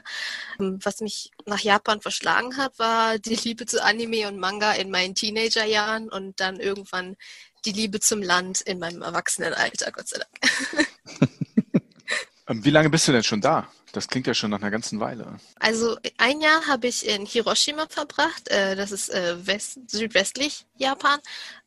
Ähm, 0.60 0.80
was 0.84 1.02
mich 1.02 1.32
nach 1.46 1.60
Japan 1.60 2.02
verschlagen 2.02 2.58
hat, 2.58 2.78
war 2.80 3.20
die 3.20 3.36
Liebe 3.36 3.66
zu 3.66 3.84
Anime 3.84 4.28
und 4.28 4.40
Manga 4.40 4.74
in 4.74 4.90
meinen 4.90 5.16
Teenagerjahren 5.16 6.10
und 6.10 6.40
dann 6.40 6.60
irgendwann 6.60 7.16
die 7.66 7.72
Liebe 7.72 8.00
zum 8.00 8.22
Land 8.22 8.62
in 8.62 8.80
meinem 8.80 9.02
Erwachsenenalter, 9.02 9.92
Gott 9.92 10.08
sei 10.08 10.20
Dank. 10.20 10.88
Wie 12.64 12.70
lange 12.70 12.90
bist 12.90 13.08
du 13.08 13.12
denn 13.12 13.24
schon 13.24 13.42
da? 13.42 13.68
Das 13.96 14.10
klingt 14.10 14.28
ja 14.28 14.34
schon 14.34 14.52
nach 14.52 14.62
einer 14.62 14.72
ganzen 14.72 15.00
Weile. 15.00 15.38
Also 15.58 15.98
ein 16.18 16.42
Jahr 16.42 16.68
habe 16.68 16.88
ich 16.88 17.08
in 17.08 17.26
Hiroshima 17.26 17.86
verbracht, 17.88 18.50
äh, 18.50 18.76
das 18.76 18.92
ist 18.92 19.10
äh, 19.10 19.48
west, 19.48 19.80
südwestlich 19.88 20.66
Japan, 20.76 21.20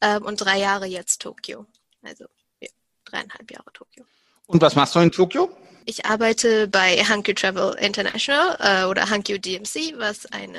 ähm, 0.02 0.24
und 0.24 0.36
drei 0.36 0.58
Jahre 0.58 0.86
jetzt 0.86 1.22
Tokio. 1.22 1.64
Also 2.02 2.24
ja, 2.60 2.68
dreieinhalb 3.06 3.50
Jahre 3.50 3.72
Tokio. 3.72 4.04
Und 4.46 4.60
was 4.60 4.76
machst 4.76 4.94
du 4.94 4.98
in 5.00 5.10
Tokio? 5.10 5.50
Ich 5.86 6.04
arbeite 6.04 6.68
bei 6.68 7.02
Hankyu 7.02 7.32
Travel 7.32 7.74
International 7.78 8.56
äh, 8.60 8.84
oder 8.84 9.08
Hankyu 9.08 9.38
DMC, 9.38 9.94
was 9.96 10.26
eine 10.26 10.58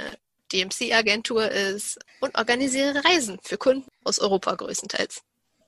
DMC-Agentur 0.51 1.51
ist, 1.51 1.99
und 2.19 2.36
organisiere 2.36 3.03
Reisen 3.05 3.38
für 3.43 3.58
Kunden 3.58 3.88
aus 4.03 4.17
Europa 4.17 4.55
größtenteils. 4.55 5.21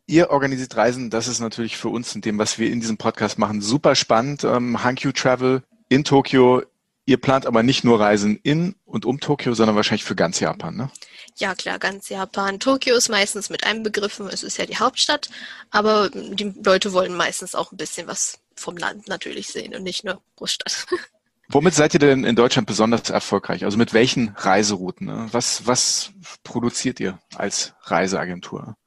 Ihr 0.07 0.31
organisiert 0.31 0.75
Reisen, 0.75 1.11
das 1.11 1.27
ist 1.27 1.39
natürlich 1.39 1.77
für 1.77 1.89
uns 1.89 2.15
in 2.15 2.21
dem, 2.21 2.39
was 2.39 2.57
wir 2.57 2.71
in 2.71 2.79
diesem 2.79 2.97
Podcast 2.97 3.37
machen, 3.37 3.61
super 3.61 3.93
spannend. 3.93 4.43
Ähm, 4.43 4.83
Hankyu 4.83 5.11
Travel 5.11 5.61
in 5.91 6.05
Tokio. 6.05 6.63
Ihr 7.05 7.19
plant 7.19 7.45
aber 7.45 7.63
nicht 7.63 7.83
nur 7.83 7.99
Reisen 7.99 8.39
in 8.43 8.75
und 8.85 9.05
um 9.05 9.19
Tokio, 9.19 9.53
sondern 9.53 9.75
wahrscheinlich 9.75 10.05
für 10.05 10.15
ganz 10.15 10.39
Japan, 10.39 10.77
ne? 10.77 10.91
Ja, 11.35 11.55
klar, 11.55 11.79
ganz 11.79 12.07
Japan. 12.09 12.59
Tokio 12.59 12.95
ist 12.95 13.09
meistens 13.09 13.49
mit 13.49 13.65
einbegriffen, 13.65 14.27
es 14.27 14.43
ist 14.43 14.57
ja 14.57 14.65
die 14.65 14.77
Hauptstadt, 14.77 15.29
aber 15.71 16.09
die 16.09 16.53
Leute 16.63 16.93
wollen 16.93 17.15
meistens 17.15 17.55
auch 17.55 17.71
ein 17.71 17.77
bisschen 17.77 18.07
was 18.07 18.39
vom 18.55 18.77
Land 18.77 19.07
natürlich 19.07 19.47
sehen 19.47 19.75
und 19.75 19.83
nicht 19.83 20.03
nur 20.05 20.21
Großstadt. 20.37 20.85
Womit 21.49 21.73
seid 21.73 21.93
ihr 21.93 21.99
denn 21.99 22.23
in 22.23 22.37
Deutschland 22.37 22.67
besonders 22.67 23.09
erfolgreich? 23.09 23.65
Also 23.65 23.77
mit 23.77 23.93
welchen 23.93 24.29
Reiserouten? 24.37 25.07
Ne? 25.07 25.27
Was, 25.31 25.65
was 25.65 26.11
produziert 26.43 27.01
ihr 27.01 27.19
als 27.35 27.73
Reiseagentur? 27.81 28.77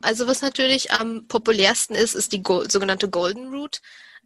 Also 0.00 0.26
was 0.26 0.40
natürlich 0.40 0.92
am 0.92 1.26
populärsten 1.28 1.94
ist, 1.94 2.14
ist 2.14 2.32
die 2.32 2.42
Go 2.42 2.64
sogenannte 2.66 3.10
Golden 3.10 3.52
Route, 3.52 3.80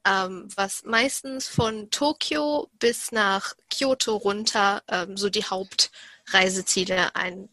ähm, 0.06 0.48
was 0.56 0.84
meistens 0.84 1.48
von 1.48 1.90
Tokio 1.90 2.68
bis 2.78 3.12
nach 3.12 3.54
Kyoto 3.70 4.16
runter 4.16 4.82
ähm, 4.88 5.16
so 5.16 5.30
die 5.30 5.44
Hauptreiseziele 5.44 7.14
ein, 7.16 7.48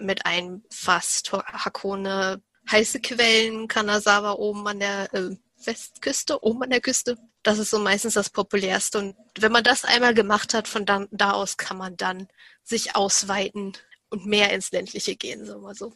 mit 0.00 0.26
einfasst. 0.26 1.32
Hakone, 1.32 2.40
heiße 2.70 3.00
Quellen, 3.00 3.68
Kanazawa 3.68 4.32
oben 4.32 4.66
an 4.66 4.80
der 4.80 5.12
äh, 5.14 5.36
Westküste, 5.64 6.42
oben 6.42 6.64
an 6.64 6.70
der 6.70 6.80
Küste. 6.80 7.16
Das 7.42 7.58
ist 7.58 7.70
so 7.70 7.78
meistens 7.78 8.14
das 8.14 8.30
populärste. 8.30 8.98
Und 8.98 9.16
wenn 9.38 9.52
man 9.52 9.64
das 9.64 9.84
einmal 9.84 10.14
gemacht 10.14 10.54
hat, 10.54 10.68
von 10.68 10.84
dann, 10.84 11.08
da 11.10 11.32
aus 11.32 11.56
kann 11.56 11.76
man 11.76 11.96
dann 11.96 12.28
sich 12.64 12.96
ausweiten 12.96 13.72
und 14.10 14.26
mehr 14.26 14.52
ins 14.52 14.72
ländliche 14.72 15.16
gehen, 15.16 15.44
sagen 15.44 15.62
wir 15.62 15.74
so. 15.74 15.92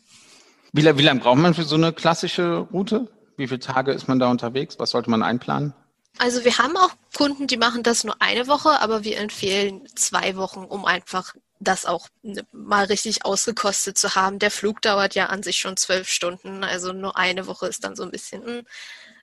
Wie, 0.72 0.84
wie 0.84 1.02
lange 1.02 1.20
braucht 1.20 1.38
man 1.38 1.54
für 1.54 1.64
so 1.64 1.74
eine 1.74 1.92
klassische 1.92 2.68
Route? 2.72 3.08
Wie 3.36 3.48
viele 3.48 3.60
Tage 3.60 3.92
ist 3.92 4.06
man 4.06 4.18
da 4.18 4.30
unterwegs? 4.30 4.78
Was 4.78 4.90
sollte 4.90 5.10
man 5.10 5.22
einplanen? 5.22 5.74
Also 6.20 6.44
wir 6.44 6.58
haben 6.58 6.76
auch 6.76 6.90
Kunden, 7.16 7.46
die 7.46 7.56
machen 7.56 7.82
das 7.82 8.04
nur 8.04 8.20
eine 8.20 8.46
Woche, 8.46 8.82
aber 8.82 9.04
wir 9.04 9.16
empfehlen 9.16 9.88
zwei 9.94 10.36
Wochen, 10.36 10.64
um 10.64 10.84
einfach 10.84 11.34
das 11.60 11.86
auch 11.86 12.08
mal 12.52 12.84
richtig 12.84 13.24
ausgekostet 13.24 13.96
zu 13.96 14.14
haben. 14.14 14.38
Der 14.38 14.50
Flug 14.50 14.82
dauert 14.82 15.14
ja 15.14 15.26
an 15.26 15.42
sich 15.42 15.56
schon 15.56 15.78
zwölf 15.78 16.10
Stunden, 16.10 16.62
also 16.62 16.92
nur 16.92 17.16
eine 17.16 17.46
Woche 17.46 17.68
ist 17.68 17.84
dann 17.84 17.96
so 17.96 18.02
ein 18.02 18.10
bisschen 18.10 18.42
mh, 18.42 18.50
hm, 18.50 18.66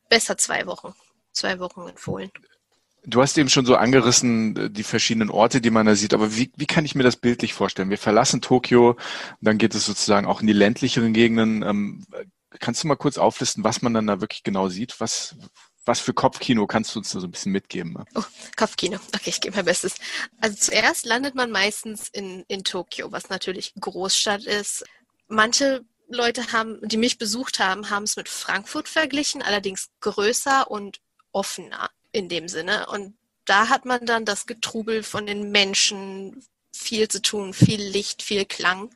besser 0.09 0.39
zwei 0.39 0.65
Wochen. 0.65 0.95
Zwei 1.33 1.59
Wochen 1.59 1.87
empfohlen. 1.87 2.31
Du 3.05 3.21
hast 3.21 3.37
eben 3.37 3.49
schon 3.49 3.67
so 3.67 3.75
angerissen, 3.75 4.55
äh, 4.55 4.69
die 4.71 4.81
verschiedenen 4.81 5.29
Orte, 5.29 5.61
die 5.61 5.69
man 5.69 5.85
da 5.85 5.93
sieht. 5.93 6.15
Aber 6.15 6.35
wie, 6.35 6.51
wie 6.55 6.65
kann 6.65 6.83
ich 6.83 6.95
mir 6.95 7.03
das 7.03 7.17
bildlich 7.17 7.53
vorstellen? 7.53 7.91
Wir 7.91 7.99
verlassen 7.99 8.41
Tokio, 8.41 8.97
dann 9.39 9.59
geht 9.59 9.75
es 9.75 9.85
sozusagen 9.85 10.25
auch 10.25 10.41
in 10.41 10.47
die 10.47 10.53
ländlicheren 10.53 11.13
Gegenden. 11.13 11.61
Ähm, 11.61 12.07
kannst 12.59 12.83
du 12.83 12.87
mal 12.87 12.95
kurz 12.95 13.19
auflisten, 13.19 13.63
was 13.63 13.83
man 13.83 13.93
dann 13.93 14.07
da 14.07 14.19
wirklich 14.19 14.41
genau 14.41 14.67
sieht? 14.67 14.99
Was, 14.99 15.35
was 15.87 15.99
für 15.99 16.13
Kopfkino 16.13 16.67
kannst 16.67 16.93
du 16.93 16.99
uns 16.99 17.11
da 17.11 17.19
so 17.19 17.27
ein 17.27 17.31
bisschen 17.31 17.51
mitgeben? 17.51 17.93
Ne? 17.93 18.05
Oh, 18.15 18.23
Kopfkino. 18.55 18.99
Okay, 19.15 19.29
ich 19.29 19.41
gebe 19.41 19.55
mein 19.55 19.65
Bestes. 19.65 19.95
Also 20.39 20.57
zuerst 20.57 21.05
landet 21.05 21.35
man 21.35 21.51
meistens 21.51 22.09
in, 22.09 22.43
in 22.47 22.63
Tokio, 22.63 23.11
was 23.11 23.29
natürlich 23.29 23.73
Großstadt 23.79 24.43
ist. 24.45 24.83
Manche 25.27 25.85
Leute 26.09 26.51
haben, 26.51 26.79
die 26.83 26.97
mich 26.97 27.17
besucht 27.17 27.59
haben, 27.59 27.89
haben 27.89 28.03
es 28.03 28.15
mit 28.15 28.29
Frankfurt 28.29 28.87
verglichen, 28.87 29.41
allerdings 29.41 29.89
größer 30.01 30.69
und 30.69 30.99
offener 31.31 31.89
in 32.11 32.29
dem 32.29 32.47
Sinne. 32.47 32.87
Und 32.87 33.15
da 33.45 33.69
hat 33.69 33.85
man 33.85 34.05
dann 34.05 34.25
das 34.25 34.45
Getrubel 34.45 35.03
von 35.03 35.25
den 35.25 35.51
Menschen, 35.51 36.43
viel 36.71 37.07
zu 37.07 37.21
tun, 37.21 37.53
viel 37.53 37.81
Licht, 37.81 38.21
viel 38.21 38.45
Klang. 38.45 38.93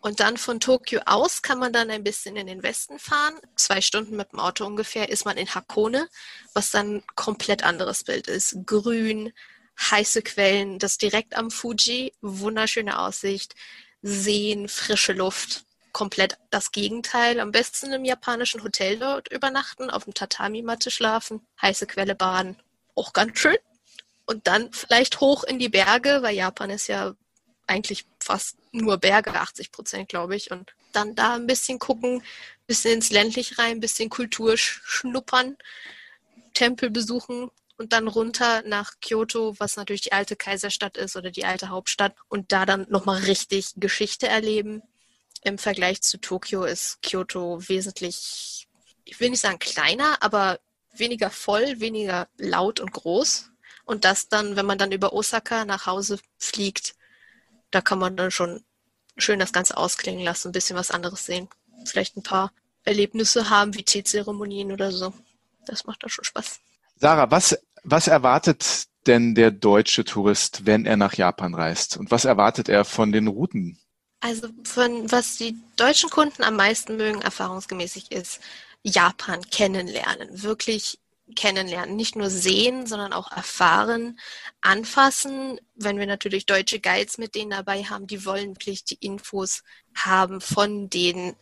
Und 0.00 0.20
dann 0.20 0.36
von 0.36 0.60
Tokio 0.60 1.00
aus 1.06 1.42
kann 1.42 1.58
man 1.58 1.72
dann 1.72 1.90
ein 1.90 2.04
bisschen 2.04 2.36
in 2.36 2.46
den 2.46 2.62
Westen 2.62 2.98
fahren. 2.98 3.34
Zwei 3.56 3.80
Stunden 3.80 4.16
mit 4.16 4.32
dem 4.32 4.38
Auto 4.38 4.64
ungefähr 4.64 5.08
ist 5.08 5.24
man 5.24 5.36
in 5.36 5.52
Hakone, 5.52 6.08
was 6.54 6.70
dann 6.70 7.02
komplett 7.16 7.64
anderes 7.64 8.04
Bild 8.04 8.28
ist. 8.28 8.58
Grün, 8.64 9.32
heiße 9.80 10.22
Quellen, 10.22 10.78
das 10.78 10.98
direkt 10.98 11.36
am 11.36 11.50
Fuji, 11.50 12.12
wunderschöne 12.20 12.98
Aussicht, 12.98 13.54
Seen, 14.02 14.68
frische 14.68 15.12
Luft. 15.12 15.64
Komplett 15.92 16.38
das 16.50 16.70
Gegenteil. 16.70 17.40
Am 17.40 17.50
besten 17.50 17.92
im 17.92 18.04
japanischen 18.04 18.62
Hotel 18.62 18.98
dort 18.98 19.32
übernachten, 19.32 19.90
auf 19.90 20.04
dem 20.04 20.14
Tatami-Matte 20.14 20.92
schlafen, 20.92 21.44
heiße 21.60 21.86
Quelle 21.86 22.14
baden. 22.14 22.56
Auch 22.94 23.12
ganz 23.12 23.38
schön. 23.40 23.56
Und 24.26 24.46
dann 24.46 24.72
vielleicht 24.72 25.20
hoch 25.20 25.42
in 25.42 25.58
die 25.58 25.70
Berge, 25.70 26.22
weil 26.22 26.36
Japan 26.36 26.70
ist 26.70 26.86
ja 26.86 27.14
eigentlich 27.68 28.06
fast 28.20 28.56
nur 28.72 28.98
Berge, 28.98 29.32
80 29.34 29.70
Prozent, 29.72 30.08
glaube 30.08 30.36
ich. 30.36 30.50
Und 30.50 30.72
dann 30.92 31.14
da 31.14 31.34
ein 31.34 31.46
bisschen 31.46 31.78
gucken, 31.78 32.22
bisschen 32.66 32.94
ins 32.94 33.10
ländlich 33.10 33.58
rein, 33.58 33.80
bisschen 33.80 34.10
Kultur 34.10 34.56
schnuppern, 34.56 35.56
Tempel 36.54 36.90
besuchen 36.90 37.50
und 37.76 37.92
dann 37.92 38.08
runter 38.08 38.62
nach 38.62 38.94
Kyoto, 39.00 39.54
was 39.58 39.76
natürlich 39.76 40.02
die 40.02 40.12
alte 40.12 40.36
Kaiserstadt 40.36 40.96
ist 40.96 41.16
oder 41.16 41.30
die 41.30 41.44
alte 41.44 41.68
Hauptstadt 41.68 42.14
und 42.28 42.52
da 42.52 42.66
dann 42.66 42.86
nochmal 42.90 43.22
richtig 43.22 43.74
Geschichte 43.76 44.28
erleben. 44.28 44.82
Im 45.44 45.58
Vergleich 45.58 46.02
zu 46.02 46.18
Tokio 46.18 46.64
ist 46.64 47.00
Kyoto 47.02 47.68
wesentlich, 47.68 48.68
ich 49.04 49.20
will 49.20 49.30
nicht 49.30 49.40
sagen 49.40 49.60
kleiner, 49.60 50.20
aber 50.20 50.58
weniger 50.92 51.30
voll, 51.30 51.80
weniger 51.80 52.28
laut 52.36 52.80
und 52.80 52.92
groß. 52.92 53.50
Und 53.84 54.04
das 54.04 54.28
dann, 54.28 54.56
wenn 54.56 54.66
man 54.66 54.78
dann 54.78 54.92
über 54.92 55.12
Osaka 55.12 55.64
nach 55.64 55.86
Hause 55.86 56.18
fliegt, 56.38 56.94
da 57.70 57.80
kann 57.80 57.98
man 57.98 58.16
dann 58.16 58.30
schon 58.30 58.64
schön 59.16 59.38
das 59.38 59.52
Ganze 59.52 59.76
ausklingen 59.76 60.24
lassen, 60.24 60.48
ein 60.48 60.52
bisschen 60.52 60.76
was 60.76 60.90
anderes 60.90 61.26
sehen. 61.26 61.48
Vielleicht 61.84 62.16
ein 62.16 62.22
paar 62.22 62.52
Erlebnisse 62.84 63.50
haben, 63.50 63.74
wie 63.74 63.82
Teezeremonien 63.82 64.72
oder 64.72 64.92
so. 64.92 65.12
Das 65.66 65.84
macht 65.84 66.02
dann 66.02 66.10
schon 66.10 66.24
Spaß. 66.24 66.60
Sarah, 66.96 67.30
was, 67.30 67.58
was 67.82 68.08
erwartet 68.08 68.86
denn 69.06 69.34
der 69.34 69.50
deutsche 69.50 70.04
Tourist, 70.04 70.66
wenn 70.66 70.86
er 70.86 70.96
nach 70.96 71.14
Japan 71.14 71.54
reist? 71.54 71.96
Und 71.96 72.10
was 72.10 72.24
erwartet 72.24 72.68
er 72.68 72.84
von 72.84 73.12
den 73.12 73.26
Routen? 73.28 73.78
Also 74.20 74.48
von 74.64 75.10
was 75.10 75.36
die 75.36 75.56
deutschen 75.76 76.10
Kunden 76.10 76.42
am 76.42 76.56
meisten 76.56 76.96
mögen, 76.96 77.22
erfahrungsgemäßig 77.22 78.10
ist 78.10 78.40
Japan 78.82 79.42
kennenlernen, 79.50 80.42
wirklich 80.42 80.98
kennenlernen, 81.34 81.96
nicht 81.96 82.16
nur 82.16 82.30
sehen, 82.30 82.86
sondern 82.86 83.12
auch 83.12 83.30
erfahren, 83.32 84.18
anfassen. 84.60 85.60
Wenn 85.74 85.98
wir 85.98 86.06
natürlich 86.06 86.46
deutsche 86.46 86.80
Guides 86.80 87.18
mit 87.18 87.34
denen 87.34 87.50
dabei 87.50 87.84
haben, 87.84 88.06
die 88.06 88.24
wollen 88.24 88.56
wirklich 88.56 88.84
die 88.84 88.98
Infos 89.00 89.62
haben 89.94 90.40
von 90.40 90.90
den 90.90 91.36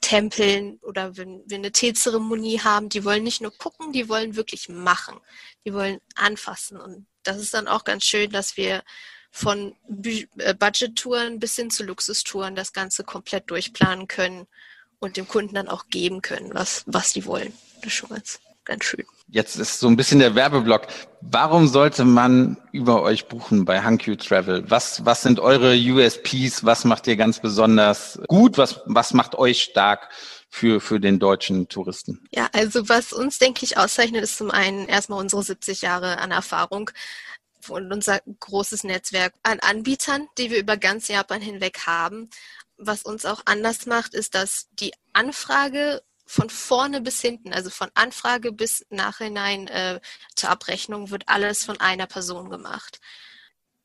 Tempeln 0.00 0.78
oder 0.82 1.16
wenn 1.16 1.42
wir 1.46 1.56
eine 1.56 1.72
Teezeremonie 1.72 2.60
haben, 2.60 2.88
die 2.88 3.04
wollen 3.04 3.22
nicht 3.22 3.40
nur 3.40 3.56
gucken, 3.56 3.92
die 3.92 4.08
wollen 4.08 4.36
wirklich 4.36 4.68
machen. 4.68 5.18
Die 5.64 5.72
wollen 5.72 6.00
anfassen. 6.16 6.78
Und 6.78 7.06
das 7.22 7.38
ist 7.38 7.54
dann 7.54 7.68
auch 7.68 7.84
ganz 7.84 8.04
schön, 8.04 8.30
dass 8.30 8.56
wir 8.56 8.82
von 9.30 9.74
äh, 10.04 10.54
Budget-Touren 10.54 11.38
bis 11.38 11.56
hin 11.56 11.70
zu 11.70 11.84
Luxustouren 11.84 12.54
das 12.54 12.72
Ganze 12.72 13.04
komplett 13.04 13.50
durchplanen 13.50 14.08
können 14.08 14.46
und 14.98 15.16
dem 15.16 15.26
Kunden 15.26 15.54
dann 15.54 15.68
auch 15.68 15.86
geben 15.88 16.20
können, 16.20 16.52
was, 16.52 16.84
was 16.86 17.12
die 17.12 17.24
wollen. 17.24 17.52
Das 17.76 17.86
ist 17.86 17.94
schon 17.94 18.10
ganz, 18.10 18.40
ganz 18.64 18.84
schön. 18.84 19.04
Jetzt 19.28 19.56
ist 19.56 19.80
so 19.80 19.88
ein 19.88 19.96
bisschen 19.96 20.18
der 20.18 20.34
Werbeblock. 20.34 20.86
Warum 21.20 21.66
sollte 21.66 22.04
man 22.04 22.58
über 22.72 23.02
euch 23.02 23.28
buchen 23.28 23.64
bei 23.64 23.82
HanQ 23.82 24.18
Travel? 24.18 24.70
Was, 24.70 25.04
was 25.06 25.22
sind 25.22 25.40
eure 25.40 25.74
USPs? 25.74 26.64
Was 26.64 26.84
macht 26.84 27.06
ihr 27.06 27.16
ganz 27.16 27.40
besonders 27.40 28.20
gut? 28.28 28.58
Was, 28.58 28.80
was 28.84 29.14
macht 29.14 29.34
euch 29.34 29.62
stark 29.62 30.10
für, 30.50 30.80
für 30.80 31.00
den 31.00 31.18
deutschen 31.18 31.68
Touristen? 31.68 32.24
Ja, 32.30 32.48
also 32.52 32.88
was 32.88 33.12
uns, 33.12 33.38
denke 33.38 33.64
ich, 33.64 33.78
auszeichnet, 33.78 34.22
ist 34.22 34.36
zum 34.36 34.50
einen 34.50 34.86
erstmal 34.86 35.20
unsere 35.20 35.42
70 35.42 35.80
Jahre 35.82 36.18
an 36.18 36.30
Erfahrung 36.30 36.90
und 37.68 37.92
unser 37.92 38.20
großes 38.40 38.84
Netzwerk 38.84 39.32
an 39.42 39.60
Anbietern, 39.60 40.28
die 40.36 40.50
wir 40.50 40.58
über 40.58 40.76
ganz 40.76 41.08
Japan 41.08 41.40
hinweg 41.40 41.86
haben. 41.86 42.28
Was 42.76 43.02
uns 43.02 43.24
auch 43.24 43.42
anders 43.44 43.86
macht, 43.86 44.14
ist, 44.14 44.34
dass 44.34 44.68
die 44.72 44.92
Anfrage 45.12 46.02
von 46.32 46.48
vorne 46.48 47.02
bis 47.02 47.20
hinten, 47.20 47.52
also 47.52 47.68
von 47.68 47.90
Anfrage 47.92 48.52
bis 48.52 48.86
nachhinein 48.88 49.68
äh, 49.68 50.00
zur 50.34 50.48
Abrechnung, 50.48 51.10
wird 51.10 51.24
alles 51.26 51.62
von 51.62 51.78
einer 51.78 52.06
Person 52.06 52.48
gemacht. 52.48 53.00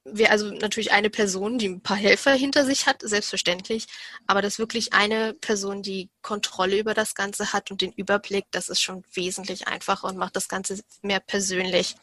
Wir 0.06 0.32
also 0.32 0.52
natürlich 0.52 0.94
eine 0.94 1.10
Person, 1.10 1.58
die 1.58 1.68
ein 1.68 1.82
paar 1.82 1.98
Helfer 1.98 2.32
hinter 2.32 2.64
sich 2.66 2.88
hat, 2.88 3.02
selbstverständlich, 3.02 3.88
aber 4.28 4.42
dass 4.42 4.60
wirklich 4.60 4.94
eine 4.94 5.34
Person 5.34 5.84
die 5.84 6.10
Kontrolle 6.22 6.80
über 6.80 6.94
das 6.94 7.16
Ganze 7.16 7.52
hat 7.52 7.70
und 7.70 7.82
den 7.82 7.92
Überblick, 7.92 8.46
das 8.52 8.70
ist 8.70 8.82
schon 8.82 9.04
wesentlich 9.12 9.68
einfacher 9.68 10.08
und 10.08 10.16
macht 10.16 10.38
das 10.38 10.48
Ganze 10.48 10.80
mehr 11.02 11.20
persönlich. 11.20 11.96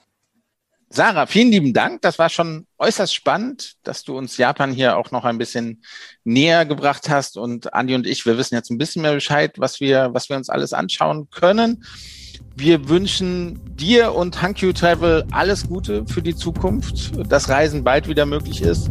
Sarah, 0.91 1.27
vielen 1.27 1.51
lieben 1.51 1.73
Dank. 1.73 2.03
Das 2.03 2.19
war 2.19 2.29
schon 2.29 2.67
äußerst 2.79 3.15
spannend, 3.15 3.75
dass 3.83 4.05
du 4.05 4.17
uns 4.17 4.37
Japan 4.37 4.73
hier 4.73 4.97
auch 4.97 5.11
noch 5.11 5.25
ein 5.25 5.39
bisschen 5.39 5.83
näher 6.23 6.67
gebracht 6.67 7.09
hast. 7.09 7.37
Und 7.37 7.75
Andi 7.75 7.95
und 7.95 8.07
ich, 8.07 8.25
wir 8.27 8.39
wissen 8.39 8.55
jetzt 8.55 8.71
ein 8.71 8.79
bisschen 8.79 9.03
mehr 9.03 9.15
Bescheid, 9.15 9.55
was 9.59 9.81
wir, 9.81 10.11
was 10.13 10.29
wir 10.29 10.37
uns 10.37 10.49
alles 10.49 10.73
anschauen 10.73 11.29
können. 11.31 11.85
Wir 12.57 12.89
wünschen 12.89 13.59
dir 13.75 14.15
und 14.15 14.41
Hankyu 14.41 14.73
Travel 14.73 15.25
alles 15.33 15.67
Gute 15.69 16.07
für 16.07 16.23
die 16.23 16.37
Zukunft, 16.37 17.11
dass 17.29 17.49
Reisen 17.49 17.83
bald 17.83 18.07
wieder 18.07 18.27
möglich 18.27 18.63
ist. 18.63 18.91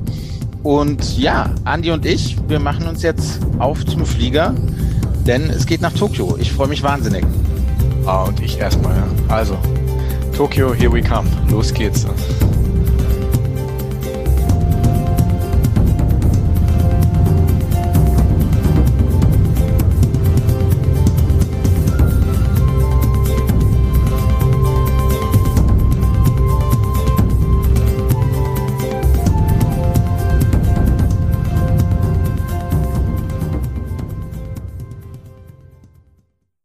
Und 0.64 1.18
ja, 1.18 1.54
Andi 1.64 1.92
und 1.92 2.06
ich, 2.06 2.38
wir 2.50 2.60
machen 2.60 2.88
uns 2.88 3.04
jetzt 3.04 3.40
auf 3.60 3.86
zum 3.86 4.06
Flieger, 4.06 4.56
denn 5.26 5.50
es 5.50 5.66
geht 5.66 5.82
nach 5.82 5.94
Tokio. 5.94 6.38
Ich 6.38 6.52
freue 6.52 6.68
mich 6.68 6.84
wahnsinnig. 6.84 7.26
Ah, 8.06 8.24
und 8.24 8.42
ich 8.42 8.58
erstmal, 8.60 8.96
ja. 8.96 9.08
Also, 9.30 9.58
Tokio, 10.34 10.74
here 10.74 10.90
we 10.90 11.02
come. 11.02 11.28
Los 11.50 11.72
geht's. 11.72 12.06